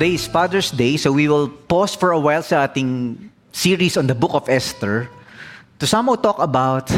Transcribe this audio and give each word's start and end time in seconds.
Today 0.00 0.16
is 0.16 0.24
Father's 0.24 0.72
Day, 0.72 0.96
so 0.96 1.12
we 1.12 1.28
will 1.28 1.52
pause 1.68 1.92
for 1.92 2.16
a 2.16 2.16
while 2.16 2.40
sa 2.40 2.64
ating 2.64 3.20
series 3.52 4.00
on 4.00 4.08
the 4.08 4.16
book 4.16 4.32
of 4.32 4.48
Esther 4.48 5.12
to 5.76 5.84
somehow 5.84 6.16
talk 6.16 6.40
about 6.40 6.88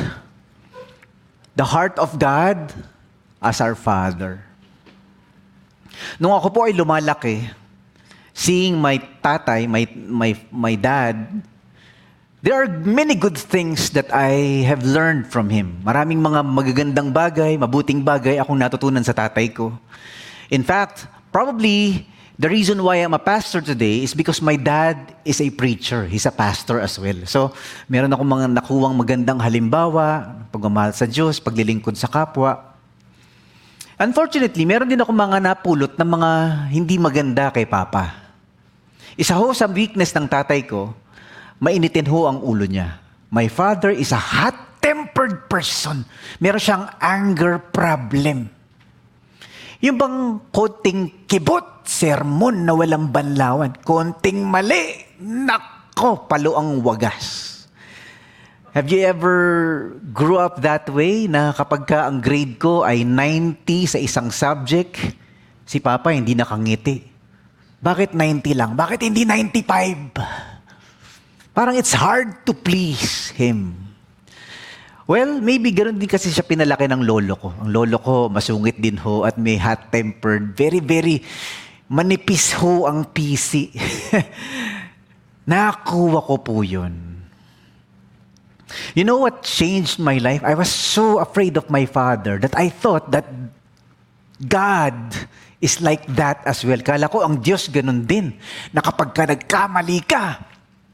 the 1.58 1.66
heart 1.66 1.98
of 1.98 2.14
God 2.14 2.70
as 3.42 3.58
our 3.58 3.74
Father. 3.74 4.46
Nung 6.22 6.30
ako 6.30 6.54
po 6.54 6.70
ay 6.70 6.78
lumalaki, 6.78 7.50
seeing 8.30 8.78
my 8.78 9.02
tatay, 9.18 9.66
my, 9.66 9.82
my, 9.98 10.30
my 10.54 10.74
dad, 10.78 11.42
there 12.38 12.54
are 12.54 12.70
many 12.70 13.18
good 13.18 13.34
things 13.34 13.90
that 13.98 14.14
I 14.14 14.62
have 14.62 14.86
learned 14.86 15.26
from 15.26 15.50
him. 15.50 15.82
Maraming 15.82 16.22
mga 16.22 16.46
magagandang 16.46 17.10
bagay, 17.10 17.58
mabuting 17.58 18.06
bagay 18.06 18.38
akong 18.38 18.62
natutunan 18.62 19.02
sa 19.02 19.10
tatay 19.10 19.50
ko. 19.50 19.74
In 20.54 20.62
fact, 20.62 21.10
probably 21.34 22.06
the 22.38 22.48
reason 22.48 22.80
why 22.80 23.00
I'm 23.00 23.16
a 23.16 23.22
pastor 23.22 23.60
today 23.60 24.04
is 24.04 24.14
because 24.14 24.40
my 24.40 24.56
dad 24.56 25.16
is 25.24 25.40
a 25.40 25.48
preacher. 25.50 26.04
He's 26.06 26.28
a 26.28 26.34
pastor 26.34 26.80
as 26.80 27.00
well. 27.00 27.24
So, 27.24 27.52
meron 27.88 28.12
akong 28.12 28.28
mga 28.28 28.46
nakuwang 28.52 28.94
magandang 28.96 29.40
halimbawa, 29.40 30.36
pagmamahal 30.52 30.92
sa 30.92 31.08
Diyos, 31.08 31.40
paglilingkod 31.40 31.96
sa 31.96 32.06
kapwa. 32.06 32.76
Unfortunately, 33.96 34.64
meron 34.68 34.90
din 34.90 35.00
ako 35.00 35.14
mga 35.14 35.38
napulot 35.40 35.92
ng 35.96 36.08
mga 36.08 36.30
hindi 36.74 36.96
maganda 36.98 37.48
kay 37.54 37.64
Papa. 37.64 38.18
Isa 39.16 39.36
ho 39.36 39.52
sa 39.52 39.68
weakness 39.68 40.12
ng 40.12 40.28
tatay 40.28 40.64
ko, 40.68 40.92
mainitin 41.60 42.08
ho 42.08 42.28
ang 42.28 42.40
ulo 42.44 42.64
niya. 42.68 43.00
My 43.32 43.48
father 43.48 43.88
is 43.88 44.12
a 44.12 44.20
hot-tempered 44.20 45.48
person. 45.48 46.04
Meron 46.36 46.60
siyang 46.60 46.84
anger 47.00 47.56
problem. 47.72 48.51
Yung 49.82 49.98
bang 49.98 50.38
konting 50.54 51.26
kibot, 51.26 51.82
sermon 51.82 52.62
na 52.62 52.70
walang 52.70 53.10
banlawan, 53.10 53.74
konting 53.82 54.46
mali, 54.46 54.94
nako, 55.18 56.30
palo 56.30 56.54
ang 56.54 56.78
wagas. 56.86 57.50
Have 58.78 58.88
you 58.94 59.02
ever 59.02 59.36
grew 60.14 60.38
up 60.38 60.62
that 60.62 60.86
way 60.86 61.26
na 61.26 61.50
kapag 61.50 61.84
ka 61.84 62.06
ang 62.06 62.22
grade 62.22 62.62
ko 62.62 62.86
ay 62.86 63.02
90 63.04 63.90
sa 63.90 63.98
isang 63.98 64.30
subject, 64.30 64.96
si 65.66 65.82
Papa 65.82 66.14
hindi 66.14 66.38
nakangiti? 66.38 67.02
Bakit 67.82 68.14
90 68.14 68.54
lang? 68.54 68.78
Bakit 68.78 69.02
hindi 69.02 69.26
95? 69.26 70.14
Parang 71.52 71.74
it's 71.74 71.92
hard 71.92 72.46
to 72.46 72.54
please 72.54 73.34
Him. 73.34 73.91
Well, 75.02 75.42
maybe 75.42 75.74
ganoon 75.74 75.98
din 75.98 76.06
kasi 76.06 76.30
siya 76.30 76.46
pinalaki 76.46 76.86
ng 76.86 77.02
lolo 77.02 77.34
ko. 77.34 77.48
Ang 77.58 77.70
lolo 77.74 77.98
ko, 77.98 78.14
masungit 78.30 78.78
din 78.78 78.94
ho 79.02 79.26
at 79.26 79.34
may 79.34 79.58
hot-tempered. 79.58 80.54
Very, 80.54 80.78
very 80.78 81.26
manipis 81.90 82.54
ho 82.54 82.86
ang 82.86 83.10
PC. 83.10 83.74
Nakuha 85.50 86.22
ko 86.22 86.34
po 86.38 86.62
yun. 86.62 87.18
You 88.94 89.04
know 89.04 89.18
what 89.18 89.42
changed 89.42 89.98
my 89.98 90.16
life? 90.22 90.40
I 90.46 90.54
was 90.54 90.70
so 90.70 91.18
afraid 91.18 91.58
of 91.58 91.68
my 91.68 91.84
father 91.84 92.38
that 92.38 92.54
I 92.56 92.70
thought 92.70 93.10
that 93.12 93.26
God 94.38 94.94
is 95.60 95.82
like 95.82 96.06
that 96.14 96.46
as 96.46 96.64
well. 96.64 96.78
Kala 96.80 97.10
ko 97.10 97.26
ang 97.26 97.42
Diyos 97.42 97.68
ganun 97.68 98.06
din. 98.06 98.38
Na 98.70 98.80
kapag 98.80 99.12
ka 99.12 99.26
nagkamali 99.26 99.98
ka, 100.06 100.51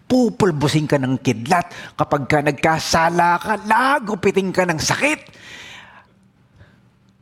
pupulbusin 0.08 0.88
ka 0.88 0.96
ng 0.96 1.20
kidlat. 1.20 1.68
Kapag 1.94 2.22
ka 2.24 2.38
nagkasala 2.40 3.36
ka, 3.38 3.60
lagupitin 3.68 4.50
ka 4.50 4.64
ng 4.64 4.80
sakit. 4.80 5.20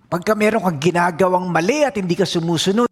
Pagka 0.07 0.39
meron 0.39 0.63
kang 0.63 0.79
ginagawang 0.79 1.51
mali 1.51 1.83
at 1.83 1.99
hindi 1.99 2.15
ka 2.15 2.23
sumusunod, 2.23 2.87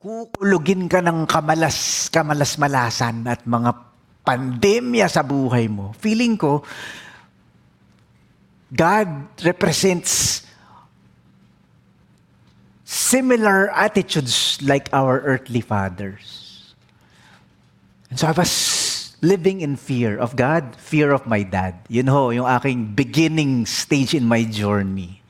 kukulugin 0.00 0.88
ka 0.88 1.04
ng 1.04 1.28
kamalas, 1.28 2.08
kamalas-malasan 2.08 3.28
at 3.28 3.44
mga 3.44 3.70
pandemya 4.24 5.04
sa 5.04 5.20
buhay 5.20 5.68
mo. 5.68 5.92
Feeling 6.00 6.40
ko, 6.40 6.64
God 8.72 9.36
represents 9.44 10.42
similar 12.84 13.68
attitudes 13.76 14.58
like 14.64 14.88
our 14.96 15.20
earthly 15.28 15.60
fathers. 15.60 16.74
And 18.08 18.18
so 18.18 18.28
I 18.28 18.32
was 18.32 18.83
living 19.24 19.64
in 19.64 19.80
fear 19.80 20.20
of 20.20 20.36
God, 20.36 20.76
fear 20.76 21.16
of 21.16 21.24
my 21.24 21.40
dad. 21.40 21.80
Yun 21.88 22.12
ho, 22.12 22.28
yung 22.28 22.44
aking 22.44 22.92
beginning 22.92 23.64
stage 23.64 24.12
in 24.12 24.28
my 24.28 24.44
journey. 24.44 25.24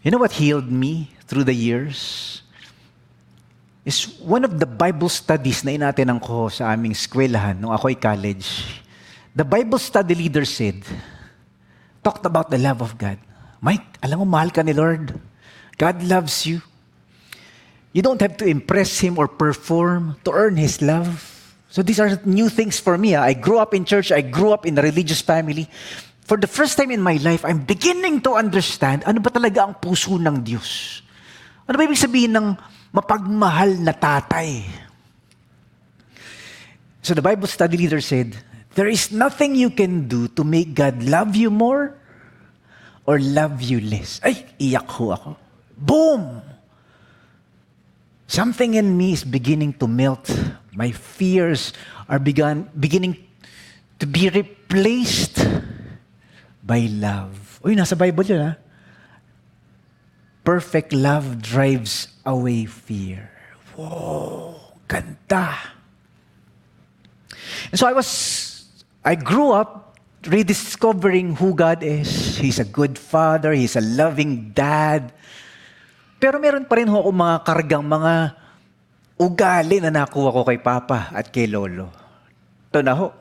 You 0.00 0.10
know 0.10 0.18
what 0.18 0.32
healed 0.32 0.72
me 0.72 1.12
through 1.28 1.44
the 1.44 1.54
years? 1.54 2.40
Is 3.84 4.18
one 4.18 4.48
of 4.48 4.56
the 4.56 4.66
Bible 4.66 5.12
studies 5.12 5.62
na 5.62 5.76
inatenan 5.76 6.18
ko 6.22 6.48
sa 6.48 6.72
aming 6.72 6.96
eskwelahan 6.96 7.60
nung 7.60 7.74
ako 7.76 7.92
ay 7.92 7.98
college. 8.00 8.80
The 9.36 9.44
Bible 9.44 9.78
study 9.78 10.14
leader 10.14 10.44
said, 10.44 10.80
talked 12.02 12.26
about 12.26 12.50
the 12.50 12.58
love 12.58 12.82
of 12.82 12.98
God. 12.98 13.18
Mike, 13.62 13.98
alam 14.02 14.22
mo, 14.22 14.26
mahal 14.26 14.50
ka 14.50 14.62
ni 14.62 14.74
Lord. 14.74 15.14
God 15.78 16.02
loves 16.02 16.46
you. 16.46 16.62
You 17.92 18.02
don't 18.02 18.20
have 18.20 18.36
to 18.38 18.46
impress 18.46 18.98
Him 19.00 19.18
or 19.18 19.28
perform 19.28 20.16
to 20.24 20.30
earn 20.32 20.56
His 20.56 20.82
love. 20.82 21.31
So 21.72 21.80
these 21.80 21.96
are 21.96 22.20
new 22.28 22.52
things 22.52 22.76
for 22.76 23.00
me. 23.00 23.16
Ah. 23.16 23.24
I 23.24 23.32
grew 23.32 23.56
up 23.56 23.72
in 23.72 23.88
church. 23.88 24.12
I 24.12 24.20
grew 24.20 24.52
up 24.52 24.68
in 24.68 24.76
a 24.76 24.84
religious 24.84 25.24
family. 25.24 25.64
For 26.28 26.36
the 26.36 26.46
first 26.46 26.76
time 26.76 26.92
in 26.92 27.00
my 27.00 27.16
life, 27.16 27.48
I'm 27.48 27.64
beginning 27.64 28.20
to 28.28 28.36
understand 28.36 29.08
ano 29.08 29.24
ba 29.24 29.32
talaga 29.32 29.64
ang 29.64 29.80
puso 29.80 30.20
ng 30.20 30.44
Diyos. 30.44 31.00
Ano 31.64 31.80
ba 31.80 31.88
ibig 31.88 31.96
sabihin 31.96 32.36
ng 32.36 32.60
mapagmahal 32.92 33.80
na 33.80 33.96
tatay? 33.96 34.68
So 37.00 37.16
the 37.16 37.24
Bible 37.24 37.48
study 37.48 37.80
leader 37.80 38.04
said, 38.04 38.36
there 38.76 38.92
is 38.92 39.08
nothing 39.08 39.56
you 39.56 39.72
can 39.72 40.12
do 40.12 40.28
to 40.36 40.44
make 40.44 40.76
God 40.76 41.00
love 41.00 41.32
you 41.32 41.48
more 41.48 41.96
or 43.08 43.16
love 43.16 43.64
you 43.64 43.80
less. 43.80 44.20
Ay, 44.20 44.44
iyak 44.60 44.92
ho 44.92 45.16
ako. 45.16 45.30
Boom! 45.80 46.44
Something 48.28 48.76
in 48.76 48.92
me 48.92 49.16
is 49.16 49.24
beginning 49.24 49.72
to 49.80 49.88
melt. 49.88 50.28
My 50.72 50.90
fears 50.90 51.72
are 52.08 52.18
begun, 52.18 52.68
beginning 52.72 53.20
to 54.00 54.06
be 54.06 54.28
replaced 54.32 55.44
by 56.64 56.88
love. 56.88 57.60
Uy, 57.60 57.76
nasa 57.76 57.92
Bible 57.92 58.24
yun 58.24 58.40
ha. 58.40 58.52
Perfect 60.42 60.90
love 60.90 61.38
drives 61.38 62.08
away 62.26 62.66
fear. 62.66 63.30
Whoa, 63.76 64.58
ganda. 64.88 65.54
And 67.70 67.78
so 67.78 67.86
I 67.86 67.94
was, 67.94 68.08
I 69.04 69.14
grew 69.14 69.52
up 69.52 70.00
rediscovering 70.26 71.36
who 71.36 71.54
God 71.54 71.82
is. 71.82 72.38
He's 72.38 72.58
a 72.58 72.66
good 72.66 72.98
father. 72.98 73.52
He's 73.52 73.76
a 73.76 73.84
loving 73.84 74.50
dad. 74.50 75.12
Pero 76.18 76.38
meron 76.38 76.66
pa 76.66 76.78
rin 76.78 76.90
ho 76.90 77.02
ako 77.02 77.10
mga 77.10 77.36
kargang 77.46 77.86
mga 77.86 78.41
ugali 79.22 79.78
na 79.78 79.94
nakuha 79.94 80.34
ko 80.34 80.42
kay 80.42 80.58
Papa 80.58 81.14
at 81.14 81.30
kay 81.30 81.46
Lolo. 81.46 81.86
Ito 82.74 82.82
na 82.82 82.94
ho, 82.98 83.14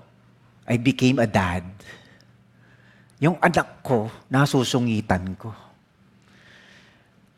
I 0.65 0.81
became 0.81 1.21
a 1.21 1.29
dad. 1.29 1.65
Yung 3.21 3.37
anak 3.37 3.85
ko, 3.85 4.09
nasusungitan 4.33 5.37
ko. 5.37 5.53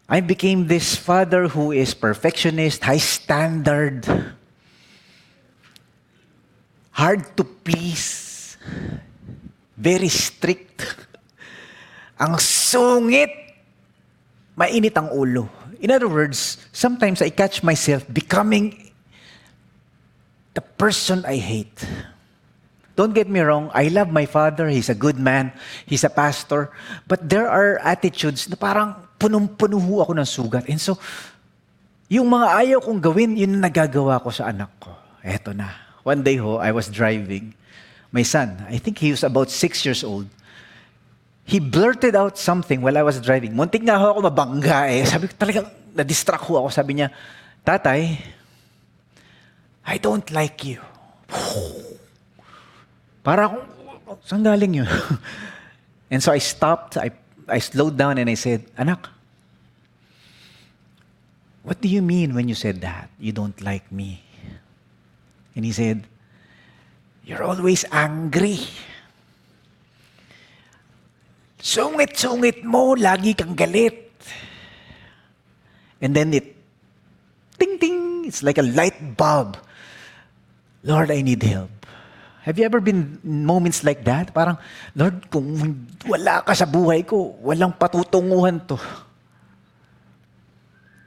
I 0.08 0.24
became 0.24 0.68
this 0.68 0.96
father 0.96 1.52
who 1.52 1.76
is 1.76 1.92
perfectionist, 1.92 2.84
high 2.88 3.02
standard, 3.02 4.06
hard 6.92 7.24
to 7.36 7.44
please, 7.44 8.56
very 9.76 10.12
strict. 10.12 10.86
Ang 12.20 12.38
sungit 12.40 13.32
mainit 14.54 14.94
ang 14.96 15.10
ulo. 15.12 15.63
In 15.84 15.92
other 15.92 16.08
words, 16.08 16.56
sometimes 16.72 17.20
I 17.20 17.28
catch 17.28 17.60
myself 17.60 18.08
becoming 18.08 18.96
the 20.56 20.64
person 20.64 21.28
I 21.28 21.36
hate. 21.36 21.76
Don't 22.96 23.12
get 23.12 23.28
me 23.28 23.44
wrong, 23.44 23.68
I 23.76 23.92
love 23.92 24.08
my 24.08 24.24
father, 24.24 24.70
he's 24.70 24.88
a 24.88 24.96
good 24.96 25.20
man, 25.20 25.52
he's 25.84 26.06
a 26.06 26.14
pastor, 26.14 26.72
but 27.04 27.28
there 27.28 27.50
are 27.50 27.84
attitudes 27.84 28.48
na 28.48 28.56
parang 28.56 28.96
punong-puno 29.20 29.76
ako 30.00 30.14
ng 30.16 30.30
sugat. 30.30 30.70
And 30.70 30.80
so, 30.80 30.96
yung 32.08 32.32
mga 32.32 32.48
ayaw 32.64 32.80
kong 32.80 33.02
gawin, 33.02 33.36
yun 33.36 33.60
nagagawa 33.60 34.24
ko 34.24 34.30
sa 34.30 34.54
anak 34.54 34.72
ko. 34.80 34.94
Eto 35.20 35.52
na. 35.52 35.74
One 36.06 36.24
day 36.24 36.38
ho, 36.38 36.64
I 36.64 36.72
was 36.72 36.88
driving. 36.88 37.52
My 38.14 38.24
son, 38.24 38.62
I 38.70 38.78
think 38.78 39.02
he 39.02 39.12
was 39.12 39.26
about 39.26 39.50
six 39.50 39.84
years 39.84 40.06
old. 40.06 40.30
He 41.44 41.60
blurted 41.60 42.16
out 42.16 42.40
something 42.40 42.82
while 42.82 42.98
I 42.98 43.04
was 43.04 43.20
driving. 43.20 43.54
Muntik 43.54 43.84
nga 43.84 44.00
ako 44.00 44.24
mabangga 44.24 44.88
eh. 44.88 45.04
Sabi 45.12 45.28
ko 45.28 45.36
talagang, 45.36 45.68
na-distract 45.94 46.48
ako. 46.48 46.72
Sabi 46.72 47.00
niya, 47.00 47.12
Tatay, 47.64 48.18
I 49.84 49.96
don't 50.00 50.26
like 50.32 50.64
you. 50.64 50.80
Para 53.26 53.48
akong, 53.48 53.68
saan 54.24 54.44
galing 54.44 54.84
yun? 54.84 54.90
and 56.12 56.20
so 56.24 56.32
I 56.32 56.40
stopped, 56.40 56.96
I, 56.98 57.12
I 57.48 57.60
slowed 57.60 57.96
down 57.96 58.18
and 58.20 58.28
I 58.28 58.36
said, 58.36 58.64
Anak, 58.80 59.14
What 61.64 61.80
do 61.80 61.88
you 61.88 62.04
mean 62.04 62.36
when 62.36 62.52
you 62.52 62.56
said 62.56 62.82
that? 62.82 63.10
You 63.18 63.32
don't 63.32 63.56
like 63.64 63.90
me. 63.90 64.22
And 65.56 65.64
he 65.64 65.72
said, 65.72 66.04
You're 67.24 67.44
always 67.44 67.86
angry. 67.90 68.60
Sungit-sungit 71.64 72.68
mo, 72.68 72.92
lagi 72.92 73.32
kang 73.32 73.56
galit. 73.56 74.12
And 76.04 76.12
then 76.12 76.36
it, 76.36 76.52
ting 77.56 77.80
ting, 77.80 78.28
it's 78.28 78.44
like 78.44 78.60
a 78.60 78.68
light 78.68 79.16
bulb. 79.16 79.56
Lord, 80.84 81.08
I 81.08 81.24
need 81.24 81.40
help. 81.40 81.72
Have 82.44 82.60
you 82.60 82.68
ever 82.68 82.84
been 82.84 83.24
moments 83.24 83.88
like 83.88 84.04
that? 84.04 84.36
Parang, 84.36 84.60
Lord, 85.00 85.32
kung 85.32 85.88
wala 86.04 86.44
ka 86.44 86.52
sa 86.52 86.68
buhay 86.68 87.08
ko, 87.08 87.40
walang 87.40 87.72
patutunguhan 87.80 88.68
to. 88.68 88.76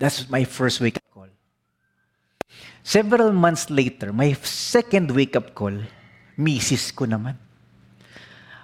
That's 0.00 0.24
my 0.32 0.48
first 0.48 0.80
wake-up 0.80 1.04
call. 1.12 1.28
Several 2.80 3.28
months 3.36 3.68
later, 3.68 4.16
my 4.16 4.32
second 4.40 5.12
wake-up 5.12 5.52
call, 5.52 5.76
misis 6.40 6.88
ko 6.88 7.04
naman. 7.04 7.36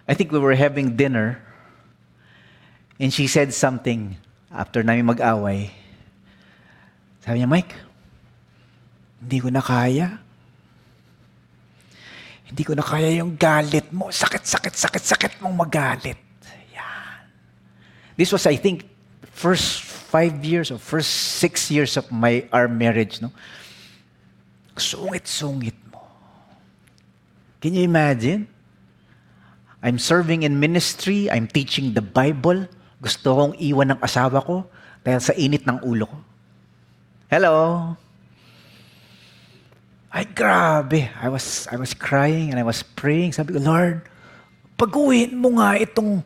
I 0.09 0.17
think 0.17 0.33
we 0.33 0.41
were 0.41 0.57
having 0.57 0.97
dinner, 0.97 1.45
and 3.01 3.13
she 3.13 3.27
said 3.27 3.53
something 3.55 4.17
after 4.53 4.83
namin 4.83 5.07
mag-away. 5.07 5.73
Sabi 7.23 7.41
niya, 7.41 7.49
Mike, 7.49 7.75
hindi 9.23 9.39
ko 9.39 9.49
na 9.49 9.63
kaya. 9.63 10.19
Hindi 12.43 12.63
ko 12.67 12.75
na 12.75 12.85
kaya 12.85 13.23
yung 13.23 13.39
galit 13.39 13.89
mo. 13.95 14.11
Sakit, 14.11 14.45
sakit, 14.45 14.75
sakit, 14.75 15.05
sakit 15.07 15.33
mong 15.41 15.57
magalit. 15.57 16.19
Yan. 16.75 17.25
This 18.19 18.35
was, 18.35 18.45
I 18.45 18.59
think, 18.59 18.85
first 19.31 19.81
five 20.13 20.45
years 20.45 20.69
or 20.69 20.77
first 20.77 21.41
six 21.41 21.71
years 21.71 21.97
of 21.97 22.11
my 22.13 22.45
our 22.53 22.69
marriage. 22.69 23.23
No? 23.23 23.33
Sungit-sungit 24.77 25.79
mo. 25.89 26.05
Can 27.63 27.73
you 27.73 27.89
imagine? 27.89 28.51
I'm 29.81 29.97
serving 29.99 30.43
in 30.43 30.61
ministry. 30.61 31.31
I'm 31.31 31.49
teaching 31.49 31.95
the 31.95 32.05
Bible. 32.05 32.69
Gusto 33.03 33.35
kong 33.35 33.59
iwan 33.59 33.99
ng 33.99 34.01
asawa 34.01 34.39
ko 34.39 34.63
dahil 35.03 35.19
sa 35.19 35.35
init 35.35 35.67
ng 35.67 35.83
ulo 35.83 36.07
ko. 36.07 36.19
Hello? 37.27 37.57
Ay, 40.13 40.29
grabe. 40.31 41.11
I 41.19 41.27
was, 41.27 41.67
I 41.73 41.81
was 41.81 41.99
crying 41.99 42.55
and 42.55 42.63
I 42.63 42.67
was 42.69 42.87
praying. 42.87 43.35
Sabi 43.35 43.57
ko, 43.57 43.65
Lord, 43.65 44.07
pag-uwiin 44.79 45.35
mo 45.35 45.59
nga 45.59 45.75
itong 45.81 46.23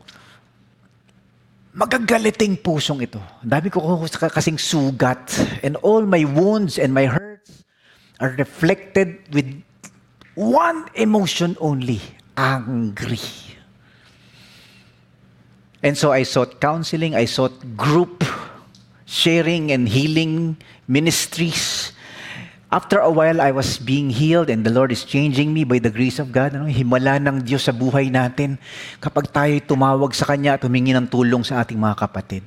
magagaliting 1.73 2.61
pusong 2.61 3.07
ito. 3.07 3.23
Ang 3.41 3.53
dami 3.57 3.73
ko 3.73 3.81
kasing 4.11 4.61
sugat. 4.61 5.33
And 5.65 5.81
all 5.81 6.05
my 6.05 6.27
wounds 6.29 6.77
and 6.77 6.93
my 6.93 7.09
hurts 7.09 7.63
are 8.21 8.37
reflected 8.37 9.23
with 9.33 9.49
one 10.35 10.91
emotion 10.99 11.57
only. 11.63 12.03
Angry. 12.37 13.46
And 15.87 15.95
so 15.95 16.11
I 16.11 16.27
sought 16.27 16.59
counseling. 16.59 17.15
I 17.15 17.31
sought 17.31 17.55
group 17.79 18.27
sharing 19.07 19.71
and 19.71 19.87
healing 19.87 20.59
ministries. 20.91 21.95
After 22.75 22.99
a 22.99 23.07
while, 23.07 23.39
I 23.39 23.55
was 23.55 23.79
being 23.79 24.11
healed 24.11 24.51
and 24.51 24.67
the 24.67 24.75
Lord 24.75 24.91
is 24.91 25.07
changing 25.07 25.55
me 25.55 25.63
by 25.63 25.79
the 25.79 25.95
grace 25.95 26.19
of 26.19 26.35
God. 26.35 26.59
Ano? 26.59 26.67
Himala 26.67 27.23
ng 27.23 27.47
Diyos 27.47 27.71
sa 27.71 27.71
buhay 27.71 28.11
natin 28.11 28.59
kapag 28.99 29.31
tayo 29.31 29.55
tumawag 29.63 30.11
sa 30.11 30.27
Kanya 30.27 30.59
at 30.59 30.67
humingi 30.67 30.91
ng 30.91 31.07
tulong 31.07 31.47
sa 31.47 31.63
ating 31.63 31.79
mga 31.79 31.95
kapatid. 32.03 32.43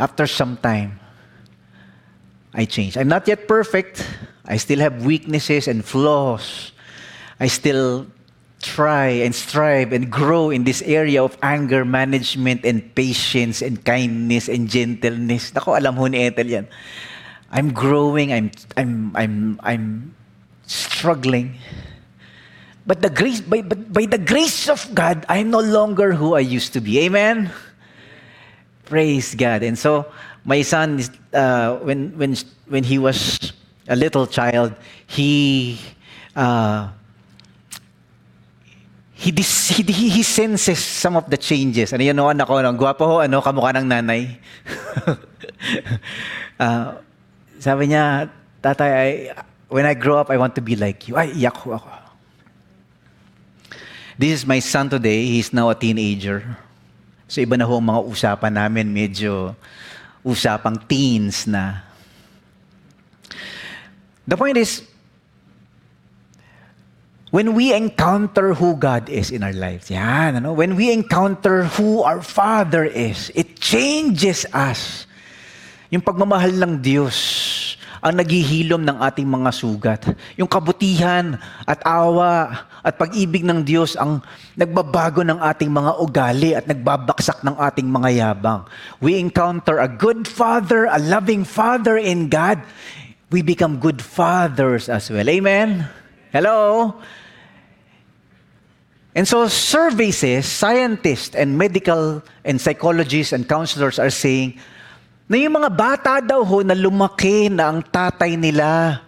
After 0.00 0.24
some 0.24 0.56
time, 0.56 0.96
I 2.56 2.64
changed. 2.64 2.96
I'm 2.96 3.12
not 3.12 3.28
yet 3.28 3.44
perfect. 3.44 4.00
I 4.48 4.56
still 4.56 4.80
have 4.80 5.04
weaknesses 5.04 5.68
and 5.68 5.84
flaws. 5.84 6.72
I 7.36 7.52
still 7.52 8.08
try 8.60 9.22
and 9.22 9.34
strive 9.34 9.92
and 9.92 10.10
grow 10.10 10.50
in 10.50 10.64
this 10.64 10.82
area 10.82 11.22
of 11.22 11.38
anger 11.42 11.84
management 11.84 12.64
and 12.64 12.82
patience 12.94 13.62
and 13.62 13.84
kindness 13.84 14.48
and 14.48 14.68
gentleness. 14.68 15.52
Nako, 15.52 15.78
alam 15.78 15.94
ho 15.96 16.06
ni 16.06 16.26
Ethel 16.26 16.46
yan. 16.46 16.66
I'm 17.50 17.72
growing, 17.72 18.32
I'm, 18.32 18.50
I'm, 18.76 19.16
I'm, 19.16 19.60
I'm 19.62 20.14
struggling. 20.66 21.54
But 22.86 23.02
the 23.02 23.10
grace, 23.10 23.40
by, 23.40 23.62
by 23.62 24.06
the 24.06 24.18
grace 24.18 24.68
of 24.68 24.94
God, 24.94 25.24
I'm 25.28 25.50
no 25.50 25.60
longer 25.60 26.12
who 26.12 26.34
I 26.34 26.40
used 26.40 26.72
to 26.72 26.80
be. 26.80 26.98
Amen? 27.00 27.50
Praise 28.84 29.34
God. 29.34 29.62
And 29.62 29.78
so, 29.78 30.10
my 30.44 30.62
son, 30.62 31.00
uh, 31.32 31.76
when, 31.76 32.16
when, 32.18 32.36
when 32.66 32.84
he 32.84 32.98
was 32.98 33.52
a 33.88 33.96
little 33.96 34.26
child, 34.26 34.74
he, 35.06 35.78
uh, 36.34 36.88
he, 39.18 39.34
dis, 39.34 39.74
he, 39.74 39.82
he, 39.82 40.22
senses 40.22 40.78
some 40.78 41.18
of 41.18 41.26
the 41.26 41.36
changes. 41.36 41.90
Ano 41.90 42.06
yun, 42.06 42.14
no, 42.14 42.30
anak 42.30 42.46
ko, 42.46 42.62
no? 42.62 42.70
gwapo 42.78 43.02
ho, 43.02 43.16
ano, 43.18 43.42
kamukha 43.42 43.74
ng 43.74 43.90
nanay. 43.90 44.38
uh, 46.62 46.94
sabi 47.58 47.90
niya, 47.90 48.30
tatay, 48.62 48.90
I, 48.94 49.34
when 49.66 49.90
I 49.90 49.98
grow 49.98 50.22
up, 50.22 50.30
I 50.30 50.38
want 50.38 50.54
to 50.54 50.62
be 50.62 50.78
like 50.78 51.10
you. 51.10 51.18
Ay, 51.18 51.34
iyak 51.34 51.58
ho 51.66 51.74
ako. 51.74 51.90
This 54.18 54.42
is 54.42 54.46
my 54.46 54.62
son 54.62 54.86
today. 54.90 55.26
He's 55.26 55.50
now 55.50 55.70
a 55.70 55.74
teenager. 55.74 56.42
So 57.26 57.42
iba 57.42 57.58
na 57.58 57.66
ho 57.66 57.78
ang 57.78 57.90
mga 57.90 58.02
usapan 58.06 58.54
namin. 58.54 58.90
Medyo 58.90 59.54
usapang 60.22 60.78
teens 60.86 61.46
na. 61.46 61.82
The 64.26 64.38
point 64.38 64.58
is, 64.58 64.86
when 67.30 67.52
we 67.52 67.74
encounter 67.74 68.54
who 68.54 68.76
God 68.76 69.08
is 69.08 69.30
in 69.30 69.42
our 69.44 69.52
lives, 69.52 69.90
yan, 69.90 70.36
ano? 70.40 70.52
when 70.52 70.76
we 70.76 70.92
encounter 70.92 71.64
who 71.76 72.02
our 72.02 72.22
Father 72.22 72.84
is, 72.84 73.32
it 73.34 73.60
changes 73.60 74.46
us. 74.52 75.04
Yung 75.88 76.04
pagmamahal 76.04 76.52
ng 76.52 76.84
Diyos 76.84 77.16
ang 77.98 78.14
naghihilom 78.14 78.82
ng 78.86 78.98
ating 79.02 79.26
mga 79.26 79.50
sugat. 79.50 80.02
Yung 80.38 80.46
kabutihan 80.46 81.34
at 81.66 81.82
awa 81.82 82.66
at 82.82 82.94
pag-ibig 82.94 83.42
ng 83.42 83.66
Diyos 83.66 83.98
ang 83.98 84.22
nagbabago 84.54 85.26
ng 85.26 85.38
ating 85.42 85.70
mga 85.70 85.92
ugali 85.98 86.50
at 86.54 86.64
nagbabaksak 86.70 87.42
ng 87.42 87.58
ating 87.58 87.88
mga 87.90 88.08
yabang. 88.14 88.62
We 89.02 89.18
encounter 89.18 89.82
a 89.82 89.90
good 89.90 90.30
Father, 90.30 90.86
a 90.86 90.98
loving 91.02 91.42
Father 91.42 91.98
in 91.98 92.30
God. 92.30 92.62
We 93.28 93.42
become 93.42 93.82
good 93.82 94.00
fathers 94.00 94.88
as 94.88 95.10
well. 95.10 95.26
Amen? 95.26 95.97
Hello? 96.28 96.92
And 99.16 99.26
so 99.26 99.48
surveys, 99.48 100.22
scientists 100.44 101.34
and 101.34 101.56
medical 101.56 102.22
and 102.44 102.60
psychologists 102.60 103.32
and 103.32 103.48
counselors 103.48 103.98
are 103.98 104.12
saying, 104.12 104.60
na 105.28 105.36
yung 105.40 105.58
mga 105.58 105.70
bata 105.72 106.12
daw 106.22 106.44
ho 106.44 106.62
na 106.62 106.76
lumaki 106.76 107.50
na 107.50 107.72
ang 107.72 107.82
tatay 107.82 108.36
nila 108.36 109.00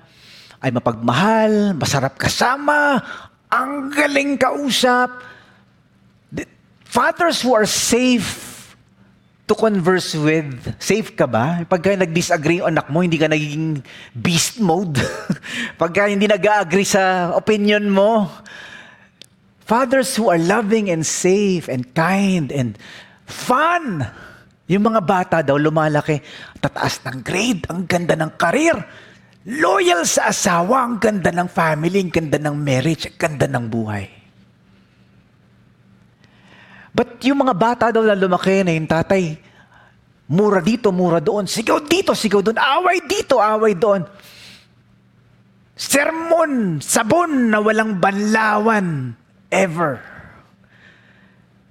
ay 0.61 0.69
mapagmahal, 0.73 1.77
masarap 1.77 2.17
kasama, 2.17 3.01
ang 3.49 3.89
galing 3.93 4.37
kausap. 4.37 5.23
The 6.35 6.45
fathers 6.85 7.41
who 7.41 7.53
are 7.57 7.69
safe 7.69 8.50
to 9.51 9.59
converse 9.59 10.15
with, 10.15 10.47
safe 10.79 11.19
ka 11.19 11.27
ba? 11.27 11.67
Pagka 11.67 11.99
nag-disagree 11.99 12.63
yung 12.63 12.71
anak 12.71 12.87
mo, 12.87 13.03
hindi 13.03 13.19
ka 13.19 13.27
naging 13.27 13.83
beast 14.15 14.63
mode. 14.63 14.95
Pagka 15.83 16.07
hindi 16.07 16.31
nag-agree 16.31 16.87
sa 16.87 17.35
opinion 17.35 17.91
mo. 17.91 18.31
Fathers 19.67 20.15
who 20.15 20.31
are 20.31 20.39
loving 20.39 20.87
and 20.87 21.03
safe 21.03 21.67
and 21.67 21.91
kind 21.99 22.55
and 22.55 22.79
fun. 23.27 24.07
Yung 24.71 24.87
mga 24.87 25.03
bata 25.03 25.37
daw 25.43 25.59
lumalaki, 25.59 26.23
tataas 26.63 27.03
ng 27.11 27.19
grade, 27.27 27.67
ang 27.67 27.91
ganda 27.91 28.15
ng 28.15 28.39
karir, 28.39 28.79
loyal 29.51 30.07
sa 30.07 30.31
asawa, 30.31 30.87
ang 30.87 31.03
ganda 31.03 31.35
ng 31.35 31.51
family, 31.51 31.99
ang 31.99 32.15
ganda 32.15 32.39
ng 32.39 32.55
marriage, 32.55 33.11
ang 33.11 33.19
ganda 33.19 33.51
ng 33.51 33.67
buhay. 33.67 34.20
But 36.91 37.23
yung 37.23 37.47
mga 37.47 37.55
bata 37.55 37.85
daw 37.95 38.03
na 38.03 38.19
lumaki 38.19 38.67
na 38.67 38.75
yung 38.75 38.91
tatay, 38.91 39.39
mura 40.31 40.59
dito, 40.63 40.91
mura 40.91 41.23
doon, 41.23 41.47
sigaw 41.47 41.83
dito, 41.83 42.15
sigaw 42.15 42.43
doon, 42.43 42.59
away 42.59 42.99
dito, 43.07 43.39
away 43.39 43.75
doon. 43.79 44.07
Sermon, 45.75 46.83
sabon 46.83 47.51
na 47.51 47.59
walang 47.63 47.99
banlawan, 47.99 49.15
ever. 49.49 50.03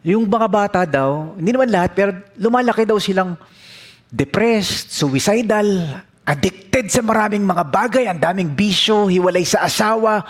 Yung 0.07 0.25
mga 0.25 0.47
bata 0.47 0.81
daw, 0.88 1.35
hindi 1.35 1.51
naman 1.51 1.69
lahat, 1.69 1.91
pero 1.91 2.11
lumalaki 2.39 2.88
daw 2.88 2.97
silang 2.97 3.35
depressed, 4.07 4.95
suicidal, 4.95 5.99
addicted 6.23 6.88
sa 6.88 7.03
maraming 7.03 7.43
mga 7.43 7.63
bagay, 7.67 8.07
ang 8.07 8.17
daming 8.17 8.55
bisyo, 8.55 9.11
hiwalay 9.11 9.43
sa 9.43 9.67
asawa, 9.67 10.23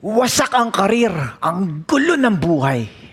wasak 0.00 0.50
ang 0.56 0.72
karir, 0.72 1.12
ang 1.44 1.84
gulo 1.84 2.16
ng 2.16 2.36
buhay. 2.40 3.03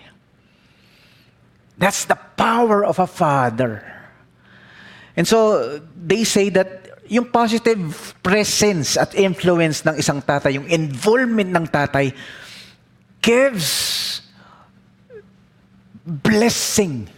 That's 1.81 2.05
the 2.05 2.13
power 2.37 2.85
of 2.85 3.01
a 3.01 3.09
father. 3.09 3.81
And 5.17 5.25
so, 5.25 5.81
they 5.97 6.23
say 6.23 6.53
that 6.53 7.01
yung 7.09 7.33
positive 7.33 8.13
presence 8.21 8.95
at 9.01 9.17
influence 9.17 9.81
ng 9.83 9.97
isang 9.97 10.21
tatay, 10.21 10.61
yung 10.61 10.69
involvement 10.69 11.49
ng 11.49 11.65
tatay, 11.65 12.13
gives 13.17 14.21
blessing 16.05 17.09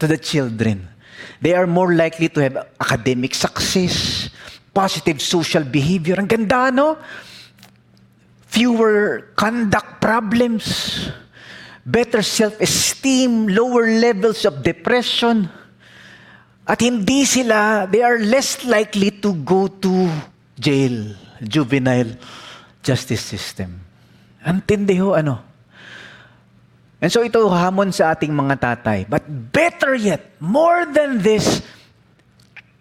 to 0.00 0.08
the 0.08 0.16
children. 0.16 0.88
They 1.44 1.52
are 1.52 1.68
more 1.68 1.92
likely 1.92 2.32
to 2.32 2.40
have 2.40 2.56
academic 2.80 3.36
success, 3.36 4.28
positive 4.72 5.20
social 5.20 5.62
behavior. 5.62 6.16
Ang 6.16 6.26
ganda, 6.26 6.72
no? 6.72 6.96
Fewer 8.48 9.36
conduct 9.36 10.00
problems, 10.00 10.64
better 11.86 12.20
self-esteem, 12.20 13.46
lower 13.46 13.86
levels 13.86 14.42
of 14.42 14.66
depression. 14.66 15.46
At 16.66 16.82
hindi 16.82 17.22
sila, 17.22 17.86
they 17.86 18.02
are 18.02 18.18
less 18.18 18.66
likely 18.66 19.14
to 19.22 19.30
go 19.46 19.70
to 19.70 20.10
jail, 20.58 21.14
juvenile 21.38 22.18
justice 22.82 23.22
system. 23.22 23.78
Antindi 24.42 24.98
ho, 24.98 25.14
ano? 25.14 25.38
And 26.98 27.06
so 27.12 27.22
ito 27.22 27.46
hamon 27.46 27.94
sa 27.94 28.18
ating 28.18 28.34
mga 28.34 28.58
tatay. 28.58 29.06
But 29.06 29.22
better 29.54 29.94
yet, 29.94 30.34
more 30.42 30.90
than 30.90 31.22
this, 31.22 31.62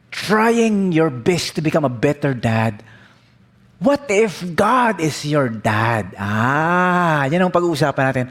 trying 0.10 0.90
your 0.90 1.14
best 1.14 1.54
to 1.54 1.62
become 1.62 1.86
a 1.86 1.94
better 1.94 2.34
dad. 2.34 2.82
What 3.78 4.10
if 4.10 4.42
God 4.56 4.98
is 4.98 5.28
your 5.28 5.52
dad? 5.52 6.16
Ah, 6.18 7.28
yan 7.30 7.44
ang 7.44 7.54
pag-uusapan 7.54 8.06
natin. 8.10 8.28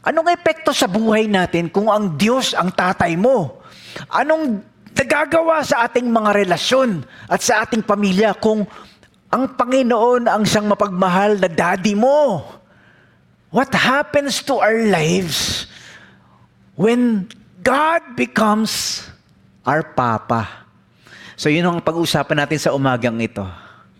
Anong 0.00 0.32
epekto 0.32 0.72
sa 0.72 0.88
buhay 0.88 1.28
natin 1.28 1.68
kung 1.68 1.92
ang 1.92 2.16
Diyos 2.16 2.56
ang 2.56 2.72
tatay 2.72 3.20
mo? 3.20 3.60
Anong 4.08 4.64
nagagawa 4.96 5.60
sa 5.60 5.84
ating 5.88 6.08
mga 6.08 6.44
relasyon 6.44 7.04
at 7.28 7.44
sa 7.44 7.64
ating 7.64 7.84
pamilya 7.84 8.32
kung 8.36 8.64
ang 9.30 9.44
Panginoon 9.54 10.26
ang 10.26 10.42
siyang 10.42 10.72
mapagmahal 10.72 11.36
na 11.36 11.48
daddy 11.52 11.92
mo? 11.92 12.44
What 13.50 13.74
happens 13.74 14.40
to 14.46 14.62
our 14.62 14.78
lives 14.88 15.66
when 16.78 17.26
God 17.60 18.14
becomes 18.14 19.04
our 19.68 19.82
Papa? 19.82 20.48
So 21.34 21.48
yun 21.52 21.66
ang 21.66 21.80
pag-usapan 21.80 22.46
natin 22.46 22.60
sa 22.60 22.72
umagang 22.72 23.18
ito. 23.20 23.44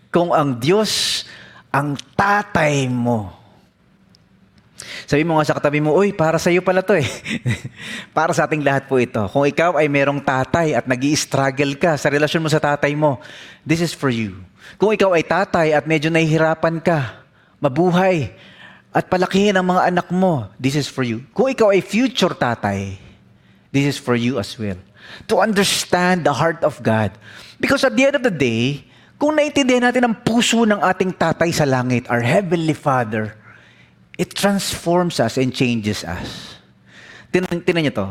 Kung 0.09 0.33
ang 0.33 0.57
Diyos 0.57 1.23
ang 1.71 1.95
tatay 2.13 2.85
mo. 2.91 3.40
Sabi 5.05 5.23
mo 5.25 5.37
nga 5.37 5.47
sa 5.47 5.57
katabi 5.57 5.81
mo, 5.81 5.93
uy, 5.93 6.13
para 6.13 6.37
sa 6.37 6.49
iyo 6.49 6.61
pala 6.61 6.81
to 6.81 6.97
eh. 6.97 7.05
para 8.17 8.31
sa 8.31 8.45
ating 8.45 8.63
lahat 8.65 8.85
po 8.89 8.97
ito. 8.97 9.21
Kung 9.29 9.45
ikaw 9.45 9.77
ay 9.77 9.87
merong 9.89 10.21
tatay 10.21 10.73
at 10.73 10.85
nag 10.85 11.01
struggle 11.17 11.73
ka 11.77 11.97
sa 11.97 12.09
relasyon 12.09 12.43
mo 12.45 12.49
sa 12.49 12.61
tatay 12.61 12.93
mo, 12.97 13.21
this 13.65 13.81
is 13.81 13.93
for 13.93 14.09
you. 14.09 14.41
Kung 14.77 14.93
ikaw 14.93 15.13
ay 15.13 15.25
tatay 15.25 15.73
at 15.73 15.85
medyo 15.89 16.09
nahihirapan 16.13 16.81
ka, 16.81 17.21
mabuhay, 17.61 18.33
at 18.91 19.07
palakihin 19.07 19.55
ang 19.55 19.71
mga 19.71 19.87
anak 19.87 20.07
mo, 20.11 20.51
this 20.59 20.75
is 20.75 20.87
for 20.87 21.01
you. 21.01 21.23
Kung 21.31 21.47
ikaw 21.47 21.71
ay 21.71 21.79
future 21.79 22.35
tatay, 22.35 22.99
this 23.71 23.87
is 23.87 23.97
for 23.97 24.19
you 24.19 24.35
as 24.35 24.51
well. 24.59 24.77
To 25.31 25.39
understand 25.39 26.27
the 26.27 26.35
heart 26.35 26.61
of 26.67 26.79
God. 26.83 27.15
Because 27.55 27.87
at 27.87 27.95
the 27.95 28.03
end 28.11 28.15
of 28.19 28.23
the 28.23 28.33
day, 28.33 28.83
kung 29.15 29.37
naintindihan 29.37 29.85
natin 29.85 30.11
ang 30.11 30.15
puso 30.17 30.67
ng 30.67 30.81
ating 30.81 31.15
tatay 31.15 31.53
sa 31.55 31.63
langit, 31.63 32.09
our 32.11 32.25
Heavenly 32.25 32.75
Father, 32.75 33.37
it 34.21 34.37
transforms 34.37 35.17
us 35.17 35.41
and 35.41 35.49
changes 35.49 36.05
us. 36.05 36.53
Tinan, 37.33 37.65
tinan 37.65 37.89
niyo 37.89 37.93
to. 37.97 38.07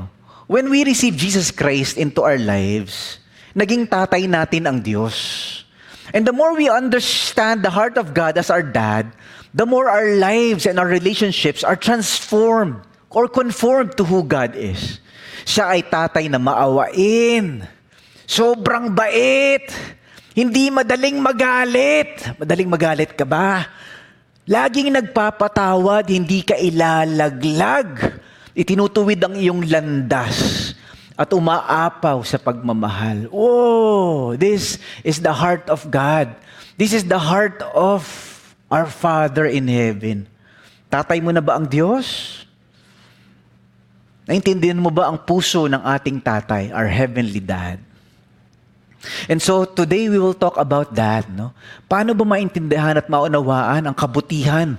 When 0.50 0.66
we 0.66 0.82
receive 0.82 1.14
Jesus 1.14 1.54
Christ 1.54 1.94
into 1.94 2.26
our 2.26 2.34
lives, 2.34 3.22
naging 3.54 3.86
tatay 3.86 4.26
natin 4.26 4.66
ang 4.66 4.82
Diyos. 4.82 5.14
And 6.10 6.26
the 6.26 6.34
more 6.34 6.58
we 6.58 6.66
understand 6.66 7.62
the 7.62 7.70
heart 7.70 7.94
of 7.94 8.10
God 8.10 8.34
as 8.34 8.50
our 8.50 8.66
dad, 8.66 9.14
the 9.54 9.62
more 9.62 9.86
our 9.86 10.18
lives 10.18 10.66
and 10.66 10.82
our 10.82 10.90
relationships 10.90 11.62
are 11.62 11.78
transformed 11.78 12.82
or 13.14 13.30
conformed 13.30 13.94
to 13.94 14.02
who 14.02 14.26
God 14.26 14.58
is. 14.58 14.98
Siya 15.46 15.78
ay 15.78 15.86
tatay 15.86 16.26
na 16.26 16.42
maawain. 16.42 17.62
Sobrang 18.26 18.90
bait. 18.90 19.70
Hindi 20.34 20.74
madaling 20.74 21.22
magalit. 21.22 22.34
Madaling 22.42 22.66
magalit 22.66 23.14
ka 23.14 23.22
ba? 23.22 23.70
Laging 24.50 24.90
nagpapatawad, 24.90 26.10
hindi 26.10 26.42
ka 26.42 26.58
ilalaglag. 26.58 28.18
Itinutuwid 28.50 29.22
ang 29.22 29.38
iyong 29.38 29.62
landas 29.62 30.74
at 31.14 31.30
umaapaw 31.30 32.18
sa 32.26 32.34
pagmamahal. 32.34 33.30
Oh, 33.30 34.34
this 34.34 34.82
is 35.06 35.22
the 35.22 35.30
heart 35.30 35.70
of 35.70 35.86
God. 35.86 36.34
This 36.74 36.90
is 36.90 37.06
the 37.06 37.22
heart 37.22 37.62
of 37.70 38.02
Our 38.66 38.90
Father 38.90 39.46
in 39.46 39.70
heaven. 39.70 40.26
Tatay 40.90 41.22
mo 41.22 41.30
na 41.30 41.38
ba 41.38 41.54
ang 41.54 41.70
Diyos? 41.70 42.42
Naintindihan 44.26 44.82
mo 44.82 44.90
ba 44.90 45.14
ang 45.14 45.18
puso 45.22 45.70
ng 45.70 45.78
ating 45.78 46.18
tatay, 46.18 46.74
our 46.74 46.90
heavenly 46.90 47.38
dad? 47.38 47.78
And 49.28 49.40
so 49.40 49.64
today 49.64 50.08
we 50.12 50.20
will 50.20 50.36
talk 50.36 50.60
about 50.60 50.92
that, 50.96 51.28
no? 51.32 51.56
Paano 51.88 52.12
ba 52.12 52.24
maintindihan 52.24 52.96
at 53.00 53.08
maunawaan 53.08 53.88
ang 53.88 53.96
kabutihan 53.96 54.76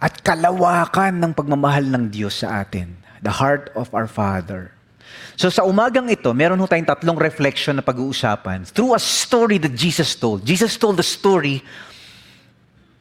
at 0.00 0.24
kalawakan 0.24 1.20
ng 1.20 1.32
pagmamahal 1.36 1.84
ng 1.84 2.08
Diyos 2.08 2.40
sa 2.40 2.64
atin, 2.64 2.96
the 3.20 3.32
heart 3.32 3.68
of 3.76 3.92
our 3.92 4.08
Father. 4.08 4.72
So 5.36 5.52
sa 5.52 5.68
umagang 5.68 6.08
ito, 6.08 6.32
meron 6.32 6.56
ho 6.56 6.64
tayong 6.64 6.88
tatlong 6.88 7.20
reflection 7.20 7.76
na 7.76 7.84
pag-uusapan 7.84 8.64
through 8.72 8.96
a 8.96 9.02
story 9.02 9.60
that 9.60 9.76
Jesus 9.76 10.16
told. 10.16 10.44
Jesus 10.48 10.80
told 10.80 10.96
the 10.96 11.04
story 11.04 11.60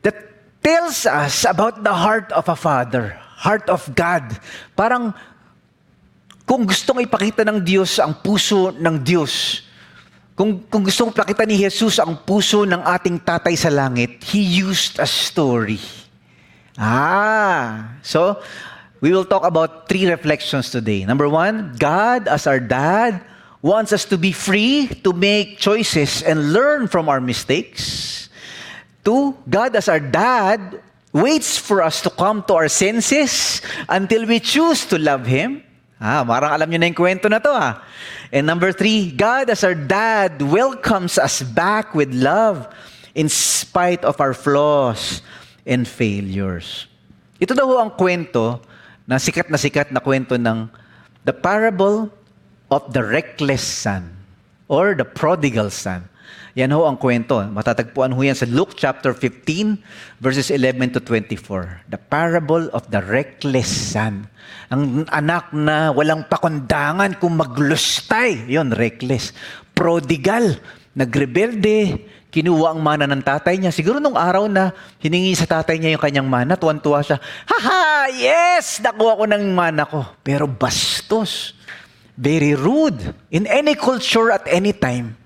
that 0.03 0.19
tells 0.59 1.07
us 1.07 1.47
about 1.47 1.79
the 1.79 1.95
heart 1.95 2.27
of 2.35 2.51
a 2.51 2.57
father, 2.59 3.15
heart 3.39 3.71
of 3.71 3.87
God. 3.95 4.35
Parang 4.75 5.15
kung 6.45 6.63
gustong 6.69 7.01
ipakita 7.01 7.41
ng 7.41 7.57
Diyos 7.65 7.97
ang 7.97 8.21
puso 8.21 8.69
ng 8.69 8.95
Diyos, 9.01 9.65
kung, 10.37 10.61
kung 10.69 10.85
gustong 10.85 11.09
ipakita 11.09 11.41
ni 11.43 11.57
Jesus 11.57 11.97
ang 11.97 12.21
puso 12.21 12.69
ng 12.69 12.85
ating 12.85 13.17
tatay 13.25 13.57
sa 13.57 13.73
langit, 13.73 14.21
He 14.29 14.61
used 14.61 15.01
a 15.01 15.09
story. 15.09 15.81
Ah, 16.77 17.97
so 18.05 18.37
we 19.01 19.09
will 19.09 19.25
talk 19.25 19.41
about 19.41 19.89
three 19.89 20.05
reflections 20.05 20.69
today. 20.69 21.01
Number 21.07 21.25
one, 21.25 21.73
God 21.79 22.27
as 22.29 22.45
our 22.45 22.61
dad 22.61 23.25
wants 23.65 23.89
us 23.89 24.05
to 24.05 24.17
be 24.17 24.29
free 24.29 24.85
to 25.01 25.09
make 25.09 25.57
choices 25.57 26.21
and 26.21 26.53
learn 26.53 26.85
from 26.85 27.09
our 27.09 27.17
mistakes. 27.17 28.29
Two, 29.01 29.33
God 29.49 29.73
as 29.73 29.89
our 29.89 30.03
dad 30.03 30.77
waits 31.09 31.57
for 31.57 31.81
us 31.81 32.05
to 32.05 32.13
come 32.13 32.45
to 32.45 32.53
our 32.53 32.69
senses 32.69 33.63
until 33.89 34.27
we 34.29 34.37
choose 34.37 34.85
to 34.93 35.01
love 35.01 35.25
Him. 35.25 35.64
Ah, 36.05 36.21
marang 36.21 36.53
alam 36.53 36.69
niyo 36.69 36.77
na 36.77 36.85
yung 36.85 37.01
kwento 37.01 37.25
na 37.25 37.41
to 37.41 37.49
ah. 37.49 37.81
And 38.29 38.45
number 38.45 38.69
three, 38.69 39.09
God 39.09 39.49
as 39.49 39.65
our 39.65 39.73
dad 39.73 40.37
welcomes 40.37 41.17
us 41.17 41.41
back 41.41 41.97
with 41.97 42.13
love 42.13 42.69
in 43.17 43.25
spite 43.25 44.05
of 44.05 44.21
our 44.21 44.37
flaws 44.37 45.25
and 45.65 45.89
failures. 45.89 46.85
Ito 47.41 47.57
daw 47.57 47.81
ang 47.81 47.97
kwento 47.97 48.61
na 49.09 49.17
sikat 49.17 49.49
na 49.49 49.57
sikat 49.57 49.89
na 49.89 49.97
kwento 49.97 50.37
ng 50.37 50.69
the 51.25 51.33
parable 51.33 52.13
of 52.69 52.93
the 52.93 53.01
reckless 53.01 53.65
son 53.65 54.13
or 54.69 54.93
the 54.93 55.09
prodigal 55.09 55.73
son. 55.73 56.05
Yan 56.55 56.71
ho 56.71 56.87
ang 56.87 56.95
kwento. 56.95 57.35
Matatagpuan 57.51 58.15
ho 58.15 58.19
yan 58.23 58.31
sa 58.31 58.47
Luke 58.47 58.79
chapter 58.79 59.11
15, 59.11 59.75
verses 60.23 60.47
11 60.47 60.95
to 60.95 60.99
24. 61.03 61.91
The 61.91 61.99
parable 61.99 62.71
of 62.71 62.87
the 62.87 63.03
reckless 63.03 63.67
son. 63.67 64.31
Ang 64.71 65.03
anak 65.11 65.51
na 65.51 65.91
walang 65.91 66.23
pakundangan 66.31 67.19
kung 67.19 67.35
maglustay. 67.35 68.47
Yon 68.47 68.71
reckless. 68.71 69.35
Prodigal. 69.75 70.55
Nagrebelde. 70.95 72.07
Kinuha 72.31 72.71
ang 72.71 72.79
mana 72.79 73.03
ng 73.03 73.19
tatay 73.19 73.59
niya. 73.59 73.75
Siguro 73.75 73.99
nung 73.99 74.15
araw 74.15 74.47
na 74.47 74.71
hiningi 75.03 75.35
sa 75.35 75.59
tatay 75.59 75.75
niya 75.75 75.99
yung 75.99 76.03
kanyang 76.07 76.29
mana, 76.31 76.55
tuwan-tuwa 76.55 77.03
siya, 77.03 77.19
Haha! 77.51 78.15
Yes! 78.15 78.79
Nakuha 78.79 79.19
ko 79.19 79.27
ng 79.27 79.43
mana 79.51 79.83
ko. 79.83 80.07
Pero 80.23 80.47
bastos. 80.47 81.51
Very 82.15 82.55
rude. 82.55 83.11
In 83.27 83.43
any 83.43 83.75
culture 83.75 84.31
at 84.31 84.47
any 84.47 84.71
time, 84.71 85.19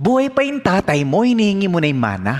Buhay 0.00 0.32
pa 0.32 0.44
yung 0.44 0.60
tatay 0.60 1.04
mo, 1.04 1.24
hinihingi 1.24 1.68
mo 1.68 1.78
na 1.80 1.88
yung 1.88 2.02
mana. 2.02 2.34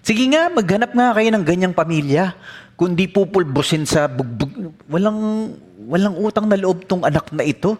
Sige 0.00 0.24
nga, 0.32 0.48
maghanap 0.48 0.90
nga 0.96 1.14
kayo 1.16 1.28
ng 1.30 1.44
ganyang 1.44 1.74
pamilya. 1.76 2.34
Kundi 2.74 3.04
pupulbusin 3.06 3.84
sa 3.84 4.08
bugbog. 4.08 4.72
Walang, 4.88 5.52
walang 5.84 6.16
utang 6.16 6.48
na 6.48 6.56
loob 6.56 6.88
tong 6.88 7.04
anak 7.04 7.28
na 7.30 7.44
ito. 7.44 7.76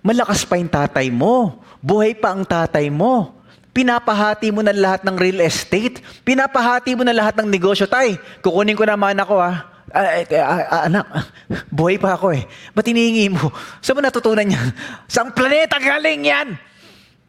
Malakas 0.00 0.48
pa 0.48 0.56
yung 0.56 0.72
tatay 0.72 1.12
mo. 1.12 1.60
Buhay 1.84 2.16
pa 2.16 2.32
ang 2.32 2.46
tatay 2.46 2.88
mo. 2.88 3.36
Pinapahati 3.76 4.48
mo 4.48 4.64
na 4.64 4.72
lahat 4.72 5.04
ng 5.04 5.16
real 5.20 5.44
estate. 5.44 6.00
Pinapahati 6.24 6.96
mo 6.96 7.04
na 7.04 7.12
lahat 7.12 7.36
ng 7.36 7.44
negosyo. 7.44 7.84
Tay, 7.84 8.16
kukunin 8.40 8.72
ko 8.72 8.88
naman 8.88 9.20
ako 9.20 9.36
ha. 9.36 9.76
Ah, 9.92 10.18
eh, 10.18 10.26
ah, 10.40 10.64
ah, 10.66 10.82
anak, 10.90 11.06
buhay 11.76 12.00
pa 12.00 12.18
ako 12.18 12.34
eh. 12.34 12.48
Ba't 12.72 12.88
hinihingi 12.88 13.30
mo? 13.30 13.52
Saan 13.84 13.96
mo 13.96 14.02
natutunan 14.02 14.48
yan? 14.48 14.72
Saang 15.12 15.30
planeta 15.30 15.78
galing 15.78 16.26
yan? 16.26 16.48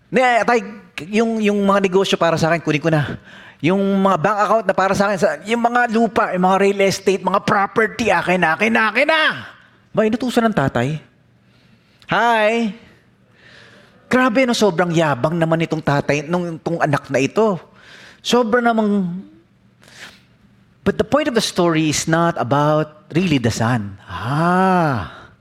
Ne, 0.07 0.43
tay, 0.47 0.63
yung, 1.11 1.43
yung 1.43 1.59
mga 1.67 1.83
negosyo 1.83 2.15
para 2.15 2.39
sa 2.39 2.47
akin, 2.47 2.63
kunin 2.63 2.83
ko 2.83 2.87
na. 2.87 3.19
Yung 3.59 3.79
mga 3.79 4.17
bank 4.21 4.37
account 4.39 4.65
na 4.69 4.75
para 4.77 4.93
sa 4.95 5.11
akin, 5.11 5.43
yung 5.49 5.63
mga 5.67 5.81
lupa, 5.91 6.31
yung 6.31 6.45
mga 6.47 6.57
real 6.63 6.81
estate, 6.87 7.21
mga 7.25 7.41
property, 7.43 8.07
akin 8.07 8.39
na, 8.39 8.55
akin 8.55 8.71
na, 8.71 8.83
akin 8.93 9.07
na. 9.07 9.21
Ba, 9.91 10.07
inutusan 10.07 10.47
ng 10.47 10.55
tatay? 10.55 11.01
Hi! 12.07 12.71
Grabe, 14.07 14.47
no, 14.47 14.55
sobrang 14.55 14.95
yabang 14.95 15.35
naman 15.35 15.67
itong 15.67 15.83
tatay, 15.83 16.23
nung 16.23 16.55
itong 16.55 16.79
anak 16.79 17.11
na 17.11 17.19
ito. 17.19 17.59
Sobrang 18.23 18.63
namang 18.63 19.11
But 20.87 20.95
the 20.95 21.03
point 21.03 21.27
of 21.27 21.35
the 21.35 21.43
story 21.43 21.91
is 21.91 22.07
not 22.07 22.39
about 22.39 23.11
really 23.11 23.43
the 23.43 23.51
son. 23.51 23.99
Ah, 24.07 25.35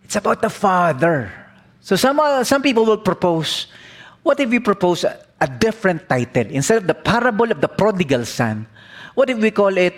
it's 0.00 0.16
about 0.16 0.40
the 0.40 0.48
father. 0.48 1.43
So 1.84 2.00
some, 2.00 2.16
uh, 2.16 2.40
some 2.48 2.64
people 2.64 2.88
will 2.88 3.04
propose, 3.04 3.68
what 4.24 4.40
if 4.40 4.48
we 4.48 4.58
propose 4.58 5.04
a, 5.04 5.20
a 5.38 5.46
different 5.46 6.08
title? 6.08 6.48
Instead 6.48 6.78
of 6.78 6.86
the 6.88 6.96
parable 6.96 7.52
of 7.52 7.60
the 7.60 7.68
prodigal 7.68 8.24
son, 8.24 8.66
what 9.12 9.28
if 9.28 9.36
we 9.36 9.50
call 9.50 9.76
it 9.76 9.92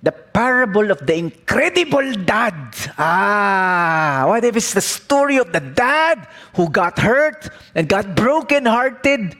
the 0.00 0.12
parable 0.12 0.92
of 0.92 1.02
the 1.02 1.18
incredible 1.18 2.06
dad? 2.22 2.54
Ah, 2.96 4.30
what 4.30 4.44
if 4.44 4.54
it's 4.54 4.78
the 4.78 4.80
story 4.80 5.38
of 5.42 5.50
the 5.50 5.58
dad 5.58 6.28
who 6.54 6.70
got 6.70 7.02
hurt 7.02 7.50
and 7.74 7.88
got 7.88 8.14
broken-hearted 8.14 9.34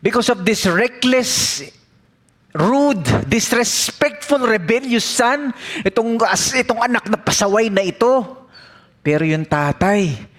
because 0.00 0.30
of 0.30 0.46
this 0.46 0.64
reckless 0.64 1.60
rude, 2.56 3.04
disrespectful, 3.28 4.48
rebellious 4.48 5.04
son, 5.04 5.52
itong, 5.84 6.16
itong 6.56 6.80
anak 6.80 7.04
na 7.04 7.20
pasaway 7.20 7.68
na 7.68 7.84
ito. 7.84 8.48
Pero 9.04 9.28
yung 9.28 9.44
tatay, 9.44 10.32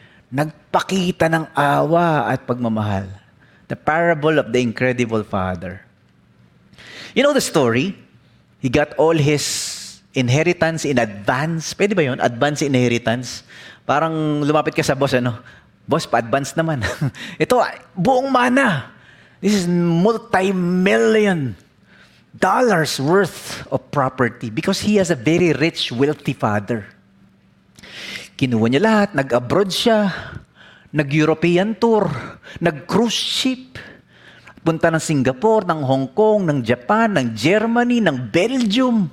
nagpakita 0.74 1.30
ng 1.30 1.46
awa 1.54 2.34
at 2.34 2.50
pagmamahal. 2.50 3.06
The 3.70 3.78
parable 3.78 4.42
of 4.42 4.50
the 4.50 4.58
incredible 4.58 5.22
father. 5.22 5.86
You 7.14 7.22
know 7.22 7.30
the 7.30 7.46
story? 7.46 7.94
He 8.58 8.74
got 8.74 8.98
all 8.98 9.14
his 9.14 9.46
inheritance 10.18 10.82
in 10.82 10.98
advance. 10.98 11.78
Pwede 11.78 11.94
ba 11.94 12.02
yun? 12.02 12.18
Advance 12.18 12.66
inheritance. 12.66 13.46
Parang 13.86 14.42
lumapit 14.42 14.74
ka 14.74 14.82
sa 14.82 14.98
boss, 14.98 15.14
ano? 15.14 15.38
Boss, 15.86 16.10
pa-advance 16.10 16.58
naman. 16.58 16.82
Ito, 17.44 17.62
buong 17.94 18.34
mana. 18.34 18.90
This 19.46 19.54
is 19.54 19.70
multi-million 19.70 21.54
dollars 22.34 22.98
worth 22.98 23.62
of 23.70 23.78
property 23.94 24.50
because 24.50 24.82
he 24.82 24.98
has 24.98 25.14
a 25.14 25.20
very 25.20 25.54
rich, 25.54 25.94
wealthy 25.94 26.34
father. 26.34 26.90
Kinuha 28.42 28.74
niya 28.74 28.82
lahat, 28.82 29.10
nag-abroad 29.14 29.70
siya, 29.70 30.10
nag-European 30.94 31.74
tour, 31.76 32.06
nag-cruise 32.62 33.18
ship, 33.18 33.82
punta 34.62 34.94
ng 34.94 35.02
Singapore, 35.02 35.66
ng 35.66 35.82
Hong 35.82 36.08
Kong, 36.14 36.46
ng 36.48 36.60
Japan, 36.62 37.18
ng 37.18 37.28
Germany, 37.34 38.00
ng 38.00 38.30
Belgium, 38.30 39.10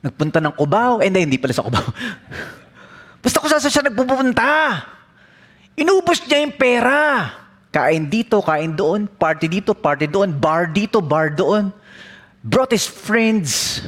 nagpunta 0.00 0.38
ng 0.38 0.54
Cubao, 0.54 1.02
eh 1.02 1.10
hindi 1.10 1.36
pala 1.36 1.52
sa 1.52 1.66
Cubao. 1.66 1.84
Basta 3.26 3.42
kung 3.42 3.50
saan 3.50 3.66
siya 3.66 3.90
nagpupunta. 3.90 4.50
Inubos 5.74 6.22
niya 6.24 6.46
yung 6.46 6.54
pera. 6.54 7.28
Kain 7.74 8.06
dito, 8.08 8.40
kain 8.40 8.72
doon, 8.72 9.04
party 9.04 9.50
dito, 9.50 9.74
party 9.74 10.08
doon, 10.08 10.30
bar 10.30 10.70
dito, 10.70 11.02
bar 11.02 11.34
doon 11.34 11.74
brought 12.46 12.70
his 12.70 12.86
friends. 12.86 13.82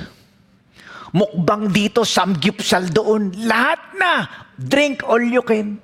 Mukbang 1.15 1.71
dito, 1.71 2.03
samgyupsal 2.03 2.91
doon. 2.91 3.33
Lahat 3.47 3.81
na. 3.97 4.27
Drink 4.59 5.07
all 5.07 5.23
you 5.23 5.41
can. 5.47 5.79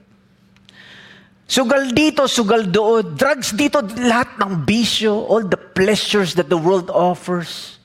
Sugal 1.45 1.93
dito, 1.93 2.25
sugal 2.25 2.65
doon. 2.65 3.15
Drugs 3.15 3.53
dito, 3.53 3.85
lahat 3.85 4.41
ng 4.41 4.65
bisyo. 4.65 5.13
All 5.29 5.45
the 5.45 5.61
pleasures 5.61 6.33
that 6.41 6.49
the 6.49 6.57
world 6.57 6.89
offers. 6.89 7.77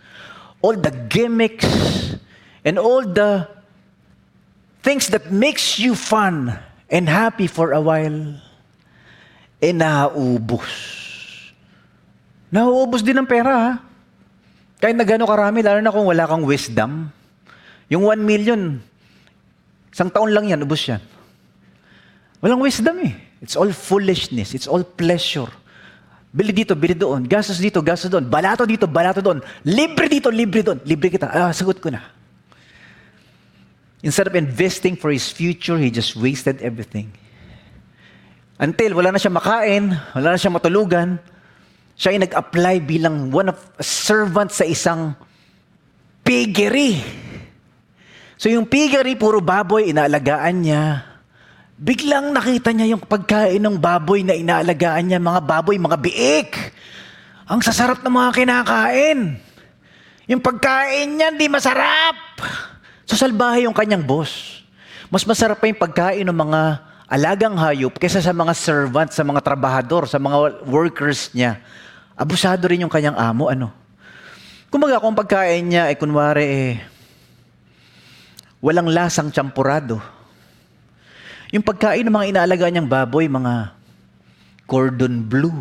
All 0.64 0.80
the 0.80 0.92
gimmicks. 1.12 1.68
And 2.64 2.80
all 2.80 3.04
the 3.04 3.48
things 4.80 5.12
that 5.12 5.28
makes 5.28 5.76
you 5.76 5.96
fun 5.96 6.56
and 6.88 7.06
happy 7.12 7.48
for 7.52 7.76
a 7.76 7.82
while. 7.84 8.40
Eh, 9.60 9.76
nauubos. 9.76 10.72
Nauubos 12.50 13.04
din 13.04 13.20
ng 13.20 13.28
pera, 13.28 13.54
ha? 13.54 13.72
Kahit 14.80 14.96
na 14.96 15.04
gano'ng 15.04 15.28
karami, 15.28 15.60
lalo 15.60 15.84
na 15.84 15.92
kung 15.92 16.08
wala 16.08 16.24
kang 16.24 16.48
wisdom. 16.48 17.12
Yung 17.92 18.08
1 18.08 18.24
million, 18.24 18.80
isang 19.92 20.08
taon 20.08 20.32
lang 20.32 20.48
yan, 20.48 20.64
ubos 20.64 20.80
yan. 20.88 21.04
Walang 22.40 22.64
wisdom 22.64 22.96
eh. 23.04 23.29
It's 23.40 23.56
all 23.56 23.72
foolishness. 23.72 24.52
It's 24.52 24.68
all 24.68 24.84
pleasure. 24.84 25.48
Bili 26.30 26.54
dito, 26.54 26.78
bili 26.78 26.94
doon. 26.94 27.26
Gastos 27.26 27.58
dito, 27.58 27.82
gastos 27.82 28.12
doon. 28.12 28.28
Balato 28.30 28.68
dito, 28.68 28.86
balato 28.86 29.24
doon. 29.24 29.42
Libre 29.66 30.06
dito, 30.06 30.30
libre 30.30 30.62
doon. 30.62 30.78
Libre 30.86 31.10
kita. 31.10 31.26
Ah, 31.26 31.50
sagot 31.50 31.82
ko 31.82 31.90
na. 31.90 32.04
Instead 34.06 34.30
of 34.30 34.36
investing 34.38 34.96
for 34.96 35.12
his 35.12 35.28
future, 35.28 35.76
he 35.76 35.92
just 35.92 36.16
wasted 36.16 36.62
everything. 36.62 37.12
Until 38.60 38.96
wala 38.96 39.16
na 39.16 39.20
siya 39.20 39.32
makain, 39.32 39.92
wala 40.16 40.36
na 40.36 40.40
siya 40.40 40.52
matulugan, 40.52 41.20
siya 42.00 42.16
ay 42.16 42.20
nag-apply 42.28 42.76
bilang 42.84 43.32
one 43.32 43.52
of 43.52 43.60
a 43.80 43.84
servant 43.84 44.56
sa 44.56 44.64
isang 44.64 45.16
piggery. 46.24 47.00
So 48.40 48.48
yung 48.48 48.68
piggery, 48.72 49.20
puro 49.20 49.44
baboy, 49.44 49.92
inaalagaan 49.92 50.64
niya. 50.64 51.09
Biglang 51.80 52.36
nakita 52.36 52.76
niya 52.76 52.92
yung 52.92 53.00
pagkain 53.00 53.64
ng 53.64 53.80
baboy 53.80 54.20
na 54.20 54.36
inaalagaan 54.36 55.08
niya, 55.08 55.16
mga 55.16 55.40
baboy, 55.48 55.80
mga 55.80 55.96
biik. 55.96 56.76
Ang 57.48 57.64
sasarap 57.64 58.04
ng 58.04 58.12
mga 58.12 58.30
kinakain. 58.36 59.20
Yung 60.28 60.44
pagkain 60.44 61.08
niya, 61.16 61.32
hindi 61.32 61.48
masarap. 61.48 62.44
So 63.08 63.16
salbahe 63.16 63.64
yung 63.64 63.72
kanyang 63.72 64.04
boss. 64.04 64.60
Mas 65.08 65.24
masarap 65.24 65.64
pa 65.64 65.72
yung 65.72 65.80
pagkain 65.80 66.28
ng 66.28 66.36
mga 66.36 66.62
alagang 67.08 67.56
hayop 67.56 67.96
kaysa 67.96 68.20
sa 68.20 68.36
mga 68.36 68.52
servant, 68.60 69.10
sa 69.16 69.24
mga 69.24 69.40
trabahador, 69.40 70.04
sa 70.04 70.20
mga 70.20 70.68
workers 70.68 71.32
niya. 71.32 71.64
Abusado 72.20 72.68
rin 72.68 72.84
yung 72.84 72.92
kanyang 72.92 73.16
amo, 73.16 73.48
ano? 73.48 73.72
Kumaga 74.68 75.00
kung 75.00 75.16
pagkain 75.16 75.64
niya, 75.64 75.88
eh, 75.88 75.96
kunwari, 75.96 76.44
eh, 76.44 76.72
walang 78.60 78.92
lasang 78.92 79.32
champurado. 79.32 80.19
Yung 81.50 81.66
pagkain 81.66 82.06
ng 82.06 82.14
mga 82.14 82.30
inaalaga 82.36 82.70
niyang 82.70 82.90
baboy, 82.90 83.26
mga 83.26 83.74
cordon 84.70 85.26
bleu. 85.26 85.54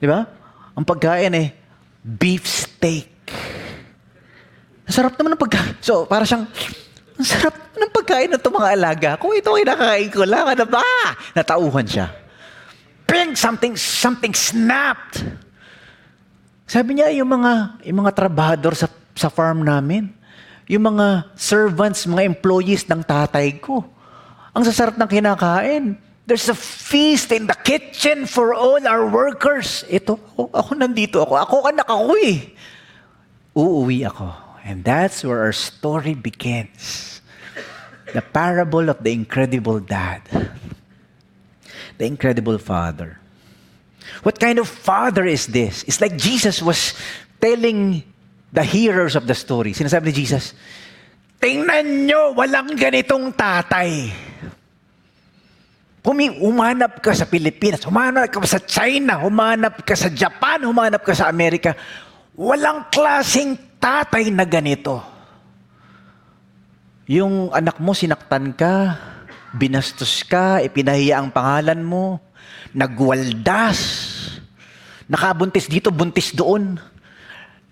Di 0.00 0.08
ba? 0.08 0.24
Ang 0.72 0.84
pagkain 0.88 1.32
eh, 1.36 1.48
beef 2.00 2.48
steak. 2.48 3.12
Nasarap 4.88 5.14
naman 5.20 5.36
ng 5.36 5.42
pagkain. 5.42 5.76
So, 5.84 6.08
para 6.08 6.24
siyang, 6.24 6.48
ang 7.20 7.26
sarap 7.28 7.54
ng 7.76 7.92
pagkain 7.92 8.32
ng 8.32 8.40
itong 8.40 8.56
mga 8.56 8.70
alaga. 8.72 9.10
Kung 9.20 9.36
ito 9.36 9.52
ay 9.52 9.68
nakakain 9.68 10.10
ko 10.10 10.24
lang, 10.24 10.46
ano 10.48 10.64
ba? 10.64 10.84
Natauhan 11.36 11.84
siya 11.84 12.22
bang, 13.32 13.36
something, 13.36 13.74
something 13.78 14.34
snapped. 14.34 15.22
Sabi 16.66 16.98
niya, 16.98 17.12
yung 17.12 17.28
mga, 17.28 17.84
yung 17.84 18.02
mga 18.02 18.12
trabahador 18.16 18.74
sa, 18.74 18.88
sa 19.14 19.28
farm 19.28 19.62
namin, 19.62 20.10
yung 20.72 20.96
mga 20.96 21.36
servants, 21.36 22.08
mga 22.08 22.24
employees 22.24 22.88
ng 22.88 23.04
tatay 23.04 23.60
ko, 23.60 23.84
ang 24.56 24.64
sasarap 24.64 24.96
ng 24.96 25.04
kinakain. 25.04 26.00
There's 26.24 26.48
a 26.48 26.56
feast 26.56 27.28
in 27.34 27.44
the 27.44 27.58
kitchen 27.60 28.24
for 28.24 28.56
all 28.56 28.80
our 28.80 29.04
workers. 29.04 29.84
Ito, 29.90 30.16
ako, 30.16 30.42
ako 30.54 30.70
nandito 30.78 31.16
ako. 31.20 31.34
Ako 31.36 31.54
anak 31.68 31.88
ako 31.90 32.16
eh. 32.24 32.56
Uuwi 33.52 34.08
ako. 34.08 34.32
And 34.64 34.80
that's 34.80 35.20
where 35.26 35.44
our 35.44 35.52
story 35.52 36.16
begins. 36.16 37.20
The 38.16 38.22
parable 38.22 38.88
of 38.88 39.02
the 39.04 39.12
incredible 39.12 39.82
dad 39.82 40.24
the 42.02 42.10
incredible 42.10 42.58
Father. 42.58 43.18
What 44.22 44.40
kind 44.40 44.58
of 44.58 44.66
Father 44.66 45.24
is 45.24 45.46
this? 45.46 45.84
It's 45.84 46.00
like 46.00 46.16
Jesus 46.18 46.60
was 46.60 46.94
telling 47.40 48.02
the 48.52 48.62
hearers 48.62 49.16
of 49.16 49.24
the 49.24 49.34
story. 49.34 49.72
Sinasabi 49.72 50.12
ni 50.12 50.14
Jesus, 50.22 50.52
Tingnan 51.42 52.06
nyo, 52.06 52.38
walang 52.38 52.78
ganitong 52.78 53.34
tatay. 53.34 54.14
Pumi, 55.98 56.38
umanap 56.38 57.02
ka 57.02 57.10
sa 57.10 57.26
Pilipinas, 57.26 57.82
umanap 57.82 58.30
ka 58.30 58.46
sa 58.46 58.62
China, 58.62 59.26
umanap 59.26 59.82
ka 59.82 59.98
sa 59.98 60.06
Japan, 60.06 60.62
umanap 60.62 61.02
ka 61.02 61.10
sa 61.10 61.26
Amerika. 61.26 61.74
Walang 62.38 62.94
klaseng 62.94 63.58
tatay 63.82 64.30
na 64.30 64.46
ganito. 64.46 65.02
Yung 67.10 67.50
anak 67.50 67.82
mo, 67.82 67.90
sinaktan 67.90 68.54
ka, 68.54 69.02
binastos 69.50 70.22
ka, 70.22 70.62
ipinahiya 70.62 71.18
ang 71.18 71.34
pangalan 71.34 71.82
mo, 71.82 72.22
nagwaldas, 72.70 73.82
nakabuntis 75.10 75.66
dito, 75.66 75.90
buntis 75.90 76.30
doon, 76.30 76.78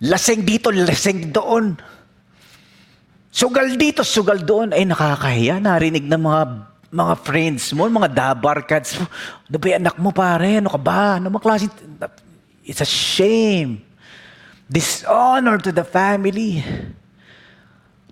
laseng 0.00 0.42
dito, 0.42 0.72
laseng 0.72 1.28
doon. 1.30 1.76
Sugal 3.30 3.78
dito, 3.78 4.02
sugal 4.02 4.42
doon. 4.42 4.74
Ay, 4.74 4.88
nakakahiya. 4.88 5.62
Narinig 5.62 6.08
ng 6.08 6.18
mga 6.18 6.42
mga 6.90 7.14
friends 7.22 7.70
mo, 7.70 7.86
mga 7.86 8.10
dabarkads 8.10 8.98
mo. 8.98 9.06
Ano 9.46 9.56
ba 9.62 9.68
anak 9.78 9.96
mo, 10.02 10.10
pare? 10.10 10.58
Ano 10.58 10.66
ka 10.74 10.80
ba? 10.80 11.22
Ano 11.22 11.30
mga 11.30 11.44
klase? 11.46 11.70
It's 12.66 12.82
a 12.82 12.88
shame. 12.88 13.86
Dishonor 14.66 15.62
to 15.62 15.70
the 15.70 15.86
family. 15.86 16.58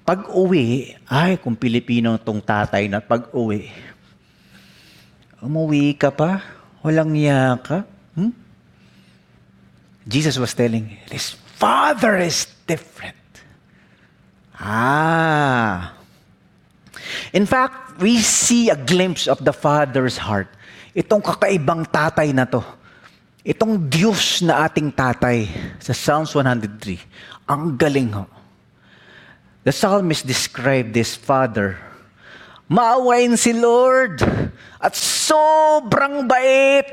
Pag 0.06 0.30
uwi, 0.30 0.94
ay, 1.10 1.36
kung 1.42 1.58
Pilipino 1.58 2.16
tong 2.16 2.40
tatay 2.40 2.88
na 2.88 3.02
pag 3.02 3.28
uwi, 3.34 3.68
umuwi 5.42 5.98
ka 5.98 6.08
pa? 6.14 6.40
Walang 6.80 7.12
iya 7.18 7.58
ka? 7.60 7.84
Hmm? 8.16 8.32
Jesus 10.08 10.40
was 10.40 10.56
telling, 10.56 10.88
his 11.12 11.36
father 11.58 12.22
is 12.22 12.46
different. 12.70 13.18
Ah. 14.54 15.98
In 17.34 17.46
fact, 17.46 17.98
we 17.98 18.22
see 18.22 18.70
a 18.70 18.78
glimpse 18.78 19.26
of 19.26 19.42
the 19.42 19.52
Father's 19.52 20.14
heart. 20.14 20.46
Itong 20.94 21.22
kakaibang 21.22 21.86
tatay 21.90 22.30
na 22.30 22.46
to. 22.46 22.62
Itong 23.42 23.90
Diyos 23.90 24.42
na 24.46 24.66
ating 24.66 24.94
tatay 24.94 25.50
sa 25.82 25.94
Psalms 25.94 26.34
103. 26.34 27.50
Ang 27.50 27.74
galing 27.74 28.10
ho. 28.14 28.26
The 29.66 29.74
psalmist 29.74 30.24
described 30.26 30.94
this 30.94 31.18
father. 31.18 31.76
Maawain 32.68 33.34
si 33.36 33.56
Lord 33.56 34.20
at 34.78 34.94
sobrang 34.94 36.28
bait. 36.28 36.92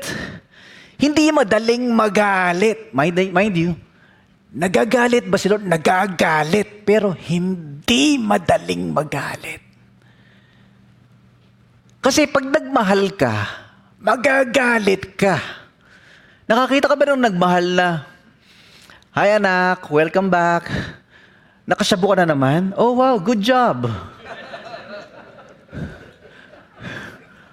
Hindi 0.96 1.28
madaling 1.28 1.92
magalit. 1.92 2.92
Mind, 2.96 3.16
mind 3.32 3.54
you, 3.56 3.76
Nagagalit 4.56 5.28
ba 5.28 5.36
si 5.36 5.52
Lord? 5.52 5.68
Nagagalit, 5.68 6.88
pero 6.88 7.12
hindi 7.12 8.16
madaling 8.16 8.88
magalit. 8.88 9.60
Kasi 12.00 12.24
pag 12.24 12.48
nagmahal 12.48 13.12
ka, 13.12 13.34
magagalit 14.00 15.12
ka. 15.12 15.36
Nakakita 16.48 16.88
ka 16.88 16.96
ba 16.96 17.04
nung 17.04 17.20
nagmahal 17.20 17.66
na, 17.76 17.88
Hi 19.12 19.36
anak, 19.36 19.84
welcome 19.92 20.32
back. 20.32 20.72
Nakasyabo 21.68 22.16
ka 22.16 22.24
na 22.24 22.32
naman? 22.32 22.72
Oh 22.80 22.96
wow, 22.96 23.20
good 23.20 23.44
job. 23.44 23.92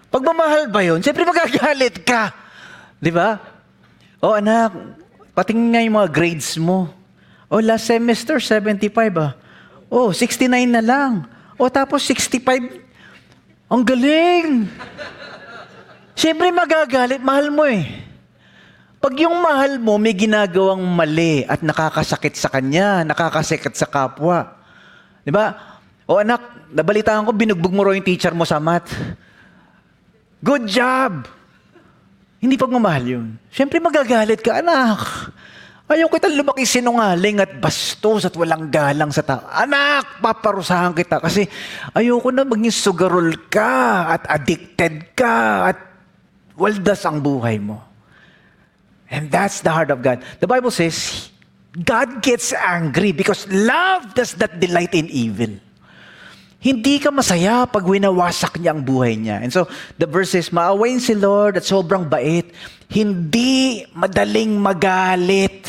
Pagmamahal 0.08 0.72
ba 0.72 0.80
yun? 0.88 1.04
Siyempre 1.04 1.28
magagalit 1.28 2.00
ka. 2.08 2.32
Di 3.02 3.12
ba? 3.12 3.44
Oh 4.24 4.36
anak, 4.40 4.72
Patingin 5.34 5.70
nga 5.74 5.82
yung 5.82 5.98
mga 5.98 6.14
grades 6.14 6.54
mo. 6.62 6.94
Oh, 7.50 7.62
last 7.62 7.90
semester, 7.90 8.38
75 8.38 8.90
ah. 9.18 9.34
Oh, 9.90 10.14
69 10.14 10.50
na 10.70 10.82
lang. 10.82 11.26
Oh, 11.58 11.70
tapos 11.70 12.06
65. 12.06 12.82
Ang 13.70 13.82
galing! 13.82 14.70
Siyempre 16.14 16.54
magagalit, 16.54 17.22
mahal 17.22 17.50
mo 17.50 17.66
eh. 17.66 17.86
Pag 19.02 19.20
yung 19.20 19.36
mahal 19.42 19.82
mo 19.82 19.98
may 19.98 20.14
ginagawang 20.14 20.80
mali 20.80 21.44
at 21.44 21.60
nakakasakit 21.66 22.38
sa 22.38 22.48
kanya, 22.54 23.02
nakakasakit 23.04 23.74
sa 23.74 23.90
kapwa. 23.90 24.54
Di 25.26 25.34
ba? 25.34 25.58
O 26.06 26.22
anak, 26.22 26.70
nabalitaan 26.72 27.26
ko, 27.26 27.34
binugbog 27.34 27.74
mo 27.74 27.84
raw 27.84 27.94
yung 27.98 28.06
teacher 28.06 28.32
mo 28.32 28.46
sa 28.46 28.62
math. 28.62 28.94
Good 30.40 30.70
job! 30.70 31.26
Hindi 32.44 32.60
pagmamahal 32.60 33.04
yun. 33.08 33.28
Siyempre 33.48 33.80
magagalit 33.80 34.44
ka, 34.44 34.60
anak. 34.60 35.32
Ayaw 35.88 36.12
kita 36.12 36.28
lumaki 36.28 36.68
sinungaling 36.68 37.40
at 37.40 37.56
bastos 37.56 38.28
at 38.28 38.36
walang 38.36 38.68
galang 38.68 39.16
sa 39.16 39.24
tao. 39.24 39.48
Anak, 39.48 40.20
paparusahan 40.20 40.92
kita 40.92 41.24
kasi 41.24 41.48
ayoko 41.96 42.36
na 42.36 42.44
maging 42.44 42.68
sugarol 42.68 43.32
ka 43.48 44.12
at 44.12 44.28
addicted 44.28 45.16
ka 45.16 45.72
at 45.72 45.80
waldas 46.60 47.08
ang 47.08 47.24
buhay 47.24 47.64
mo. 47.64 47.80
And 49.08 49.32
that's 49.32 49.64
the 49.64 49.72
heart 49.72 49.94
of 49.94 50.04
God. 50.04 50.20
The 50.44 50.50
Bible 50.50 50.72
says, 50.72 51.32
God 51.72 52.20
gets 52.20 52.52
angry 52.52 53.16
because 53.16 53.48
love 53.48 54.12
does 54.20 54.36
not 54.36 54.60
delight 54.60 54.92
in 54.92 55.08
evil. 55.08 55.56
Hindi 56.64 56.96
ka 56.96 57.12
masaya 57.12 57.68
pag 57.68 57.84
winawasak 57.84 58.56
niya 58.56 58.72
ang 58.72 58.88
buhay 58.88 59.20
niya. 59.20 59.44
And 59.44 59.52
so, 59.52 59.68
the 60.00 60.08
verse 60.08 60.32
says, 60.32 60.48
maawain 60.48 61.04
si 61.04 61.12
Lord 61.12 61.60
at 61.60 61.68
sobrang 61.68 62.08
bait. 62.08 62.56
Hindi 62.88 63.84
madaling 63.92 64.56
magalit. 64.56 65.68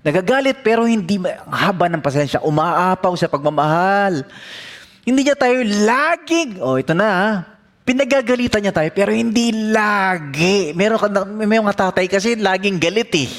Nagagalit 0.00 0.64
pero 0.64 0.88
hindi 0.88 1.20
haba 1.52 1.92
ng 1.92 2.00
pasensya. 2.00 2.40
Umaapaw 2.40 3.12
sa 3.12 3.28
pagmamahal. 3.28 4.24
Hindi 5.04 5.20
niya 5.20 5.36
tayo 5.36 5.60
laging, 5.62 6.64
oh 6.64 6.80
ito 6.80 6.96
na 6.96 7.06
ha, 7.06 7.28
pinagagalitan 7.84 8.64
niya 8.64 8.74
tayo 8.74 8.90
pero 8.96 9.12
hindi 9.12 9.52
lagi. 9.52 10.72
Meron 10.72 10.98
may 11.36 11.60
mga 11.60 11.92
tatay 11.92 12.08
kasi 12.08 12.40
laging 12.40 12.80
galit 12.80 13.12
eh. 13.14 13.30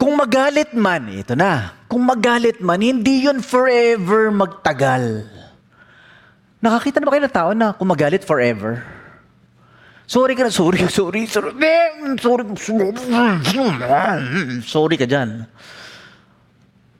Kung 0.00 0.16
magalit 0.16 0.72
man, 0.72 1.12
ito 1.12 1.36
na, 1.36 1.76
kung 1.84 2.00
magalit 2.08 2.56
man, 2.64 2.80
hindi 2.80 3.28
yun 3.28 3.44
forever 3.44 4.32
magtagal. 4.32 5.28
Nakakita 6.64 7.00
na 7.00 7.04
ba 7.04 7.12
kayo 7.12 7.24
ng 7.28 7.36
tao 7.36 7.50
na 7.52 7.76
kung 7.76 7.92
magalit 7.92 8.24
forever? 8.24 8.80
Sorry 10.08 10.32
ka 10.32 10.48
na, 10.48 10.52
sorry, 10.52 10.88
sorry, 10.88 11.28
sorry, 11.28 11.52
sorry, 12.16 12.48
sorry 14.64 14.96
ka 14.96 15.04
dyan. 15.04 15.44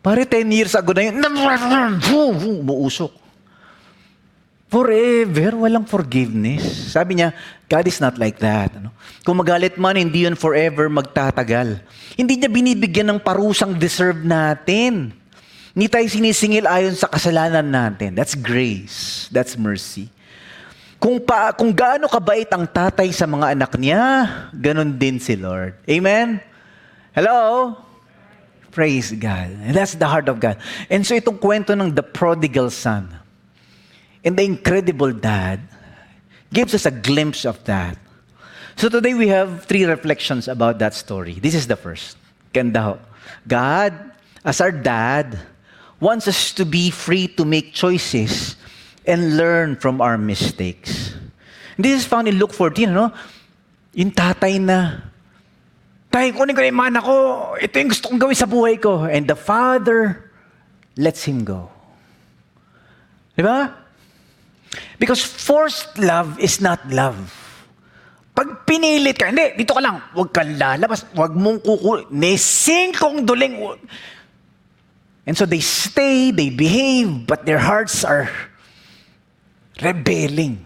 Pare 0.05 0.29
10 0.29 0.53
years 0.53 0.77
ago 0.77 0.93
na 0.93 1.09
yun, 1.09 1.17
umuusok. 2.61 3.30
Forever, 4.71 5.67
walang 5.67 5.83
forgiveness. 5.83 6.95
Sabi 6.95 7.19
niya, 7.19 7.35
God 7.67 7.91
is 7.91 7.99
not 7.99 8.15
like 8.23 8.39
that. 8.39 8.71
Ano? 8.79 8.95
Kung 9.27 9.43
magalit 9.43 9.75
man, 9.75 9.99
hindi 9.99 10.23
yun 10.23 10.39
forever 10.39 10.87
magtatagal. 10.87 11.83
Hindi 12.15 12.39
niya 12.39 12.47
binibigyan 12.47 13.11
ng 13.11 13.19
parusang 13.19 13.75
deserve 13.75 14.23
natin. 14.23 15.11
Hindi 15.75 15.87
tayo 15.91 16.07
sinisingil 16.07 16.71
ayon 16.71 16.95
sa 16.95 17.11
kasalanan 17.11 17.67
natin. 17.67 18.15
That's 18.15 18.39
grace. 18.39 19.27
That's 19.35 19.59
mercy. 19.59 20.07
Kung, 21.03 21.19
pa, 21.19 21.51
kung 21.51 21.75
gaano 21.75 22.07
kabait 22.07 22.47
ang 22.55 22.63
tatay 22.63 23.11
sa 23.11 23.27
mga 23.27 23.59
anak 23.59 23.75
niya, 23.75 24.03
ganun 24.55 24.95
din 24.95 25.19
si 25.19 25.35
Lord. 25.35 25.75
Amen? 25.91 26.39
Hello? 27.11 27.75
Praise 28.71 29.11
God. 29.11 29.51
And 29.67 29.75
that's 29.75 29.99
the 29.99 30.07
heart 30.07 30.31
of 30.31 30.39
God. 30.39 30.63
And 30.87 31.03
so 31.03 31.19
itong 31.19 31.43
kwento 31.43 31.75
ng 31.75 31.91
the 31.91 32.07
prodigal 32.07 32.71
son, 32.71 33.20
And 34.25 34.37
the 34.37 34.45
incredible 34.45 35.13
dad 35.13 35.61
gives 36.53 36.75
us 36.75 36.87
a 36.87 36.91
glimpse 36.91 37.45
of 37.45 37.63
that. 37.65 37.97
So 38.77 38.89
today 38.89 39.15
we 39.15 39.29
have 39.29 39.65
three 39.65 39.85
reflections 39.85 40.49
about 40.49 40.79
that 40.79 40.95
story. 40.95 41.35
This 41.35 41.55
is 41.55 41.67
the 41.67 41.77
first. 41.77 42.17
Ganda. 42.53 42.99
God, 43.47 43.95
as 44.45 44.61
our 44.61 44.73
dad, 44.73 45.39
wants 46.01 46.29
us 46.29 46.53
to 46.55 46.65
be 46.65 46.91
free 46.91 47.29
to 47.37 47.45
make 47.45 47.73
choices 47.73 48.57
and 49.07 49.37
learn 49.37 49.77
from 49.77 50.01
our 50.01 50.19
mistakes. 50.19 51.15
This 51.79 52.03
is 52.03 52.07
found 52.07 52.29
in 52.29 52.39
Luke 52.39 52.53
14, 52.53 52.93
no? 52.93 53.13
Yung 53.95 54.13
tatay 54.13 54.61
na, 54.61 55.11
Tay, 56.11 56.35
kunin 56.35 56.59
ko 56.59 56.63
yung 56.67 56.75
mana 56.75 56.99
ko. 56.99 57.15
Ito 57.55 57.75
yung 57.79 57.91
gusto 57.95 58.11
kong 58.11 58.19
gawin 58.19 58.35
sa 58.35 58.51
buhay 58.51 58.83
ko. 58.83 59.07
And 59.07 59.31
the 59.31 59.39
father 59.39 60.27
lets 60.99 61.23
him 61.23 61.47
go. 61.47 61.71
Di 63.39 63.47
ba? 63.47 63.80
Because 64.99 65.23
forced 65.23 65.99
love 65.99 66.39
is 66.39 66.61
not 66.61 66.79
love. 66.91 67.19
Pag 68.31 68.65
pinilit 68.65 69.19
ka, 69.19 69.29
hindi, 69.29 69.59
dito 69.59 69.75
ka 69.75 69.83
lang, 69.83 69.99
huwag 70.15 70.31
kang 70.31 70.55
lalabas, 70.55 71.03
huwag 71.13 71.35
mong 71.35 71.59
kukulit, 71.61 72.09
nesing 72.15 72.95
kong 72.95 73.27
duling. 73.27 73.59
And 75.27 75.35
so 75.35 75.45
they 75.45 75.61
stay, 75.61 76.31
they 76.31 76.49
behave, 76.49 77.27
but 77.27 77.45
their 77.45 77.59
hearts 77.59 78.07
are 78.07 78.31
rebelling. 79.83 80.63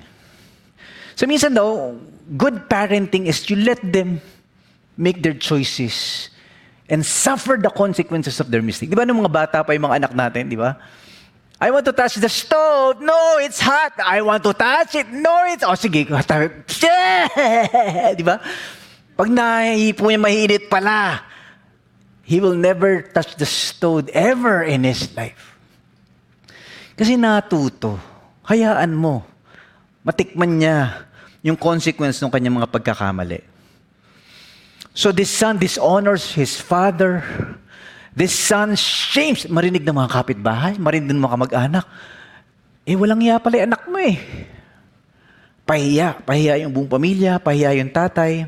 So 1.17 1.25
minsan 1.25 1.57
daw, 1.57 1.97
good 2.37 2.69
parenting 2.69 3.27
is 3.27 3.49
you 3.49 3.57
let 3.57 3.81
them 3.81 4.21
make 4.95 5.23
their 5.25 5.35
choices 5.35 6.29
and 6.87 7.05
suffer 7.05 7.57
the 7.57 7.73
consequences 7.73 8.39
of 8.39 8.53
their 8.53 8.63
mistake. 8.63 8.93
Di 8.93 8.97
ba 8.97 9.09
nung 9.09 9.25
mga 9.25 9.33
bata 9.33 9.59
pa 9.65 9.73
yung 9.73 9.89
mga 9.89 10.05
anak 10.05 10.13
natin, 10.13 10.53
di 10.53 10.59
ba? 10.59 10.77
I 11.61 11.71
want 11.71 11.87
to 11.87 11.95
touch 11.95 12.19
the 12.19 12.29
stove. 12.29 13.01
No, 13.01 13.39
it's 13.39 13.63
hot. 13.63 13.95
I 14.03 14.23
want 14.23 14.43
to 14.45 14.53
touch 14.53 14.99
it. 14.99 15.07
No, 15.11 15.47
it's... 15.47 15.63
Oh, 15.63 15.79
sige. 15.79 16.05
Di 18.19 18.25
ba? 18.27 18.43
Pag 19.15 19.29
nahipo 19.31 20.11
niya 20.11 20.19
mahinit 20.19 20.67
pala, 20.67 21.23
he 22.27 22.43
will 22.43 22.59
never 22.59 23.07
touch 23.07 23.39
the 23.39 23.47
stove 23.47 24.11
ever 24.11 24.67
in 24.67 24.83
his 24.83 25.07
life. 25.15 25.55
Kasi 26.99 27.15
natuto. 27.15 28.03
Hayaan 28.51 28.91
mo. 28.91 29.23
Matikman 30.03 30.59
niya 30.59 31.07
yung 31.47 31.57
consequence 31.57 32.19
ng 32.19 32.35
kanyang 32.35 32.59
mga 32.59 32.71
pagkakamali. 32.75 33.41
So 34.95 35.11
this 35.11 35.31
son 35.31 35.59
dishonors 35.59 36.35
his 36.35 36.59
father 36.59 37.23
This 38.15 38.31
son 38.31 38.79
shames. 38.79 39.51
Marinig 39.51 39.83
ng 39.83 39.95
mga 39.99 40.11
kapitbahay, 40.15 40.79
marinig 40.79 41.11
ng 41.11 41.19
mga 41.19 41.35
kamag-anak. 41.35 41.87
Eh, 42.87 42.95
walang 42.95 43.19
iya 43.19 43.43
pala 43.43 43.67
anak 43.67 43.91
mo 43.91 43.99
eh. 43.99 44.23
Pahiya. 45.67 46.23
Pahiya 46.23 46.63
yung 46.63 46.71
buong 46.71 46.87
pamilya, 46.87 47.43
pahiya 47.43 47.75
yung 47.75 47.91
tatay. 47.91 48.47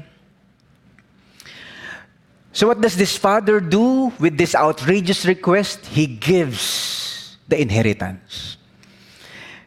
So 2.55 2.71
what 2.71 2.81
does 2.81 2.97
this 2.97 3.19
father 3.19 3.61
do 3.61 4.15
with 4.17 4.39
this 4.39 4.55
outrageous 4.55 5.27
request? 5.27 5.85
He 5.93 6.07
gives 6.07 7.37
the 7.51 7.61
inheritance. 7.61 8.57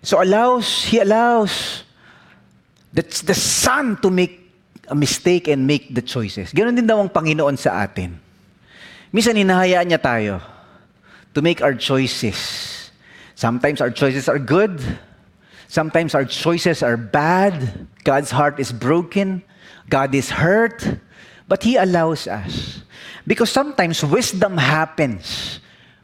So 0.01 0.23
allows, 0.23 0.87
he 0.87 0.97
allows 1.03 1.83
the, 2.95 3.03
the 3.03 3.35
son 3.35 3.99
to 4.01 4.09
make 4.09 4.47
a 4.87 4.95
mistake 4.95 5.51
and 5.51 5.67
make 5.67 5.93
the 5.93 6.01
choices. 6.01 6.49
Ganon 6.55 6.73
din 6.73 6.87
daw 6.87 6.97
ang 7.03 7.11
Panginoon 7.11 7.59
sa 7.59 7.83
atin. 7.83 8.28
Minsan 9.09 9.41
hinahayaan 9.41 9.89
niya 9.89 9.97
tayo 9.97 10.37
to 11.33 11.41
make 11.41 11.65
our 11.65 11.73
choices. 11.73 12.37
Sometimes 13.33 13.81
our 13.81 13.89
choices 13.89 14.29
are 14.29 14.37
good. 14.37 14.77
Sometimes 15.65 16.13
our 16.13 16.25
choices 16.25 16.83
are 16.83 16.97
bad. 16.97 17.87
God's 18.03 18.29
heart 18.29 18.59
is 18.59 18.69
broken. 18.69 19.41
God 19.89 20.13
is 20.13 20.29
hurt. 20.29 20.85
But 21.47 21.63
He 21.65 21.77
allows 21.77 22.27
us. 22.29 22.85
Because 23.25 23.49
sometimes 23.49 24.05
wisdom 24.05 24.57
happens 24.57 25.59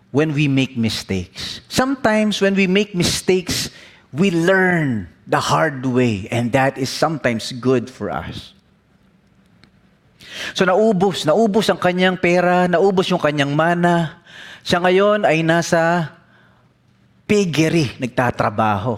when 0.09 0.33
we 0.33 0.47
make 0.47 0.77
mistakes. 0.77 1.61
Sometimes 1.69 2.41
when 2.41 2.55
we 2.55 2.65
make 2.65 2.95
mistakes, 2.95 3.69
we 4.13 4.31
learn 4.31 5.09
the 5.27 5.39
hard 5.39 5.85
way. 5.85 6.27
And 6.31 6.53
that 6.53 6.77
is 6.77 6.89
sometimes 6.89 7.51
good 7.51 7.89
for 7.89 8.09
us. 8.09 8.54
So 10.53 10.63
naubos, 10.67 11.23
naubos 11.23 11.67
ang 11.71 11.79
kanyang 11.79 12.19
pera, 12.19 12.67
naubos 12.69 13.07
yung 13.09 13.21
kanyang 13.21 13.53
mana. 13.53 14.23
Siya 14.65 14.81
ngayon 14.81 15.23
ay 15.23 15.45
nasa 15.45 16.11
piggery, 17.25 17.93
nagtatrabaho. 17.97 18.97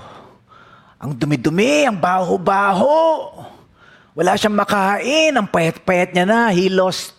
Ang 0.98 1.14
dumi-dumi, 1.14 1.86
ang 1.86 1.98
baho-baho. 2.00 2.96
Wala 4.18 4.34
siyang 4.34 4.58
makain, 4.58 5.36
ang 5.38 5.46
payat-payat 5.46 6.10
niya 6.16 6.26
na. 6.26 6.50
He 6.50 6.74
lost 6.74 7.14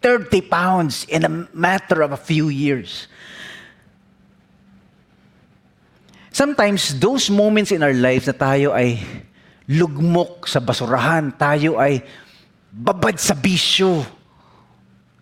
30 0.00 0.42
pounds 0.48 1.06
in 1.06 1.22
a 1.22 1.30
matter 1.52 2.02
of 2.02 2.10
a 2.10 2.20
few 2.20 2.48
years. 2.48 3.06
Sometimes, 6.32 6.96
those 6.96 7.28
moments 7.28 7.70
in 7.70 7.84
our 7.84 7.92
lives 7.92 8.24
na 8.26 8.32
tayo 8.32 8.72
ay 8.72 8.98
lugmok 9.68 10.48
sa 10.48 10.58
basurahan, 10.58 11.30
tayo 11.36 11.76
ay 11.76 12.02
babad 12.72 13.20
sa 13.20 13.36
bisyo, 13.36 14.00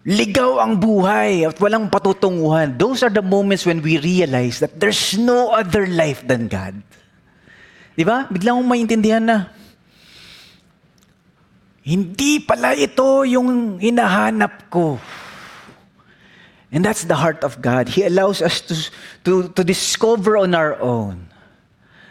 ligaw 0.06 0.62
ang 0.62 0.78
buhay 0.78 1.50
at 1.50 1.58
walang 1.58 1.90
patutunguhan. 1.90 2.78
Those 2.78 3.02
are 3.02 3.10
the 3.10 3.26
moments 3.26 3.66
when 3.66 3.82
we 3.82 3.98
realize 3.98 4.62
that 4.62 4.78
there's 4.78 5.18
no 5.18 5.50
other 5.50 5.84
life 5.90 6.22
than 6.22 6.46
God. 6.46 6.78
Di 7.98 8.06
ba? 8.06 8.30
Biglang 8.30 8.62
mong 8.62 8.70
maintindihan 8.70 9.20
na, 9.20 9.50
hindi 11.82 12.38
pala 12.38 12.78
ito 12.78 13.26
yung 13.26 13.82
hinahanap 13.82 14.70
ko. 14.70 14.96
And 16.70 16.86
that's 16.86 17.02
the 17.02 17.18
heart 17.18 17.42
of 17.42 17.58
God. 17.58 17.90
He 17.90 18.06
allows 18.06 18.38
us 18.38 18.62
to, 18.70 18.74
to, 19.26 19.32
to 19.58 19.66
discover 19.66 20.38
on 20.38 20.54
our 20.54 20.78
own. 20.78 21.26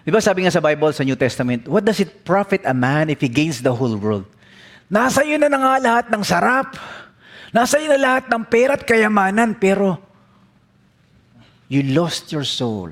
Di 0.03 0.11
ba 0.11 0.19
sabi 0.19 0.43
nga 0.43 0.51
sa 0.51 0.59
Bible, 0.59 0.91
sa 0.91 1.07
New 1.07 1.15
Testament, 1.15 1.63
what 1.63 1.87
does 1.87 2.03
it 2.03 2.27
profit 2.27 2.67
a 2.67 2.75
man 2.75 3.07
if 3.07 3.23
he 3.23 3.31
gains 3.31 3.63
the 3.63 3.71
whole 3.71 3.95
world? 3.95 4.27
Nasa 4.89 5.21
iyo 5.21 5.37
na 5.37 5.53
na 5.53 5.61
nga 5.61 5.77
lahat 5.77 6.05
ng 6.09 6.23
sarap. 6.25 6.73
Nasa 7.53 7.77
iyo 7.77 7.93
na 7.93 8.01
lahat 8.01 8.25
ng 8.25 8.43
pera 8.49 8.73
at 8.73 8.81
kayamanan, 8.81 9.53
pero 9.57 10.01
you 11.69 11.85
lost 11.93 12.33
your 12.33 12.45
soul. 12.45 12.89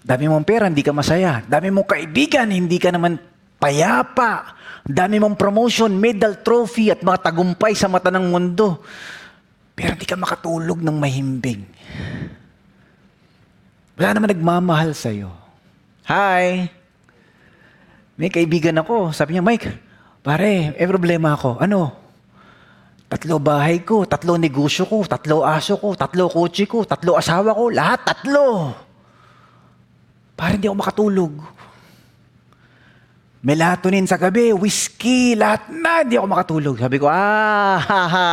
Dami 0.00 0.28
mong 0.28 0.44
pera, 0.44 0.68
hindi 0.68 0.84
ka 0.84 0.92
masaya. 0.92 1.40
Dami 1.44 1.72
mong 1.72 1.88
kaibigan, 1.88 2.52
hindi 2.52 2.76
ka 2.76 2.92
naman 2.92 3.16
payapa. 3.56 4.56
Dami 4.84 5.20
mong 5.20 5.36
promotion, 5.36 5.92
medal, 5.96 6.40
trophy 6.40 6.92
at 6.92 7.04
mga 7.04 7.20
tagumpay 7.20 7.72
sa 7.76 7.88
mata 7.88 8.08
ng 8.12 8.28
mundo. 8.28 8.80
Pero 9.76 9.96
hindi 9.96 10.08
ka 10.08 10.16
makatulog 10.16 10.80
ng 10.80 10.96
mahimbing. 10.96 11.64
Wala 13.96 14.16
naman 14.16 14.32
nagmamahal 14.32 14.96
sa'yo. 14.96 15.32
Hi! 16.08 16.68
May 18.16 18.32
kaibigan 18.32 18.76
ako. 18.80 19.12
Sabi 19.12 19.36
niya, 19.36 19.44
Mike, 19.44 19.68
pare, 20.20 20.76
may 20.76 20.86
problema 20.88 21.36
ako. 21.36 21.60
Ano? 21.60 22.00
Tatlo 23.10 23.42
bahay 23.42 23.82
ko, 23.82 24.06
tatlo 24.06 24.38
negosyo 24.38 24.86
ko, 24.86 25.02
tatlo 25.02 25.42
aso 25.42 25.74
ko, 25.82 25.98
tatlo 25.98 26.30
kotse 26.30 26.64
ko, 26.70 26.86
tatlo 26.86 27.18
asawa 27.18 27.50
ko, 27.58 27.66
lahat 27.66 28.06
tatlo. 28.06 28.70
Pare, 30.38 30.56
hindi 30.56 30.70
ako 30.70 30.78
makatulog. 30.78 31.34
Melatonin 33.40 34.06
sa 34.06 34.20
gabi, 34.20 34.54
whiskey, 34.54 35.34
lahat 35.34 35.72
na, 35.74 36.06
hindi 36.06 36.20
ako 36.20 36.28
makatulog. 36.30 36.76
Sabi 36.78 36.96
ko, 37.02 37.10
ah, 37.10 37.82
ha, 37.82 38.02
ha, 38.14 38.30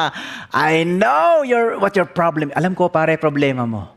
I 0.54 0.86
know 0.86 1.41
your, 1.41 1.82
what 1.82 1.97
your 1.97 2.06
problem. 2.06 2.54
Alam 2.54 2.78
ko, 2.78 2.86
pare, 2.86 3.17
problema 3.17 3.65
mo. 3.65 3.89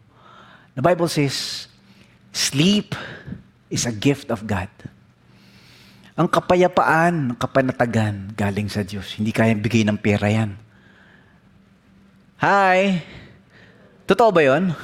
The 0.74 0.82
Bible 0.82 1.12
says, 1.12 1.68
sleep 2.32 2.96
is 3.68 3.84
a 3.84 3.92
gift 3.92 4.32
of 4.32 4.48
God. 4.48 4.72
Ang 6.18 6.26
kapayapaan, 6.26 7.34
ang 7.34 7.38
kapanatagan, 7.38 8.34
galing 8.34 8.66
sa 8.66 8.82
Diyos. 8.82 9.14
Hindi 9.14 9.30
kayang 9.30 9.62
bigay 9.62 9.86
ng 9.86 9.98
pera 10.02 10.26
yan. 10.26 10.58
Hi! 12.42 12.98
Totoo 14.08 14.30
ba 14.34 14.42
yon? 14.42 14.74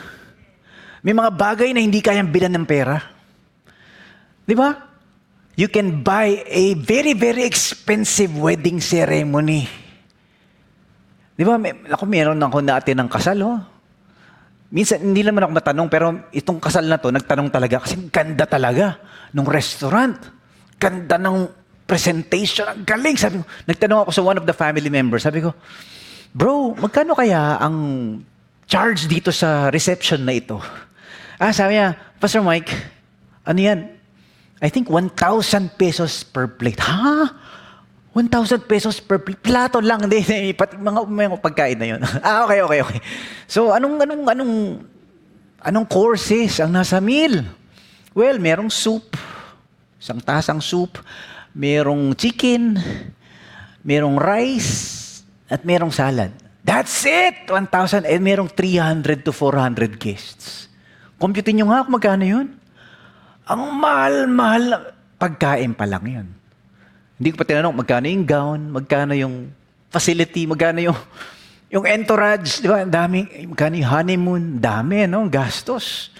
May 1.02 1.14
mga 1.14 1.30
bagay 1.34 1.74
na 1.74 1.82
hindi 1.82 1.98
kayang 1.98 2.30
bilan 2.30 2.54
ng 2.54 2.66
pera. 2.66 2.98
Di 4.46 4.54
ba? 4.54 4.70
You 5.56 5.72
can 5.72 6.04
buy 6.04 6.46
a 6.46 6.76
very, 6.78 7.16
very 7.16 7.42
expensive 7.42 8.30
wedding 8.36 8.78
ceremony. 8.78 9.66
Di 11.34 11.42
ba? 11.42 11.56
May, 11.56 11.74
ako, 11.90 12.04
meron 12.06 12.38
ako 12.38 12.60
natin 12.60 13.02
ng 13.02 13.10
kasal, 13.10 13.40
oh. 13.42 13.58
Minsan, 14.68 15.00
hindi 15.00 15.24
naman 15.24 15.48
ako 15.48 15.52
matanong, 15.56 15.88
pero 15.88 16.06
itong 16.30 16.60
kasal 16.60 16.84
na 16.84 17.00
to, 17.00 17.08
nagtanong 17.08 17.48
talaga, 17.50 17.82
kasi 17.82 17.96
ganda 18.12 18.44
talaga 18.44 19.00
ng 19.32 19.46
restaurant. 19.48 20.35
Ganda 20.76 21.16
ng 21.16 21.48
presentation. 21.86 22.66
Ang 22.66 22.84
galing. 22.84 23.16
Sabi 23.16 23.40
ko, 23.40 23.44
nagtanong 23.64 24.00
ako 24.04 24.10
sa 24.12 24.22
one 24.26 24.36
of 24.36 24.44
the 24.44 24.56
family 24.56 24.90
members. 24.90 25.22
Sabi 25.22 25.40
ko, 25.40 25.54
bro, 26.34 26.74
magkano 26.76 27.14
kaya 27.14 27.56
ang 27.62 27.76
charge 28.66 29.06
dito 29.06 29.30
sa 29.30 29.70
reception 29.70 30.26
na 30.26 30.34
ito? 30.34 30.58
Ah, 31.38 31.54
sabi 31.54 31.78
niya, 31.78 31.94
Pastor 32.18 32.42
Mike, 32.42 32.72
ano 33.46 33.60
yan? 33.62 33.80
I 34.58 34.68
think 34.72 34.90
1,000 34.90 35.14
pesos 35.78 36.26
per 36.26 36.50
plate. 36.50 36.82
Ha? 36.82 37.30
1,000 38.16 38.64
pesos 38.64 38.98
per 38.98 39.20
plate? 39.20 39.40
Plato 39.44 39.78
lang, 39.78 40.02
hindi, 40.08 40.50
pati 40.56 40.80
mga, 40.80 41.06
mga 41.06 41.38
pagkain 41.38 41.78
na 41.78 41.86
yun. 41.94 42.00
ah, 42.26 42.48
okay, 42.48 42.60
okay, 42.64 42.80
okay. 42.82 43.00
So, 43.46 43.70
anong, 43.70 44.02
anong, 44.02 44.22
anong, 44.26 44.54
anong 45.60 45.86
courses 45.86 46.58
ang 46.58 46.72
nasa 46.72 46.98
meal? 46.98 47.44
Well, 48.16 48.40
merong 48.40 48.72
soup, 48.72 49.12
isang 49.96 50.20
tasang 50.20 50.60
soup, 50.60 51.00
merong 51.56 52.12
chicken, 52.16 52.76
merong 53.80 54.20
rice, 54.20 55.06
at 55.46 55.62
merong 55.62 55.94
salad. 55.94 56.34
That's 56.66 57.06
it! 57.06 57.46
1,000 57.46 58.10
and 58.10 58.22
merong 58.26 58.50
300 58.50 59.22
to 59.22 59.30
400 59.30 60.02
guests. 60.02 60.66
Compute 61.14 61.54
nyo 61.54 61.70
nga 61.70 61.86
kung 61.86 61.94
magkano 61.94 62.24
yun. 62.26 62.46
Ang 63.46 63.62
mahal-mahal 63.78 64.62
na 64.66 64.78
pagkain 65.16 65.72
pa 65.78 65.86
lang 65.86 66.02
yun. 66.02 66.28
Hindi 67.16 67.28
ko 67.32 67.36
pa 67.38 67.46
tinanong 67.46 67.78
magkano 67.78 68.06
yung 68.10 68.26
gown, 68.26 68.60
magkano 68.74 69.14
yung 69.14 69.54
facility, 69.94 70.44
magkano 70.44 70.82
yung 70.82 70.98
yung 71.66 71.86
entourage, 71.86 72.62
di 72.62 72.70
ba? 72.70 72.82
Ang 72.82 72.94
dami, 72.94 73.26
magkano 73.46 73.74
yung 73.78 73.90
honeymoon, 73.90 74.44
dami, 74.58 75.06
no? 75.06 75.26
Gastos. 75.30 76.10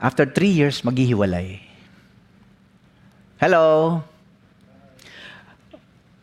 After 0.00 0.28
three 0.28 0.52
years, 0.52 0.84
maghihiwalay. 0.84 1.65
Hello? 3.36 4.00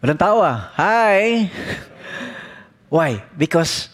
Walang 0.02 0.17
tawa. 0.17 0.73
Hi! 0.82 1.45
Why? 2.89 3.21
Because 3.38 3.93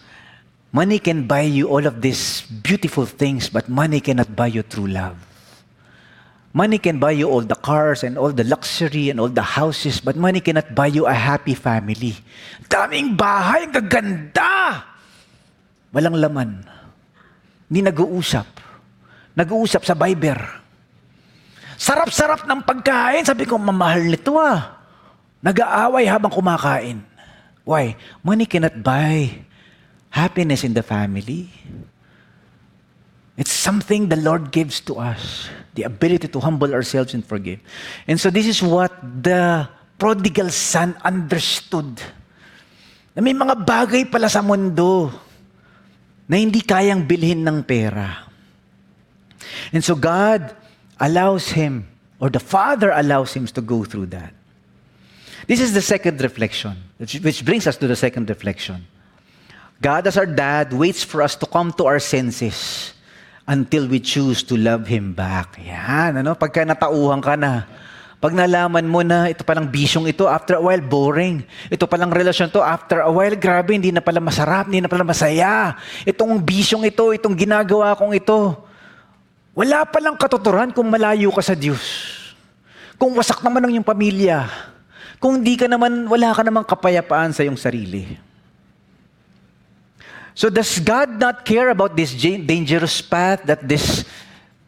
money 0.72 0.96
can 0.96 1.28
buy 1.28 1.44
you 1.44 1.68
all 1.68 1.84
of 1.84 2.00
these 2.00 2.48
beautiful 2.64 3.04
things, 3.04 3.52
but 3.52 3.68
money 3.68 4.00
cannot 4.00 4.32
buy 4.32 4.48
you 4.48 4.64
true 4.64 4.88
love. 4.88 5.20
Money 6.56 6.80
can 6.80 6.96
buy 6.96 7.12
you 7.12 7.28
all 7.28 7.44
the 7.44 7.60
cars 7.60 8.02
and 8.02 8.16
all 8.16 8.32
the 8.32 8.42
luxury 8.42 9.12
and 9.12 9.20
all 9.20 9.28
the 9.28 9.44
houses, 9.44 10.00
but 10.00 10.16
money 10.16 10.40
cannot 10.40 10.72
buy 10.74 10.88
you 10.88 11.04
a 11.04 11.14
happy 11.14 11.54
family. 11.54 12.16
Daming 12.72 13.20
bahay, 13.20 13.68
ang 13.68 13.74
gaganda! 13.76 14.80
Walang 15.92 16.16
laman. 16.16 16.50
Hindi 17.68 17.80
nag-uusap. 17.84 18.48
Nag-uusap 19.36 19.84
sa 19.84 19.92
Viber. 19.92 20.59
Sarap-sarap 21.80 22.44
ng 22.44 22.60
pagkain. 22.60 23.24
Sabi 23.24 23.48
ko, 23.48 23.56
mamahal 23.56 24.04
nito 24.04 24.36
ah. 24.36 24.76
Nag-aaway 25.40 26.04
habang 26.04 26.28
kumakain. 26.28 27.00
Why? 27.64 27.96
Money 28.20 28.44
cannot 28.44 28.76
buy 28.84 29.32
happiness 30.12 30.60
in 30.60 30.76
the 30.76 30.84
family. 30.84 31.48
It's 33.40 33.56
something 33.56 34.12
the 34.12 34.20
Lord 34.20 34.52
gives 34.52 34.84
to 34.92 35.00
us 35.00 35.48
the 35.72 35.88
ability 35.88 36.28
to 36.28 36.38
humble 36.44 36.76
ourselves 36.76 37.16
and 37.16 37.24
forgive. 37.24 37.64
And 38.04 38.20
so, 38.20 38.28
this 38.28 38.44
is 38.44 38.60
what 38.60 38.92
the 39.00 39.64
prodigal 39.96 40.52
son 40.52 40.92
understood. 41.00 41.96
Na 43.16 43.24
may 43.24 43.32
mga 43.32 43.56
bagay 43.64 44.12
pala 44.12 44.28
sa 44.28 44.44
mundo 44.44 45.08
na 46.28 46.36
hindi 46.36 46.60
kayang 46.60 47.08
bilhin 47.08 47.40
ng 47.40 47.64
pera. 47.64 48.28
And 49.72 49.80
so, 49.80 49.96
God 49.96 50.59
allows 51.00 51.56
him, 51.56 51.88
or 52.20 52.28
the 52.28 52.38
Father 52.38 52.92
allows 52.92 53.32
him 53.32 53.48
to 53.48 53.60
go 53.64 53.82
through 53.82 54.12
that. 54.12 54.36
This 55.48 55.58
is 55.58 55.72
the 55.72 55.82
second 55.82 56.20
reflection, 56.20 56.76
which, 57.00 57.44
brings 57.44 57.66
us 57.66 57.76
to 57.80 57.88
the 57.88 57.96
second 57.96 58.28
reflection. 58.28 58.86
God, 59.80 60.06
as 60.06 60.20
our 60.20 60.28
dad, 60.28 60.76
waits 60.76 61.02
for 61.02 61.24
us 61.24 61.34
to 61.40 61.46
come 61.48 61.72
to 61.80 61.88
our 61.88 61.98
senses 61.98 62.92
until 63.48 63.88
we 63.88 63.98
choose 63.98 64.44
to 64.44 64.54
love 64.54 64.86
Him 64.86 65.16
back. 65.16 65.56
Yan, 65.58 66.20
ano? 66.20 66.36
Pagka 66.36 66.68
natauhan 66.68 67.24
ka 67.24 67.34
na, 67.34 67.64
pag 68.20 68.36
nalaman 68.36 68.84
mo 68.84 69.00
na 69.00 69.32
ito 69.32 69.40
palang 69.40 69.64
bisyong 69.64 70.04
ito, 70.04 70.28
after 70.28 70.60
a 70.60 70.62
while, 70.62 70.84
boring. 70.84 71.40
Ito 71.72 71.88
palang 71.88 72.12
relasyon 72.12 72.52
to, 72.52 72.60
after 72.60 73.00
a 73.00 73.08
while, 73.08 73.32
grabe, 73.32 73.72
hindi 73.72 73.88
na 73.88 74.04
pala 74.04 74.20
masarap, 74.20 74.68
hindi 74.68 74.84
na 74.84 74.92
pala 74.92 75.08
masaya. 75.08 75.80
Itong 76.04 76.36
bisyong 76.36 76.84
ito, 76.84 77.16
itong 77.16 77.32
ginagawa 77.32 77.96
kong 77.96 78.12
ito, 78.12 78.69
wala 79.54 79.82
palang 79.88 80.14
katuturan 80.14 80.70
kung 80.70 80.86
malayo 80.86 81.30
ka 81.34 81.42
sa 81.42 81.58
Diyos. 81.58 81.82
Kung 83.00 83.16
wasak 83.16 83.40
naman 83.40 83.64
ang 83.64 83.72
iyong 83.72 83.86
pamilya. 83.86 84.46
Kung 85.16 85.40
di 85.40 85.56
ka 85.56 85.64
naman, 85.64 86.04
wala 86.04 86.36
ka 86.36 86.44
namang 86.44 86.68
kapayapaan 86.68 87.32
sa 87.32 87.40
iyong 87.40 87.56
sarili. 87.56 88.20
So 90.36 90.48
does 90.48 90.80
God 90.80 91.20
not 91.20 91.44
care 91.44 91.68
about 91.68 91.96
this 91.96 92.12
dangerous 92.16 93.00
path 93.04 93.44
that 93.44 93.64
this 93.64 94.04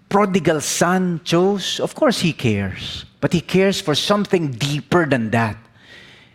prodigal 0.09 0.61
son 0.61 1.21
chose? 1.25 1.81
Of 1.81 1.95
course 1.97 2.21
he 2.21 2.33
cares. 2.33 3.05
But 3.21 3.33
he 3.33 3.40
cares 3.40 3.81
for 3.81 3.95
something 3.95 4.51
deeper 4.51 5.07
than 5.07 5.31
that. 5.33 5.57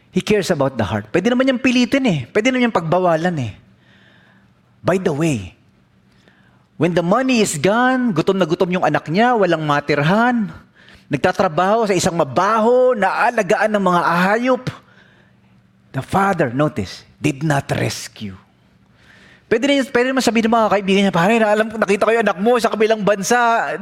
He 0.10 0.22
cares 0.22 0.50
about 0.50 0.80
the 0.80 0.88
heart. 0.88 1.12
Pwede 1.14 1.30
naman 1.30 1.46
niyang 1.46 1.62
pilitin 1.62 2.06
eh. 2.08 2.20
Pwede 2.32 2.50
naman 2.50 2.66
niyang 2.66 2.78
pagbawalan 2.78 3.36
eh. 3.38 3.54
By 4.82 4.98
the 4.98 5.14
way, 5.14 5.57
when 6.78 6.94
the 6.94 7.04
money 7.04 7.42
is 7.42 7.58
gone, 7.58 8.14
gutom 8.14 8.38
na 8.38 8.46
gutom 8.46 8.70
yung 8.70 8.86
anak 8.86 9.10
niya, 9.10 9.34
walang 9.34 9.66
matirhan, 9.66 10.50
nagtatrabaho 11.10 11.90
sa 11.90 11.98
isang 11.98 12.14
mabaho 12.14 12.94
na 12.94 13.28
alagaan 13.28 13.74
ng 13.74 13.84
mga 13.84 14.02
ahayop, 14.02 14.64
the 15.92 16.02
father, 16.06 16.54
notice, 16.54 17.02
did 17.18 17.42
not 17.42 17.66
rescue. 17.74 18.38
Pwede 19.48 19.64
rin, 19.66 19.80
pwede 19.90 20.08
naman 20.12 20.24
sabihin 20.24 20.52
ng 20.52 20.56
mga 20.60 20.72
kaibigan 20.76 21.02
niya, 21.08 21.16
pare, 21.16 21.36
na 21.40 21.48
alam 21.56 21.68
nakita 21.72 22.06
ko 22.06 22.12
yung 22.14 22.26
anak 22.28 22.40
mo 22.44 22.60
sa 22.60 22.70
kabilang 22.70 23.02
bansa. 23.02 23.74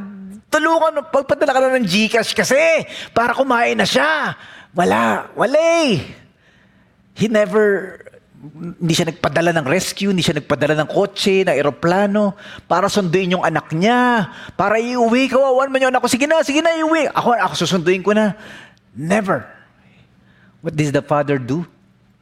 Tulungan, 0.47 1.09
pagpadala 1.09 1.51
ka 1.51 1.59
na 1.59 1.81
ng 1.81 1.89
Gcash 1.89 2.37
kasi 2.37 2.85
para 3.11 3.33
kumain 3.33 3.75
na 3.75 3.83
siya. 3.83 4.37
Wala, 4.77 5.33
wala. 5.33 5.57
He 7.17 7.25
never, 7.25 7.97
hindi 8.53 8.93
siya 8.93 9.09
nagpadala 9.09 9.51
ng 9.55 9.65
rescue, 9.65 10.11
hindi 10.13 10.21
siya 10.21 10.37
nagpadala 10.37 10.77
ng 10.77 10.89
kotse, 10.89 11.45
ng 11.47 11.55
eroplano, 11.55 12.37
para 12.69 12.91
sunduin 12.91 13.39
yung 13.39 13.45
anak 13.45 13.71
niya, 13.73 14.29
para 14.53 14.77
iuwi, 14.77 15.31
kawawan 15.31 15.71
man 15.71 15.81
yung 15.81 15.91
anak 15.95 16.03
ko, 16.03 16.09
sige 16.11 16.29
na, 16.29 16.45
sige 16.45 16.61
na, 16.61 16.75
iuwi. 16.77 17.09
Ako, 17.09 17.33
ako 17.33 17.53
susunduin 17.55 18.05
ko 18.05 18.13
na. 18.13 18.37
Never. 18.93 19.47
What 20.61 20.73
does 20.73 20.91
the 20.93 21.01
father 21.01 21.37
do? 21.37 21.65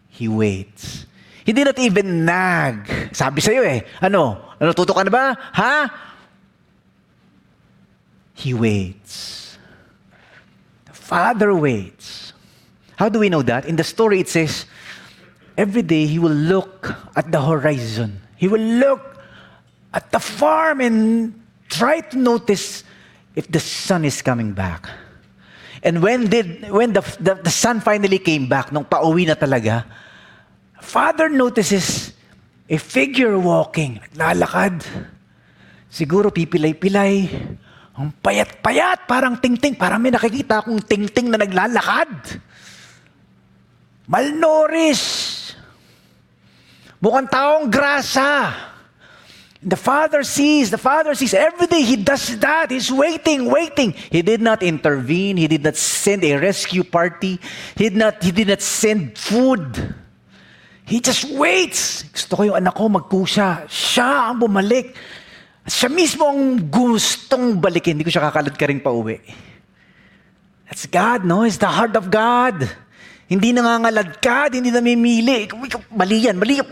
He 0.09 0.29
waits. 0.29 1.09
He 1.43 1.51
did 1.51 1.67
not 1.67 1.79
even 1.79 2.23
nag. 2.23 2.87
Sabi 3.11 3.43
sa'yo 3.43 3.63
eh, 3.67 3.83
ano? 3.99 4.55
Ano, 4.59 4.71
tuto 4.71 4.95
ka 4.95 5.03
na 5.03 5.11
ba? 5.11 5.35
Ha? 5.35 5.75
He 8.33 8.53
waits. 8.53 9.55
The 10.85 10.95
Father 10.95 11.53
waits. 11.53 12.33
How 12.95 13.09
do 13.09 13.19
we 13.19 13.29
know 13.29 13.41
that? 13.43 13.65
In 13.65 13.75
the 13.75 13.83
story 13.83 14.19
it 14.19 14.29
says, 14.29 14.65
every 15.57 15.81
day 15.81 16.05
he 16.05 16.19
will 16.19 16.35
look 16.35 16.91
at 17.15 17.31
the 17.31 17.41
horizon. 17.41 18.21
He 18.37 18.47
will 18.47 18.61
look 18.61 19.01
at 19.93 20.11
the 20.11 20.19
farm 20.19 20.81
and 20.81 20.97
try 21.69 22.01
to 22.01 22.17
notice 22.17 22.83
if 23.35 23.47
the 23.49 23.59
sun 23.59 24.05
is 24.05 24.21
coming 24.21 24.53
back. 24.53 24.89
And 25.83 26.01
when 26.01 26.31
did 26.31 26.71
when 26.71 26.93
the, 26.93 27.03
the, 27.19 27.35
the 27.43 27.51
sun 27.51 27.83
finally 27.83 28.19
came 28.19 28.47
back, 28.47 28.71
nung 28.71 28.85
pauwi 28.85 29.27
na 29.27 29.35
talaga, 29.35 29.83
Father 30.79 31.27
notices 31.27 32.15
a 32.69 32.77
figure 32.79 33.35
walking, 33.35 33.99
naglalakad. 34.15 34.83
Siguro 35.91 36.31
pipilay-pilay. 36.31 37.29
Ang 37.93 38.09
payat-payat, 38.23 39.05
parang 39.05 39.37
ting-ting. 39.37 39.77
Parang 39.77 40.01
may 40.01 40.09
nakikita 40.09 40.65
akong 40.65 40.81
ting-ting 40.81 41.29
na 41.29 41.37
naglalakad. 41.37 42.41
Malnourished. 44.09 45.42
Mukhang 47.03 47.27
taong 47.27 47.67
grasa. 47.67 48.55
The 49.59 49.75
Father 49.75 50.23
sees, 50.23 50.71
the 50.71 50.79
Father 50.79 51.15
sees. 51.15 51.35
Every 51.35 51.67
day 51.67 51.83
He 51.83 51.99
does 51.99 52.39
that. 52.39 52.71
He's 52.71 52.87
waiting, 52.87 53.51
waiting. 53.51 53.91
He 53.91 54.23
did 54.23 54.39
not 54.39 54.63
intervene. 54.63 55.35
He 55.35 55.47
did 55.51 55.67
not 55.67 55.75
send 55.75 56.23
a 56.23 56.39
rescue 56.39 56.83
party. 56.83 57.39
He 57.75 57.91
did 57.91 57.99
not, 57.99 58.23
he 58.23 58.31
did 58.31 58.47
not 58.47 58.63
send 58.63 59.19
food. 59.19 59.95
He 60.83 60.99
just 60.99 61.27
waits. 61.31 62.07
Gusto 62.07 62.39
ko 62.39 62.41
yung 62.43 62.59
anak 62.59 62.75
ko 62.75 62.91
magkusa. 62.91 63.67
Siya 63.67 64.31
ang 64.31 64.39
bumalik. 64.39 64.95
Siya 65.63 65.87
mismo 65.87 66.27
ang 66.27 66.59
gustong 66.67 67.59
balikin. 67.59 67.95
Hindi 67.95 68.07
ko 68.07 68.15
siya 68.15 68.27
kakalad 68.31 68.55
ka 68.55 68.67
rin 68.67 68.83
pa 68.83 68.91
uwi. 68.91 69.19
That's 70.67 70.87
God, 70.87 71.23
no? 71.23 71.47
It's 71.47 71.59
the 71.59 71.71
heart 71.71 71.95
of 71.95 72.11
God. 72.11 72.67
Hindi 73.33 73.49
nangangaladkad, 73.49 74.53
hindi 74.53 74.69
namimili. 74.69 75.49
Mali 75.89 76.21
yan, 76.21 76.37
mali 76.37 76.61
yan. 76.61 76.69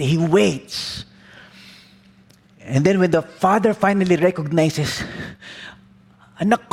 He 0.00 0.16
waits. 0.16 1.04
And 2.64 2.80
then 2.80 2.96
when 2.96 3.12
the 3.12 3.20
father 3.20 3.76
finally 3.76 4.16
recognizes, 4.16 5.04
anak, 6.40 6.64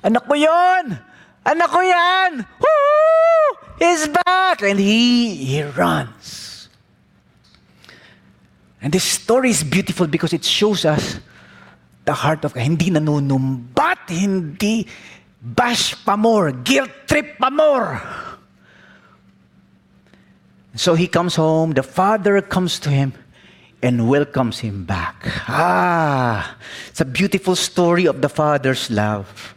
anak 0.00 0.24
mo 0.24 0.40
yon! 0.40 0.96
Anak 1.44 1.68
ko 1.68 1.84
yan! 1.84 2.48
Woo! 2.64 3.44
He's 3.76 4.08
back! 4.08 4.64
And 4.64 4.80
he, 4.80 5.36
he 5.44 5.60
runs. 5.60 6.72
And 8.80 8.88
this 8.88 9.04
story 9.04 9.52
is 9.52 9.60
beautiful 9.60 10.08
because 10.08 10.32
it 10.32 10.48
shows 10.48 10.88
us 10.88 11.20
the 12.08 12.16
heart 12.16 12.40
of 12.48 12.56
God. 12.56 12.64
Hindi 12.64 12.88
nanunumbat, 12.88 14.08
hindi 14.08 14.88
bash 15.44 15.94
pa 16.04 16.16
more, 16.16 16.50
guilt 16.50 16.90
trip 17.06 17.38
pa 17.38 17.50
more. 17.50 18.00
So 20.74 20.94
he 20.94 21.06
comes 21.06 21.36
home, 21.36 21.72
the 21.72 21.84
father 21.84 22.40
comes 22.40 22.80
to 22.80 22.90
him 22.90 23.12
and 23.82 24.08
welcomes 24.08 24.58
him 24.58 24.84
back. 24.84 25.22
Ah, 25.46 26.56
it's 26.88 27.00
a 27.00 27.04
beautiful 27.04 27.54
story 27.54 28.06
of 28.06 28.22
the 28.22 28.28
father's 28.28 28.90
love. 28.90 29.54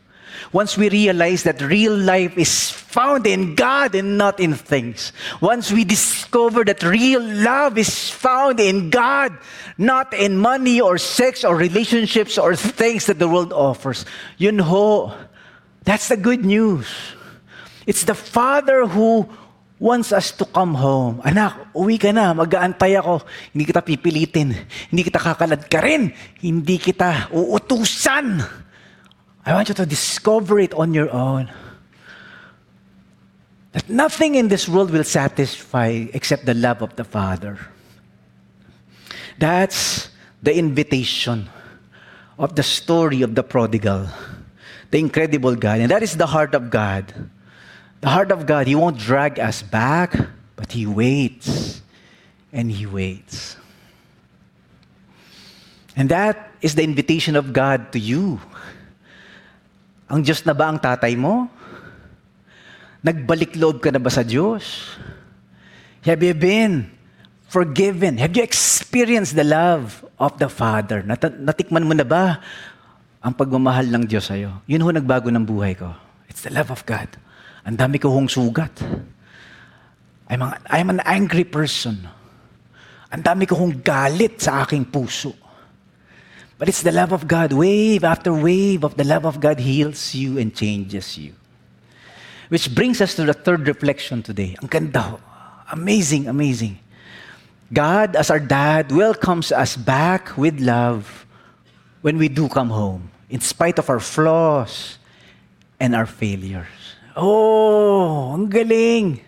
Once 0.53 0.77
we 0.77 0.89
realize 0.89 1.43
that 1.43 1.61
real 1.61 1.95
life 1.95 2.37
is 2.37 2.69
found 2.69 3.25
in 3.27 3.55
God 3.55 3.95
and 3.95 4.17
not 4.17 4.39
in 4.39 4.53
things. 4.53 5.11
Once 5.41 5.71
we 5.71 5.83
discover 5.83 6.63
that 6.63 6.83
real 6.83 7.21
love 7.21 7.77
is 7.77 8.09
found 8.09 8.59
in 8.59 8.89
God, 8.89 9.35
not 9.77 10.13
in 10.13 10.37
money 10.37 10.79
or 10.79 10.97
sex 10.97 11.43
or 11.43 11.55
relationships 11.55 12.37
or 12.37 12.55
things 12.55 13.07
that 13.07 13.19
the 13.19 13.27
world 13.27 13.51
offers. 13.51 14.05
Yun 14.37 14.59
ho, 14.59 15.13
that's 15.87 16.11
the 16.11 16.19
good 16.19 16.43
news. 16.43 16.91
It's 17.87 18.03
the 18.03 18.13
Father 18.13 18.83
who 18.83 19.23
wants 19.79 20.11
us 20.11 20.35
to 20.35 20.43
come 20.43 20.75
home. 20.75 21.23
Anak, 21.23 21.71
uwi 21.71 21.95
ka 21.95 22.11
na, 22.11 22.35
mag-aantay 22.35 22.99
ako. 22.99 23.23
Hindi 23.55 23.63
kita 23.71 23.79
pipilitin. 23.79 24.51
Hindi 24.91 25.01
kita 25.07 25.23
kakalad 25.23 25.63
ka 25.71 25.79
rin. 25.79 26.11
Hindi 26.43 26.75
kita 26.75 27.31
uutusan. 27.31 28.43
I 29.47 29.55
want 29.55 29.71
you 29.71 29.77
to 29.79 29.87
discover 29.87 30.59
it 30.59 30.75
on 30.75 30.91
your 30.91 31.07
own. 31.07 31.47
That 33.71 33.87
nothing 33.87 34.35
in 34.35 34.51
this 34.51 34.67
world 34.67 34.91
will 34.91 35.07
satisfy 35.07 36.11
except 36.11 36.43
the 36.43 36.57
love 36.57 36.83
of 36.83 36.99
the 36.99 37.07
Father. 37.07 37.55
That's 39.39 40.09
the 40.43 40.51
invitation 40.51 41.47
of 42.37 42.57
the 42.57 42.63
story 42.63 43.21
of 43.21 43.35
the 43.35 43.43
prodigal, 43.43 44.09
the 44.91 44.99
incredible 44.99 45.55
God. 45.55 45.79
And 45.79 45.91
that 45.91 46.03
is 46.03 46.15
the 46.15 46.27
heart 46.27 46.55
of 46.55 46.69
God. 46.69 47.13
The 48.01 48.09
heart 48.09 48.31
of 48.31 48.45
God, 48.45 48.67
He 48.67 48.75
won't 48.75 48.97
drag 48.97 49.39
us 49.39 49.61
back, 49.61 50.15
but 50.55 50.71
He 50.71 50.85
waits 50.85 51.81
and 52.53 52.71
He 52.71 52.85
waits. 52.85 53.57
And 55.97 56.09
that 56.09 56.53
is 56.61 56.75
the 56.75 56.83
invitation 56.83 57.35
of 57.35 57.51
God 57.51 57.91
to 57.91 57.99
you. 57.99 58.39
Ang 60.07 60.23
Diyos 60.23 60.45
na 60.45 60.53
ba 60.53 60.69
ang 60.69 60.79
tatay 60.79 61.17
mo? 61.17 61.49
Nagbalik 63.01 63.57
loob 63.57 63.81
ka 63.81 63.89
na 63.89 63.99
ba 63.99 64.13
sa 64.13 64.21
Diyos? 64.21 64.95
Have 66.05 66.21
you 66.23 66.37
been 66.37 66.87
forgiven? 67.49 68.21
Have 68.21 68.37
you 68.37 68.45
experienced 68.45 69.35
the 69.35 69.43
love 69.43 70.05
of 70.21 70.37
the 70.39 70.47
Father? 70.47 71.01
Nat- 71.03 71.41
natikman 71.41 71.83
mo 71.83 71.97
na 71.97 72.07
ba 72.07 72.39
ang 73.27 73.35
pagmamahal 73.35 73.91
ng 73.91 74.03
Diyos 74.07 74.31
sa'yo? 74.31 74.63
Yun 74.63 74.83
ho 74.83 74.89
nagbago 74.95 75.27
ng 75.27 75.43
buhay 75.43 75.75
ko. 75.75 75.91
It's 76.31 76.47
the 76.47 76.53
love 76.55 76.71
of 76.71 76.87
God. 76.87 77.11
Ang 77.67 77.75
dami 77.75 77.99
ko 77.99 78.07
hong 78.15 78.31
sugat. 78.31 78.71
I'm, 80.31 80.39
a- 80.39 80.59
I'm 80.71 80.87
an 80.87 81.03
angry 81.03 81.43
person. 81.43 82.07
Ang 83.11 83.23
dami 83.23 83.43
ko 83.43 83.59
hong 83.59 83.83
galit 83.83 84.39
sa 84.39 84.63
aking 84.63 84.87
puso. 84.87 85.35
But 86.57 86.71
it's 86.71 86.81
the 86.81 86.95
love 86.95 87.11
of 87.11 87.27
God. 87.27 87.51
Wave 87.51 88.07
after 88.07 88.33
wave 88.33 88.87
of 88.87 88.95
the 88.95 89.03
love 89.03 89.27
of 89.27 89.43
God 89.43 89.59
heals 89.59 90.15
you 90.15 90.39
and 90.39 90.55
changes 90.55 91.19
you. 91.19 91.35
Which 92.49 92.73
brings 92.73 93.03
us 93.03 93.13
to 93.19 93.27
the 93.27 93.35
third 93.35 93.67
reflection 93.67 94.23
today. 94.23 94.55
Ang 94.63 94.71
ganda 94.71 95.01
ho. 95.03 95.19
Amazing, 95.71 96.31
amazing. 96.31 96.79
God, 97.73 98.15
as 98.15 98.31
our 98.31 98.39
dad, 98.39 98.91
welcomes 98.91 99.51
us 99.51 99.75
back 99.75 100.37
with 100.37 100.59
love 100.63 101.27
when 102.01 102.17
we 102.17 102.29
do 102.29 102.47
come 102.47 102.69
home, 102.69 103.11
in 103.27 103.43
spite 103.43 103.79
of 103.79 103.87
our 103.91 103.99
flaws 103.99 104.97
and 105.79 105.93
our 105.93 106.07
failures. 106.07 106.95
Oh, 107.17 108.33
ang 108.33 108.47
galing. 108.47 109.19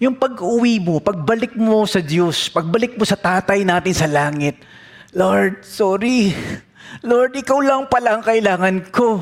Yung 0.00 0.16
pag-uwi 0.16 0.80
mo, 0.80 0.96
pagbalik 1.00 1.56
mo 1.56 1.84
sa 1.84 2.00
Diyos, 2.00 2.48
pagbalik 2.48 2.96
mo 2.96 3.04
sa 3.04 3.20
tatay 3.20 3.64
natin 3.64 3.92
sa 3.92 4.08
langit, 4.08 4.56
Lord, 5.12 5.66
sorry. 5.66 6.32
Lord, 7.04 7.36
ikaw 7.36 7.60
lang 7.60 7.86
pala 7.90 8.18
ang 8.18 8.24
kailangan 8.24 8.88
ko. 8.94 9.20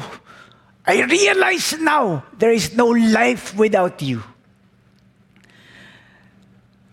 I 0.89 1.05
realize 1.05 1.77
now 1.77 2.25
there 2.37 2.53
is 2.53 2.73
no 2.73 2.89
life 2.93 3.53
without 3.59 4.01
you. 4.01 4.25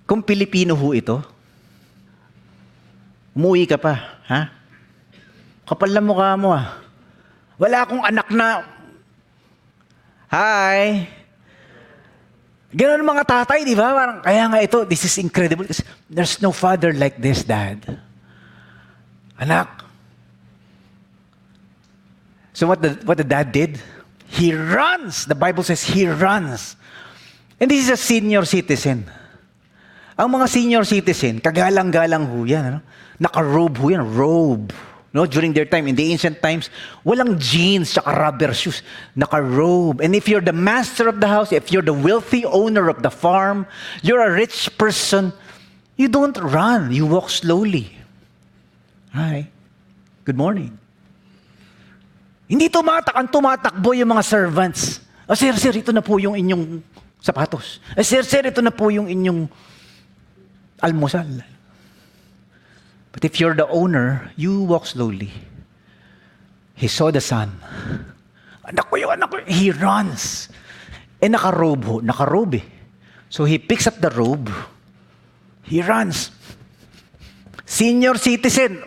Kung 0.06 0.22
Pilipino 0.22 0.76
ho 0.76 0.94
ito, 0.94 1.18
umuwi 3.34 3.66
ka 3.66 3.80
pa, 3.80 4.22
ha? 4.28 4.42
Kapal 5.66 5.90
na 5.96 6.04
mukha 6.04 6.36
mo 6.38 6.54
ah. 6.54 6.85
Wala 7.56 7.88
akong 7.88 8.04
anak 8.04 8.28
na, 8.32 8.76
Hi! 10.36 11.08
Ganun 12.76 13.08
mga 13.08 13.24
tatay, 13.24 13.64
di 13.64 13.72
ba? 13.72 13.96
Parang, 13.96 14.20
kaya 14.20 14.44
nga 14.52 14.60
ito, 14.60 14.84
this 14.84 15.08
is 15.08 15.16
incredible. 15.16 15.64
There's 16.12 16.44
no 16.44 16.52
father 16.52 16.92
like 16.92 17.16
this, 17.16 17.48
Dad. 17.48 17.88
Anak. 19.40 19.88
So 22.52 22.68
what 22.68 22.84
the, 22.84 23.00
what 23.08 23.16
the 23.16 23.28
dad 23.28 23.52
did? 23.52 23.80
He 24.28 24.52
runs. 24.56 25.24
The 25.24 25.36
Bible 25.36 25.64
says 25.64 25.84
he 25.84 26.08
runs. 26.08 26.76
And 27.60 27.72
this 27.72 27.88
is 27.88 27.92
a 27.92 28.00
senior 28.00 28.44
citizen. 28.44 29.08
Ang 30.16 30.32
mga 30.32 30.48
senior 30.48 30.84
citizen, 30.88 31.44
kagalang-galang 31.44 32.28
ho 32.28 32.44
yan. 32.48 32.64
Ano? 32.64 32.80
Naka-robe 33.20 33.76
ho 33.80 33.88
yan, 33.92 34.04
robe. 34.04 34.72
No, 35.16 35.24
during 35.24 35.56
their 35.56 35.64
time, 35.64 35.88
in 35.88 35.96
the 35.96 36.12
ancient 36.12 36.44
times, 36.44 36.68
walang 37.08 37.40
jeans 37.40 37.96
tsaka 37.96 38.12
rubber 38.12 38.52
shoes. 38.52 38.84
Naka-robe. 39.16 40.04
And 40.04 40.12
if 40.12 40.28
you're 40.28 40.44
the 40.44 40.52
master 40.52 41.08
of 41.08 41.24
the 41.24 41.32
house, 41.32 41.56
if 41.56 41.72
you're 41.72 41.88
the 41.88 41.96
wealthy 41.96 42.44
owner 42.44 42.92
of 42.92 43.00
the 43.00 43.08
farm, 43.08 43.64
you're 44.04 44.20
a 44.20 44.28
rich 44.36 44.68
person, 44.76 45.32
you 45.96 46.12
don't 46.12 46.36
run. 46.36 46.92
You 46.92 47.08
walk 47.08 47.32
slowly. 47.32 47.96
Hi. 49.16 49.48
Good 50.28 50.36
morning. 50.36 50.76
Hindi 52.52 52.68
tumatak, 52.68 53.16
ang 53.16 53.32
tumatakbo 53.32 53.96
yung 53.96 54.12
mga 54.12 54.24
servants. 54.28 55.00
O 55.32 55.34
sir, 55.34 55.56
sir, 55.56 55.80
ito 55.80 55.96
na 55.96 56.04
po 56.04 56.20
yung 56.20 56.36
inyong 56.36 56.84
sapatos. 57.24 57.80
Eh, 57.96 58.04
sir, 58.04 58.28
sir, 58.28 58.44
ito 58.52 58.60
na 58.60 58.76
po 58.76 58.92
yung 58.92 59.08
inyong 59.08 59.48
almusal. 60.84 61.55
But 63.16 63.24
if 63.24 63.40
you're 63.40 63.56
the 63.56 63.68
owner, 63.72 64.30
you 64.36 64.68
walk 64.68 64.86
slowly. 64.86 65.32
He 66.76 66.92
saw 66.92 67.16
the 67.16 67.24
son. 67.24 67.56
Anak 68.68 68.92
ko 68.92 69.00
yung 69.00 69.16
anak 69.16 69.32
ko. 69.32 69.40
He 69.48 69.72
runs. 69.72 70.52
Eh, 71.24 71.32
naka-robe 71.32 71.84
ho. 71.88 72.04
Naka-robe 72.04 72.60
eh. 72.60 72.66
So 73.32 73.48
he 73.48 73.56
picks 73.56 73.88
up 73.88 74.04
the 74.04 74.12
robe. 74.12 74.52
He 75.64 75.80
runs. 75.82 76.28
Senior 77.64 78.20
citizen. 78.20 78.84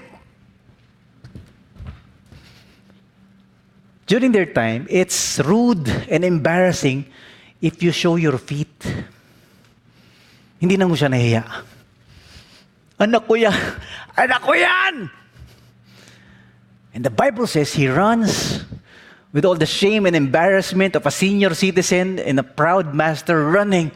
During 4.04 4.32
their 4.32 4.52
time, 4.52 4.86
it's 4.90 5.40
rude 5.40 5.88
and 6.12 6.20
embarrassing 6.20 7.08
if 7.64 7.82
you 7.82 7.92
show 7.92 8.16
your 8.16 8.36
feet. 8.36 8.76
Hindi 10.60 10.76
na 10.76 10.84
mo 10.84 10.92
siya 10.92 11.08
nahiya. 11.08 11.44
Anak 12.98 13.30
ko 13.30 13.34
yan. 13.34 13.54
Anak 14.18 14.42
ko 14.42 14.52
yan! 14.52 15.10
And 16.94 17.04
the 17.04 17.14
Bible 17.14 17.46
says 17.46 17.72
he 17.72 17.86
runs 17.86 18.64
with 19.32 19.44
all 19.44 19.54
the 19.54 19.66
shame 19.66 20.06
and 20.06 20.16
embarrassment 20.16 20.96
of 20.96 21.06
a 21.06 21.10
senior 21.10 21.54
citizen 21.54 22.18
and 22.18 22.38
a 22.38 22.42
proud 22.42 22.94
master 22.94 23.50
running 23.50 23.92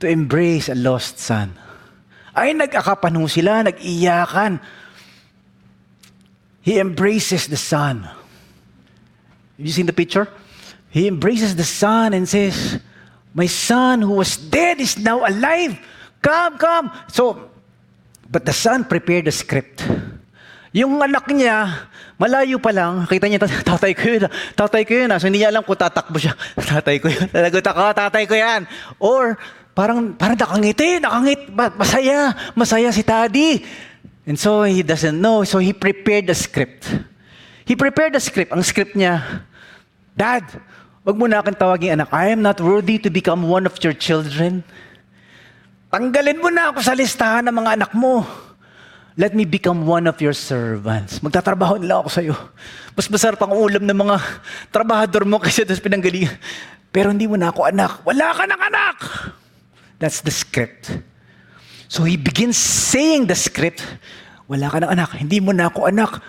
to 0.00 0.08
embrace 0.08 0.68
a 0.68 0.74
lost 0.74 1.18
son. 1.18 1.56
Ay, 2.36 2.52
nag-akapan 2.52 3.16
sila, 3.30 3.64
nag-iyakan. 3.64 4.60
He 6.60 6.78
embraces 6.78 7.46
the 7.46 7.56
son. 7.56 8.02
Have 8.02 9.64
you 9.64 9.72
seen 9.72 9.86
the 9.86 9.96
picture? 9.96 10.28
He 10.90 11.08
embraces 11.08 11.56
the 11.56 11.64
son 11.64 12.12
and 12.12 12.28
says, 12.28 12.80
My 13.32 13.46
son 13.46 14.02
who 14.02 14.12
was 14.20 14.36
dead 14.36 14.80
is 14.80 14.98
now 14.98 15.24
alive. 15.24 15.78
Come, 16.20 16.58
come. 16.58 16.92
So, 17.08 17.50
but 18.30 18.44
the 18.44 18.54
son 18.54 18.84
prepared 18.86 19.26
the 19.26 19.34
script. 19.34 19.82
Yung 20.76 21.00
anak 21.00 21.24
niya, 21.32 21.88
malayo 22.20 22.60
pa 22.60 22.68
lang, 22.68 23.08
kita 23.08 23.26
niya, 23.30 23.40
tatay 23.64 23.96
ko 23.96 24.04
yun, 24.12 24.28
tatay 24.52 24.82
ko 24.84 24.92
yun. 24.92 25.08
ah." 25.08 25.16
So 25.16 25.30
hindi 25.30 25.40
niya 25.40 25.48
alam 25.48 25.64
kung 25.64 25.78
tatakbo 25.78 26.20
siya. 26.20 26.36
Tatay 26.76 27.00
ko 27.00 27.08
yun, 27.08 27.32
talaga 27.32 27.56
ako, 27.72 27.82
tatay 27.96 28.24
ko 28.28 28.34
yan. 28.36 28.68
Or, 29.00 29.40
parang, 29.72 30.12
parang 30.16 30.36
nakangiti, 30.36 31.00
nakangit, 31.00 31.48
ma- 31.48 31.72
masaya, 31.72 32.36
masaya 32.52 32.92
si 32.92 33.00
daddy. 33.00 33.64
And 34.26 34.36
so 34.36 34.66
he 34.66 34.82
doesn't 34.82 35.16
know, 35.16 35.46
so 35.48 35.62
he 35.62 35.72
prepared 35.72 36.26
the 36.26 36.34
script. 36.34 36.90
He 37.64 37.78
prepared 37.78 38.12
the 38.12 38.20
script. 38.20 38.50
Ang 38.50 38.66
script 38.66 38.98
niya, 38.98 39.42
Dad, 40.16 40.44
wag 41.06 41.16
mo 41.16 41.28
na 41.30 41.40
akong 41.40 41.54
tawagin 41.54 41.98
anak. 42.00 42.10
I 42.10 42.34
am 42.34 42.42
not 42.42 42.58
worthy 42.58 42.98
to 43.00 43.08
become 43.08 43.46
one 43.46 43.64
of 43.64 43.78
your 43.84 43.94
children. 43.94 44.64
Tanggalin 45.96 46.36
mo 46.36 46.52
na 46.52 46.68
ako 46.68 46.84
sa 46.84 46.92
listahan 46.92 47.48
ng 47.48 47.56
mga 47.56 47.70
anak 47.80 47.96
mo. 47.96 48.20
Let 49.16 49.32
me 49.32 49.48
become 49.48 49.88
one 49.88 50.04
of 50.04 50.20
your 50.20 50.36
servants. 50.36 51.24
Magtatrabaho 51.24 51.80
nila 51.80 52.04
ako 52.04 52.08
sa'yo. 52.12 52.36
Mas 52.92 53.08
masarap 53.08 53.40
ang 53.40 53.56
ulam 53.56 53.80
ng 53.80 53.96
mga 54.04 54.20
trabahador 54.68 55.24
mo 55.24 55.40
kasi 55.40 55.64
sa 55.64 55.80
pinanggalingan. 55.80 56.36
Pero 56.92 57.08
hindi 57.08 57.24
mo 57.24 57.40
na 57.40 57.48
ako 57.48 57.72
anak. 57.72 58.04
Wala 58.04 58.28
ka 58.28 58.44
ng 58.44 58.60
anak! 58.60 58.96
That's 59.96 60.20
the 60.20 60.28
script. 60.28 60.92
So 61.88 62.04
he 62.04 62.20
begins 62.20 62.60
saying 62.60 63.32
the 63.32 63.38
script. 63.38 63.80
Wala 64.52 64.68
ka 64.68 64.84
ng 64.84 64.92
anak. 64.92 65.16
Hindi 65.16 65.40
mo 65.40 65.56
na 65.56 65.72
ako 65.72 65.88
anak. 65.88 66.20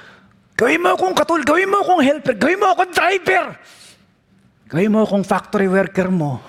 Gawin 0.55 0.80
mo 0.80 0.95
akong 0.95 1.11
katul, 1.11 1.43
gawin 1.43 1.68
mo 1.68 1.84
akong 1.84 2.07
helper, 2.07 2.39
gawin 2.39 2.63
mo 2.63 2.72
akong 2.72 2.95
driver. 2.95 3.59
Gawin 4.72 4.95
mo 4.95 5.03
akong 5.03 5.28
factory 5.28 5.68
worker 5.68 6.07
mo. 6.07 6.39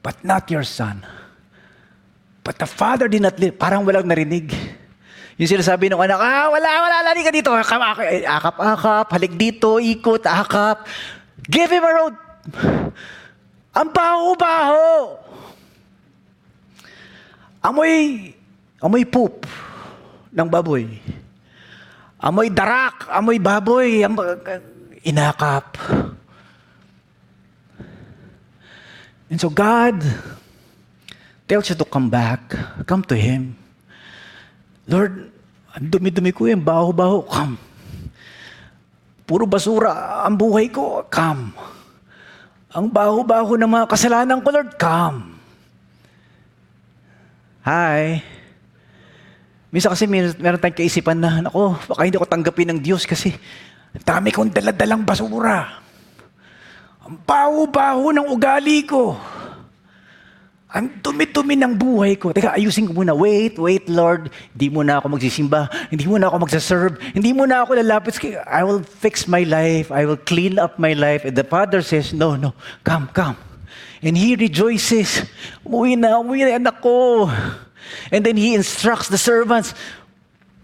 But 0.00 0.24
not 0.24 0.48
your 0.48 0.64
son. 0.64 1.04
But 2.42 2.58
the 2.58 2.66
father 2.66 3.06
did 3.06 3.22
not 3.22 3.38
live. 3.38 3.54
Parang 3.54 3.86
walang 3.86 4.06
narinig. 4.06 4.50
Yung 5.38 5.48
sinasabi 5.48 5.88
ng 5.88 5.98
anak, 5.98 6.18
ah, 6.18 6.50
wala, 6.50 6.70
wala, 6.82 6.96
lali 7.10 7.22
ka 7.22 7.32
dito. 7.32 7.54
Akap, 7.54 8.58
akap, 8.58 9.06
halik 9.14 9.34
dito, 9.38 9.78
ikot, 9.78 10.26
akap. 10.26 10.84
Give 11.46 11.70
him 11.70 11.86
a 11.86 11.92
road. 11.94 12.14
Ang 13.72 13.88
baho-baho. 13.88 15.16
Amoy, 17.62 18.34
amoy 18.82 19.06
poop 19.06 19.46
ng 20.34 20.48
baboy. 20.50 20.98
Amoy 22.18 22.50
darak, 22.50 23.06
amoy 23.06 23.38
baboy, 23.38 24.02
am- 24.02 24.18
inakap. 25.06 25.78
And 29.30 29.38
so 29.40 29.48
God 29.48 30.02
tells 31.52 31.68
you 31.68 31.76
to 31.76 31.84
come 31.84 32.08
back. 32.08 32.56
Come 32.88 33.04
to 33.04 33.12
Him. 33.12 33.52
Lord, 34.88 35.28
ang 35.76 35.84
dumi-dumi 35.84 36.32
ko 36.32 36.48
yung 36.48 36.64
baho-baho. 36.64 37.28
Come. 37.28 37.60
Puro 39.28 39.44
basura 39.44 40.24
ang 40.24 40.32
buhay 40.40 40.72
ko. 40.72 41.04
Come. 41.12 41.52
Ang 42.72 42.88
baho-baho 42.88 43.60
ng 43.60 43.68
mga 43.68 43.84
kasalanan 43.84 44.40
ko, 44.40 44.48
Lord. 44.48 44.80
Come. 44.80 45.36
Hi. 47.68 48.24
Minsan 49.68 49.92
kasi 49.92 50.08
meron, 50.08 50.32
meron 50.40 50.56
tayong 50.56 50.80
kaisipan 50.80 51.20
na, 51.20 51.44
nako, 51.44 51.76
baka 51.84 52.00
hindi 52.08 52.16
ko 52.16 52.24
tanggapin 52.32 52.72
ng 52.72 52.80
Diyos 52.80 53.04
kasi 53.04 53.28
dami 54.00 54.32
kong 54.32 54.56
daladalang 54.56 55.04
basura. 55.04 55.84
Ang 57.04 57.20
baho-baho 57.28 58.08
ng 58.08 58.32
ugali 58.32 58.88
ko. 58.88 59.20
Ang 60.72 61.04
dumi-dumi 61.04 61.52
ng 61.52 61.76
buhay 61.76 62.16
ko. 62.16 62.32
Teka, 62.32 62.56
ayusin 62.56 62.88
ko 62.88 62.96
muna. 62.96 63.12
Wait, 63.12 63.60
wait, 63.60 63.84
Lord. 63.92 64.32
Hindi 64.56 64.72
mo 64.72 64.80
na 64.80 64.96
ako 64.96 65.20
magsisimba. 65.20 65.68
Hindi 65.92 66.08
mo 66.08 66.16
na 66.16 66.32
ako 66.32 66.36
magsaserve. 66.48 66.96
Hindi 67.12 67.30
mo 67.36 67.44
na 67.44 67.60
ako 67.60 67.76
lalapit. 67.76 68.16
I 68.48 68.64
will 68.64 68.80
fix 68.80 69.28
my 69.28 69.44
life. 69.44 69.92
I 69.92 70.08
will 70.08 70.16
clean 70.16 70.56
up 70.56 70.80
my 70.80 70.96
life. 70.96 71.28
And 71.28 71.36
the 71.36 71.44
Father 71.44 71.84
says, 71.84 72.16
no, 72.16 72.40
no, 72.40 72.56
come, 72.88 73.12
come. 73.12 73.36
And 74.00 74.16
He 74.16 74.32
rejoices. 74.32 75.28
Umuwi 75.60 76.00
na, 76.00 76.16
umuwi 76.24 76.48
na 76.48 76.56
anak 76.56 76.80
ko. 76.80 77.28
And 78.08 78.24
then 78.24 78.40
He 78.40 78.56
instructs 78.56 79.12
the 79.12 79.20
servants, 79.20 79.76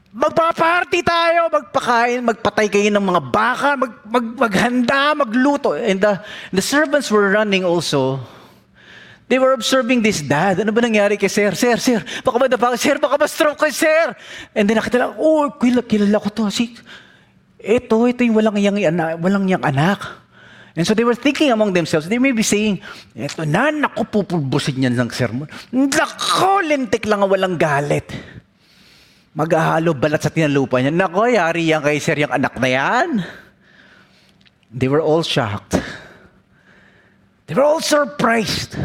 Magpaparty 0.08 1.04
tayo, 1.04 1.52
magpakain, 1.52 2.24
magpatay 2.24 2.66
kayo 2.72 2.88
ng 2.90 3.06
mga 3.12 3.22
baka, 3.28 3.76
mag, 3.76 3.92
mag, 4.08 4.26
maghanda, 4.40 5.12
magluto. 5.12 5.76
And 5.76 6.00
the, 6.00 6.18
the 6.48 6.64
servants 6.64 7.12
were 7.12 7.28
running 7.28 7.62
also. 7.62 8.18
They 9.28 9.36
were 9.36 9.52
observing 9.52 10.00
this 10.00 10.24
dad. 10.24 10.56
Ano 10.64 10.72
ba 10.72 10.80
nangyari 10.80 11.20
kay 11.20 11.28
Sir? 11.28 11.52
Sir, 11.52 11.76
Sir, 11.76 12.00
baka 12.24 12.36
ba 12.40 12.48
napa? 12.48 12.72
Sir, 12.80 12.96
baka 12.96 13.20
ba 13.20 13.28
stroke 13.28 13.60
kay 13.60 13.72
Sir? 13.72 14.16
And 14.56 14.64
then 14.64 14.80
nakita 14.80 14.96
lang, 14.96 15.12
oh, 15.20 15.52
kilala, 15.60 15.84
kilala 15.84 16.16
ko 16.16 16.32
to. 16.32 16.48
Si, 16.48 16.72
ito, 17.60 17.96
ito 18.08 18.24
yung 18.24 18.40
walang 18.40 18.56
yang, 18.56 18.80
anak, 18.80 19.20
walang 19.20 19.44
yang 19.44 19.60
anak. 19.60 20.00
And 20.72 20.88
so 20.88 20.96
they 20.96 21.04
were 21.04 21.18
thinking 21.18 21.52
among 21.52 21.76
themselves, 21.76 22.08
they 22.08 22.16
may 22.16 22.32
be 22.32 22.40
saying, 22.40 22.80
eto 23.12 23.44
na, 23.44 23.68
naku, 23.68 24.08
pupulbusin 24.08 24.80
niyan 24.80 24.96
ng 24.96 25.10
sermon. 25.12 25.50
Nako, 25.76 26.64
lintik 26.64 27.04
lang 27.04 27.20
ang 27.20 27.28
walang 27.28 27.60
galit. 27.60 28.08
Maghahalo 29.36 29.92
balat 29.92 30.24
sa 30.24 30.32
tinalupa 30.32 30.80
niya. 30.80 30.88
Nako, 30.88 31.28
yari 31.28 31.68
yan 31.68 31.84
kay 31.84 32.00
Sir 32.00 32.16
yung 32.16 32.32
anak 32.32 32.56
na 32.56 32.68
yan. 32.72 33.08
They 34.72 34.88
were 34.88 35.04
all 35.04 35.20
shocked. 35.20 35.76
They 37.44 37.52
were 37.52 37.64
all 37.64 37.84
surprised. 37.84 38.76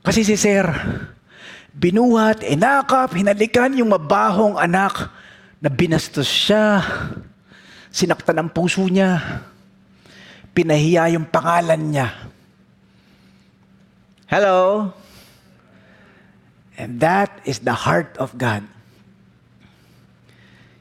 Kasi 0.00 0.24
si 0.24 0.36
Sir, 0.36 0.64
binuhat, 1.76 2.40
inakap, 2.44 3.12
hinalikan 3.12 3.76
yung 3.76 3.92
mabahong 3.92 4.56
anak 4.56 5.12
na 5.60 5.68
binastos 5.68 6.28
siya. 6.28 6.80
Sinaktan 7.92 8.40
ang 8.40 8.48
puso 8.48 8.86
niya. 8.88 9.44
Pinahiya 10.56 11.12
yung 11.14 11.28
pangalan 11.28 11.80
niya. 11.92 12.08
Hello? 14.30 14.88
And 16.80 16.96
that 17.04 17.44
is 17.44 17.60
the 17.60 17.76
heart 17.76 18.16
of 18.16 18.32
God. 18.40 18.64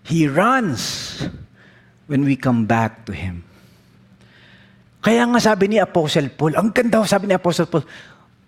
He 0.07 0.31
runs 0.31 1.19
when 2.07 2.23
we 2.23 2.39
come 2.39 2.65
back 2.65 3.03
to 3.05 3.13
Him. 3.13 3.43
Kaya 5.03 5.27
nga 5.27 5.39
sabi 5.43 5.69
ni 5.69 5.77
Apostle 5.77 6.31
Paul, 6.33 6.55
ang 6.55 6.71
ganda 6.71 7.03
sabi 7.03 7.27
ni 7.27 7.35
Apostle 7.35 7.67
Paul, 7.67 7.83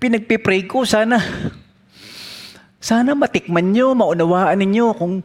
pinagpipray 0.02 0.66
ko 0.66 0.82
sana, 0.82 1.22
sana 2.82 3.14
matikman 3.14 3.70
nyo, 3.70 3.94
maunawaan 3.94 4.58
ninyo 4.58 4.98
kung 4.98 5.22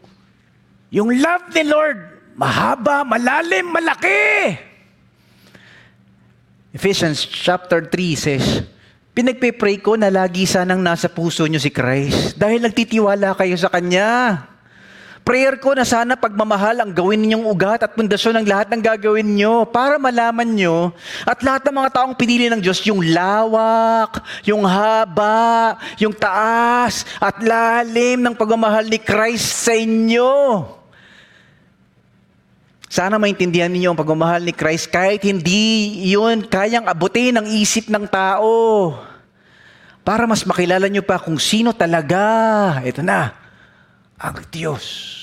yung 0.92 1.16
love 1.16 1.48
ni 1.56 1.64
Lord, 1.64 1.98
mahaba, 2.36 3.00
malalim, 3.08 3.72
malaki. 3.72 4.52
Ephesians 6.76 7.24
chapter 7.24 7.80
3 7.88 8.12
says, 8.20 8.44
Pinagpipray 9.16 9.80
ko 9.80 9.96
na 9.96 10.12
lagi 10.12 10.44
sanang 10.44 10.84
nasa 10.84 11.08
puso 11.08 11.48
nyo 11.48 11.56
si 11.56 11.72
Christ 11.72 12.36
dahil 12.36 12.60
nagtitiwala 12.60 13.32
kayo 13.32 13.56
sa 13.56 13.72
Kanya. 13.72 14.44
Prayer 15.26 15.58
ko 15.58 15.74
na 15.74 15.82
sana 15.82 16.14
pagmamahal 16.14 16.78
ang 16.78 16.94
gawin 16.94 17.18
ninyong 17.18 17.50
ugat 17.50 17.82
at 17.82 17.98
pundasyon 17.98 18.38
ng 18.38 18.46
lahat 18.46 18.70
ng 18.70 18.78
gagawin 18.78 19.26
nyo 19.26 19.66
para 19.66 19.98
malaman 19.98 20.46
nyo 20.46 20.94
at 21.26 21.42
lahat 21.42 21.66
ng 21.66 21.74
mga 21.82 21.90
taong 21.98 22.14
pinili 22.14 22.46
ng 22.46 22.62
Diyos 22.62 22.78
yung 22.86 23.02
lawak, 23.02 24.22
yung 24.46 24.62
haba, 24.62 25.82
yung 25.98 26.14
taas 26.14 27.02
at 27.18 27.42
lalim 27.42 28.22
ng 28.22 28.38
pagmamahal 28.38 28.86
ni 28.86 29.02
Christ 29.02 29.66
sa 29.66 29.74
inyo. 29.74 30.62
Sana 32.86 33.18
maintindihan 33.18 33.66
ninyo 33.66 33.90
ang 33.90 33.98
pagmamahal 33.98 34.46
ni 34.46 34.54
Christ 34.54 34.94
kahit 34.94 35.26
hindi 35.26 36.06
yun 36.06 36.46
kayang 36.46 36.86
abutin 36.86 37.34
ng 37.42 37.50
isip 37.50 37.90
ng 37.90 38.06
tao. 38.06 38.94
Para 40.06 40.22
mas 40.30 40.46
makilala 40.46 40.86
nyo 40.86 41.02
pa 41.02 41.18
kung 41.18 41.42
sino 41.42 41.74
talaga. 41.74 42.78
Ito 42.86 43.02
na, 43.02 43.34
ang 44.22 44.38
Diyos. 44.54 45.15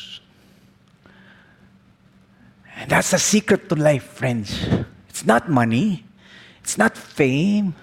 And 2.84 2.92
that's 2.92 3.12
the 3.12 3.18
secret 3.18 3.70
to 3.70 3.76
life, 3.76 4.04
friends. 4.04 4.68
It's 5.08 5.26
not 5.26 5.50
money. 5.50 6.04
It's 6.60 6.78
not 6.78 6.98
fame. 6.98 7.74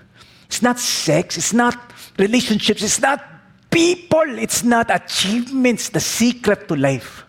It's 0.45 0.61
not 0.61 0.79
sex. 0.79 1.39
It's 1.39 1.55
not 1.55 1.75
relationships. 2.19 2.83
It's 2.83 3.01
not 3.01 3.25
people. 3.71 4.39
It's 4.39 4.63
not 4.63 4.91
achievements. 4.93 5.89
The 5.89 6.01
secret 6.01 6.69
to 6.69 6.77
life 6.77 7.25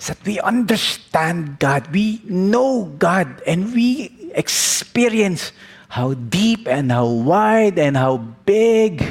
is 0.00 0.08
that 0.08 0.18
we 0.26 0.40
understand 0.40 1.60
God, 1.60 1.86
we 1.92 2.20
know 2.24 2.90
God, 2.98 3.40
and 3.46 3.72
we 3.72 4.10
experience 4.34 5.52
how 5.86 6.14
deep 6.14 6.66
and 6.66 6.90
how 6.90 7.06
wide 7.06 7.78
and 7.78 7.96
how 7.96 8.16
big 8.42 9.06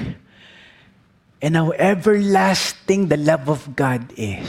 and 1.41 1.55
how 1.55 1.71
everlasting 1.71 3.07
the 3.07 3.15
love 3.15 3.47
of 3.47 3.77
God 3.77 4.11
is. 4.17 4.45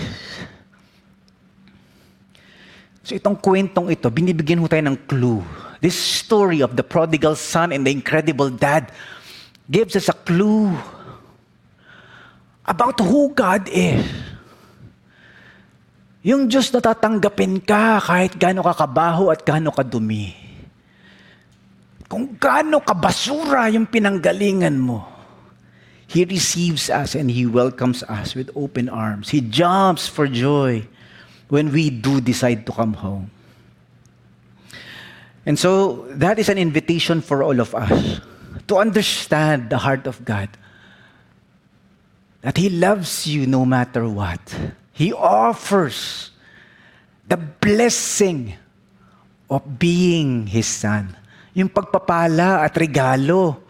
So 3.07 3.15
itong 3.15 3.39
kwentong 3.39 3.87
ito, 3.87 4.11
binibigyan 4.11 4.59
mo 4.59 4.67
tayo 4.67 4.83
ng 4.83 4.99
clue. 5.07 5.39
This 5.79 5.95
story 5.95 6.59
of 6.59 6.75
the 6.75 6.83
prodigal 6.83 7.39
son 7.39 7.71
and 7.71 7.87
the 7.87 7.95
incredible 7.95 8.51
dad 8.51 8.91
gives 9.71 9.95
us 9.95 10.11
a 10.11 10.17
clue 10.27 10.75
about 12.67 12.99
who 12.99 13.31
God 13.31 13.71
is. 13.71 14.03
Yung 16.27 16.51
Diyos 16.51 16.75
na 16.75 16.83
tatanggapin 16.83 17.63
ka 17.63 18.03
kahit 18.03 18.35
gaano 18.35 18.67
ka 18.67 18.75
kabaho 18.75 19.31
at 19.31 19.47
gaano 19.47 19.71
ka 19.71 19.87
dumi. 19.87 20.35
Kung 22.11 22.35
gaano 22.35 22.83
kabasura 22.83 23.71
yung 23.71 23.87
pinanggalingan 23.87 24.83
mo. 24.83 25.07
He 26.11 26.27
receives 26.27 26.91
us 26.91 27.15
and 27.15 27.31
He 27.31 27.47
welcomes 27.47 28.03
us 28.11 28.35
with 28.35 28.51
open 28.59 28.91
arms. 28.91 29.31
He 29.31 29.39
jumps 29.39 30.11
for 30.11 30.27
joy 30.27 30.91
when 31.49 31.71
we 31.71 31.91
do 31.91 32.21
decide 32.21 32.67
to 32.67 32.73
come 32.73 32.95
home. 32.95 33.31
And 35.47 35.59
so, 35.59 36.03
that 36.19 36.39
is 36.43 36.49
an 36.51 36.59
invitation 36.59 37.23
for 37.23 37.43
all 37.43 37.61
of 37.61 37.75
us 37.75 38.19
to 38.67 38.83
understand 38.83 39.71
the 39.71 39.79
heart 39.79 40.07
of 40.11 40.25
God. 40.27 40.51
That 42.43 42.59
He 42.59 42.69
loves 42.69 43.27
you 43.27 43.47
no 43.47 43.63
matter 43.63 44.09
what. 44.11 44.43
He 44.91 45.15
offers 45.15 46.31
the 47.29 47.39
blessing 47.39 48.59
of 49.47 49.63
being 49.79 50.51
His 50.51 50.67
Son. 50.67 51.15
Yung 51.55 51.71
pagpapala 51.71 52.67
at 52.67 52.75
regalo 52.75 53.63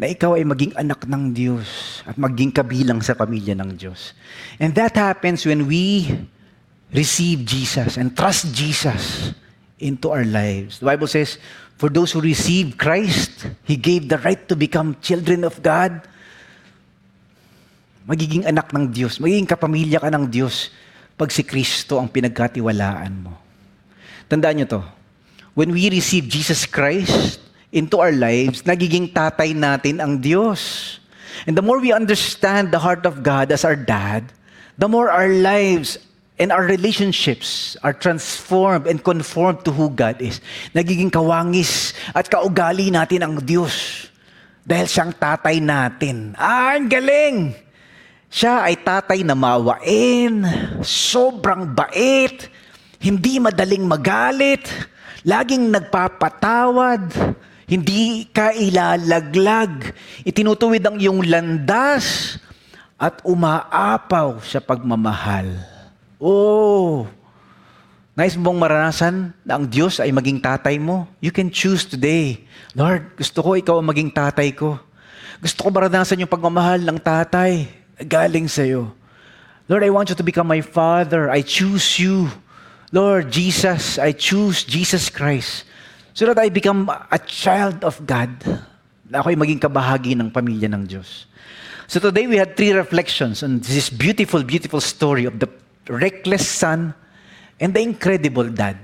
na 0.00 0.08
ikaw 0.08 0.34
ay 0.34 0.48
maging 0.48 0.72
anak 0.80 1.04
ng 1.04 1.36
Diyos 1.36 2.00
at 2.08 2.16
maging 2.16 2.56
kabilang 2.56 3.04
sa 3.04 3.12
pamilya 3.12 3.52
ng 3.52 3.76
Diyos. 3.76 4.16
And 4.56 4.72
that 4.80 4.96
happens 4.96 5.44
when 5.44 5.68
we 5.68 6.08
receive 6.92 7.44
Jesus 7.44 7.96
and 7.96 8.14
trust 8.16 8.52
Jesus 8.54 9.32
into 9.80 10.12
our 10.12 10.24
lives. 10.24 10.78
The 10.78 10.86
Bible 10.86 11.08
says, 11.08 11.40
for 11.80 11.88
those 11.88 12.12
who 12.12 12.20
receive 12.20 12.78
Christ, 12.78 13.48
He 13.64 13.74
gave 13.76 14.08
the 14.08 14.18
right 14.20 14.38
to 14.48 14.54
become 14.54 14.96
children 15.02 15.42
of 15.42 15.58
God 15.64 16.04
magiging 18.06 18.46
anak 18.46 18.70
ng 18.74 18.90
Diyos, 18.90 19.22
magiging 19.22 19.46
kapamilya 19.46 20.02
ka 20.02 20.10
ng 20.10 20.26
Diyos 20.26 20.74
pag 21.14 21.30
si 21.30 21.46
Kristo 21.46 22.02
ang 22.02 22.10
pinagkatiwalaan 22.10 23.14
mo. 23.22 23.34
Tandaan 24.26 24.62
nyo 24.62 24.66
to, 24.66 24.82
when 25.54 25.70
we 25.70 25.86
receive 25.92 26.26
Jesus 26.26 26.66
Christ 26.66 27.38
into 27.70 28.00
our 28.02 28.12
lives, 28.12 28.66
nagiging 28.66 29.12
tatay 29.12 29.54
natin 29.54 30.02
ang 30.02 30.18
Diyos. 30.18 30.98
And 31.46 31.56
the 31.56 31.64
more 31.64 31.78
we 31.78 31.94
understand 31.94 32.70
the 32.70 32.82
heart 32.82 33.06
of 33.06 33.22
God 33.22 33.50
as 33.54 33.64
our 33.64 33.78
dad, 33.78 34.34
the 34.76 34.90
more 34.90 35.08
our 35.08 35.30
lives 35.30 35.98
and 36.42 36.50
our 36.50 36.66
relationships 36.66 37.78
are 37.86 37.94
transformed 37.94 38.90
and 38.90 38.98
conformed 38.98 39.62
to 39.62 39.70
who 39.70 39.86
God 39.94 40.18
is. 40.18 40.42
Nagiging 40.74 41.14
kawangis 41.14 41.94
at 42.10 42.26
kaugali 42.26 42.90
natin 42.90 43.22
ang 43.22 43.34
Diyos. 43.38 44.10
Dahil 44.66 44.90
siyang 44.90 45.14
tatay 45.14 45.62
natin. 45.62 46.34
Ah, 46.34 46.74
ang 46.74 46.90
galing! 46.90 47.54
Siya 48.32 48.66
ay 48.66 48.80
tatay 48.80 49.22
na 49.22 49.36
mawain, 49.36 50.40
sobrang 50.80 51.68
bait, 51.68 52.48
hindi 52.96 53.36
madaling 53.36 53.84
magalit, 53.84 54.64
laging 55.20 55.68
nagpapatawad, 55.68 57.12
hindi 57.68 58.24
ka 58.32 58.56
ilalaglag, 58.56 59.92
itinutuwid 60.24 60.80
ang 60.80 60.96
iyong 60.96 61.20
landas, 61.28 62.40
at 62.96 63.20
umaapaw 63.20 64.40
sa 64.40 64.64
pagmamahal. 64.64 65.71
Oh, 66.22 67.10
Nais 68.12 68.36
mo 68.36 68.52
bang 68.52 68.60
maranasan 68.60 69.32
na 69.40 69.56
ang 69.56 69.64
Diyos 69.64 69.96
ay 69.96 70.12
maging 70.12 70.36
tatay 70.38 70.76
mo? 70.76 71.08
You 71.16 71.32
can 71.32 71.48
choose 71.48 71.88
today. 71.88 72.44
Lord, 72.76 73.16
gusto 73.16 73.40
ko 73.40 73.56
ikaw 73.56 73.80
ang 73.80 73.88
maging 73.88 74.12
tatay 74.12 74.52
ko. 74.52 74.76
Gusto 75.40 75.64
ko 75.64 75.68
maranasan 75.72 76.20
yung 76.20 76.28
pagmamahal 76.28 76.84
ng 76.84 77.00
tatay 77.00 77.72
galing 78.04 78.52
sa'yo. 78.52 78.92
Lord, 79.64 79.80
I 79.80 79.88
want 79.88 80.12
you 80.12 80.16
to 80.20 80.22
become 80.22 80.44
my 80.44 80.60
father. 80.60 81.32
I 81.32 81.40
choose 81.40 81.96
you. 81.96 82.28
Lord 82.92 83.32
Jesus, 83.32 83.96
I 83.96 84.12
choose 84.12 84.60
Jesus 84.60 85.08
Christ 85.08 85.64
so 86.12 86.28
that 86.28 86.36
I 86.36 86.52
become 86.52 86.92
a 86.92 87.16
child 87.16 87.80
of 87.80 87.96
God. 88.04 88.36
Na 89.08 89.24
ako'y 89.24 89.40
maging 89.40 89.58
kabahagi 89.58 90.20
ng 90.20 90.28
pamilya 90.28 90.68
ng 90.68 90.84
Diyos. 90.84 91.24
So 91.88 91.96
today 91.96 92.28
we 92.28 92.36
had 92.36 92.60
three 92.60 92.76
reflections 92.76 93.40
on 93.40 93.64
this 93.64 93.88
beautiful, 93.88 94.44
beautiful 94.44 94.84
story 94.84 95.24
of 95.24 95.40
the 95.40 95.48
reckless 95.88 96.46
son 96.46 96.94
and 97.58 97.74
the 97.74 97.82
incredible 97.82 98.48
dad. 98.50 98.78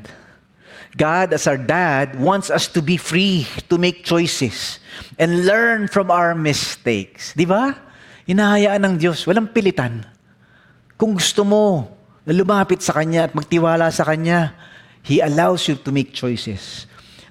God, 0.99 1.33
as 1.33 1.47
our 1.47 1.59
dad, 1.59 2.19
wants 2.19 2.51
us 2.51 2.67
to 2.75 2.83
be 2.83 2.97
free 2.97 3.47
to 3.69 3.79
make 3.79 4.03
choices 4.03 4.81
and 5.19 5.47
learn 5.47 5.87
from 5.87 6.11
our 6.11 6.35
mistakes. 6.35 7.35
Di 7.39 7.47
ba? 7.47 7.77
Inahayaan 8.27 8.83
ng 8.83 8.95
Diyos, 8.99 9.23
walang 9.29 9.53
pilitan. 9.53 10.03
Kung 10.99 11.15
gusto 11.15 11.47
mo 11.47 11.87
na 12.27 12.33
lumapit 12.35 12.83
sa 12.83 12.97
Kanya 12.97 13.31
at 13.31 13.33
magtiwala 13.37 13.93
sa 13.95 14.03
Kanya, 14.03 14.57
He 15.07 15.23
allows 15.23 15.71
you 15.71 15.79
to 15.79 15.95
make 15.95 16.13
choices. 16.13 16.85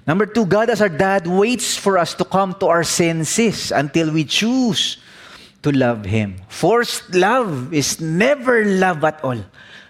Number 0.08 0.24
two, 0.24 0.48
God 0.48 0.72
as 0.72 0.80
our 0.80 0.88
dad 0.88 1.28
waits 1.28 1.76
for 1.76 2.00
us 2.00 2.16
to 2.16 2.24
come 2.24 2.56
to 2.64 2.66
our 2.72 2.82
senses 2.82 3.68
until 3.68 4.08
we 4.08 4.24
choose 4.24 4.96
to 5.62 5.70
love 5.72 6.06
Him. 6.06 6.36
Forced 6.48 7.14
love 7.14 7.74
is 7.74 8.00
never 8.00 8.64
love 8.64 9.02
at 9.04 9.22
all. 9.24 9.38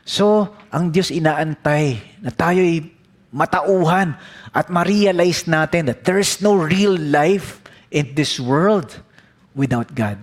So, 0.09 0.57
ang 0.73 0.89
Diyos 0.89 1.13
inaantay 1.13 2.01
na 2.25 2.33
tayo'y 2.33 2.89
matauhan 3.29 4.17
at 4.57 4.73
ma-realize 4.73 5.45
natin 5.45 5.93
that 5.93 6.09
there 6.09 6.17
is 6.17 6.41
no 6.41 6.57
real 6.57 6.97
life 6.97 7.61
in 7.93 8.17
this 8.17 8.41
world 8.41 8.89
without 9.53 9.93
God. 9.93 10.17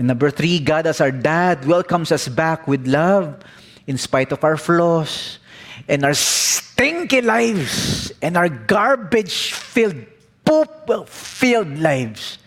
And 0.00 0.08
number 0.08 0.32
three, 0.32 0.56
God 0.56 0.88
as 0.88 1.04
our 1.04 1.12
dad 1.12 1.68
welcomes 1.68 2.08
us 2.08 2.28
back 2.28 2.64
with 2.64 2.88
love 2.88 3.36
in 3.84 4.00
spite 4.00 4.32
of 4.32 4.40
our 4.40 4.56
flaws 4.56 5.36
and 5.84 6.04
our 6.04 6.16
stinky 6.16 7.20
lives 7.20 8.08
and 8.24 8.36
our 8.40 8.48
garbage-filled, 8.48 10.00
poop-filled 10.48 11.76
lives. 11.76 12.39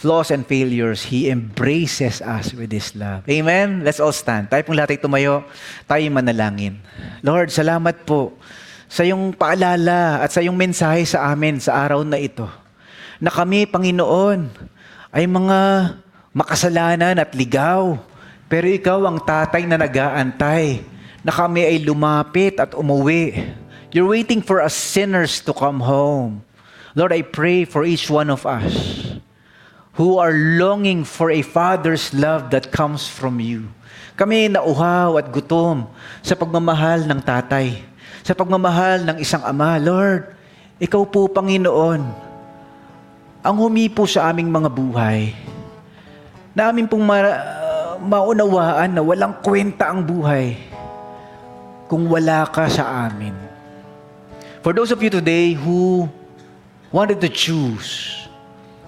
Flaws 0.00 0.32
and 0.32 0.48
failures, 0.48 1.12
He 1.12 1.28
embraces 1.28 2.24
us 2.24 2.56
with 2.56 2.72
His 2.72 2.96
love. 2.96 3.28
Amen? 3.28 3.84
Let's 3.84 4.00
all 4.00 4.16
stand. 4.16 4.48
Tayo 4.48 4.64
pong 4.64 4.80
lahat 4.80 4.96
ay 4.96 5.00
tumayo, 5.04 5.44
tayo 5.84 6.00
manalangin. 6.08 6.80
Lord, 7.20 7.52
salamat 7.52 8.08
po 8.08 8.32
sa 8.88 9.04
iyong 9.04 9.36
paalala 9.36 10.24
at 10.24 10.32
sa 10.32 10.40
iyong 10.40 10.56
mensahe 10.56 11.04
sa 11.04 11.28
amin 11.28 11.60
sa 11.60 11.84
araw 11.84 12.00
na 12.00 12.16
ito. 12.16 12.48
Na 13.20 13.28
kami, 13.28 13.68
Panginoon, 13.68 14.48
ay 15.12 15.28
mga 15.28 15.58
makasalanan 16.32 17.20
at 17.20 17.36
ligaw. 17.36 18.00
Pero 18.48 18.72
ikaw 18.72 19.04
ang 19.04 19.20
tatay 19.20 19.68
na 19.68 19.76
nag-aantay 19.76 20.80
na 21.20 21.28
kami 21.28 21.68
ay 21.68 21.76
lumapit 21.84 22.56
at 22.56 22.72
umuwi. 22.72 23.52
You're 23.92 24.08
waiting 24.08 24.40
for 24.40 24.64
us 24.64 24.72
sinners 24.72 25.44
to 25.44 25.52
come 25.52 25.84
home. 25.84 26.40
Lord, 26.96 27.12
I 27.12 27.20
pray 27.20 27.68
for 27.68 27.84
each 27.84 28.08
one 28.08 28.32
of 28.32 28.48
us 28.48 29.09
who 30.00 30.16
are 30.16 30.32
longing 30.32 31.04
for 31.04 31.28
a 31.28 31.44
father's 31.44 32.16
love 32.16 32.48
that 32.48 32.72
comes 32.72 33.04
from 33.04 33.36
you. 33.36 33.68
Kami 34.16 34.48
nauhaw 34.48 35.20
at 35.20 35.28
gutom 35.28 35.92
sa 36.24 36.32
pagmamahal 36.32 37.04
ng 37.04 37.20
tatay, 37.20 37.84
sa 38.24 38.32
pagmamahal 38.32 39.04
ng 39.04 39.20
isang 39.20 39.44
ama. 39.44 39.76
Lord, 39.76 40.32
ikaw 40.80 41.04
po, 41.04 41.28
Panginoon, 41.28 42.00
ang 43.44 43.56
humipo 43.60 44.08
sa 44.08 44.32
aming 44.32 44.48
mga 44.48 44.72
buhay, 44.72 45.36
namin 46.56 46.88
pong 46.88 47.04
ma- 47.04 48.00
maunawaan 48.00 48.96
na 48.96 49.04
walang 49.04 49.36
kwenta 49.44 49.92
ang 49.92 50.00
buhay 50.00 50.56
kung 51.92 52.08
wala 52.08 52.48
ka 52.48 52.72
sa 52.72 53.04
amin. 53.04 53.36
For 54.64 54.72
those 54.72 54.96
of 54.96 55.04
you 55.04 55.12
today 55.12 55.52
who 55.52 56.08
wanted 56.88 57.20
to 57.20 57.28
choose 57.28 58.19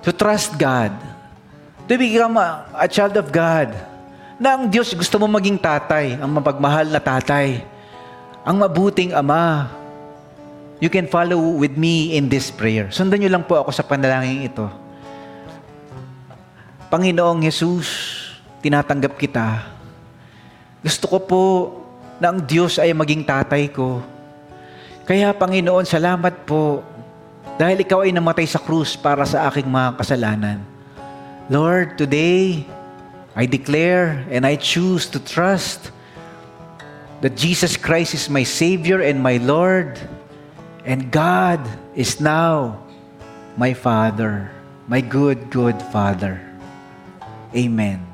to 0.03 0.11
trust 0.11 0.59
God, 0.59 0.91
to 1.87 1.95
become 1.95 2.37
a, 2.37 2.67
a 2.75 2.87
child 2.91 3.15
of 3.17 3.31
God, 3.31 3.71
na 4.43 4.59
ang 4.59 4.67
Diyos 4.67 4.91
gusto 4.91 5.17
mo 5.23 5.31
maging 5.31 5.59
tatay, 5.59 6.19
ang 6.19 6.31
mapagmahal 6.31 6.91
na 6.91 6.99
tatay, 6.99 7.63
ang 8.43 8.59
mabuting 8.59 9.15
ama, 9.15 9.71
you 10.83 10.91
can 10.91 11.07
follow 11.07 11.39
with 11.55 11.79
me 11.79 12.19
in 12.19 12.27
this 12.27 12.51
prayer. 12.51 12.91
Sundan 12.91 13.23
niyo 13.23 13.31
lang 13.31 13.47
po 13.47 13.55
ako 13.55 13.71
sa 13.71 13.87
panalangin 13.87 14.51
ito. 14.51 14.67
Panginoong 16.91 17.47
Jesus, 17.47 17.89
tinatanggap 18.61 19.15
kita. 19.15 19.63
Gusto 20.83 21.07
ko 21.07 21.19
po 21.23 21.45
na 22.19 22.35
ang 22.35 22.43
Diyos 22.43 22.83
ay 22.83 22.91
maging 22.91 23.23
tatay 23.23 23.71
ko. 23.71 24.03
Kaya 25.07 25.31
Panginoon, 25.31 25.87
salamat 25.87 26.43
po 26.43 26.83
dahil 27.61 27.85
ikaw 27.85 28.05
ay 28.05 28.13
namatay 28.13 28.49
sa 28.49 28.61
krus 28.61 28.97
para 28.97 29.25
sa 29.29 29.49
aking 29.49 29.69
mga 29.69 30.01
kasalanan. 30.01 30.59
Lord, 31.53 32.01
today, 32.01 32.65
I 33.37 33.45
declare 33.49 34.25
and 34.29 34.45
I 34.45 34.57
choose 34.57 35.09
to 35.13 35.19
trust 35.21 35.93
that 37.21 37.37
Jesus 37.37 37.77
Christ 37.77 38.15
is 38.15 38.29
my 38.29 38.43
Savior 38.43 39.01
and 39.01 39.23
my 39.23 39.39
Lord, 39.39 39.97
and 40.85 41.09
God 41.11 41.63
is 41.95 42.21
now 42.21 42.83
my 43.57 43.73
Father, 43.73 44.51
my 44.89 45.01
good, 45.01 45.49
good 45.49 45.81
Father. 45.95 46.41
Amen. 47.55 48.12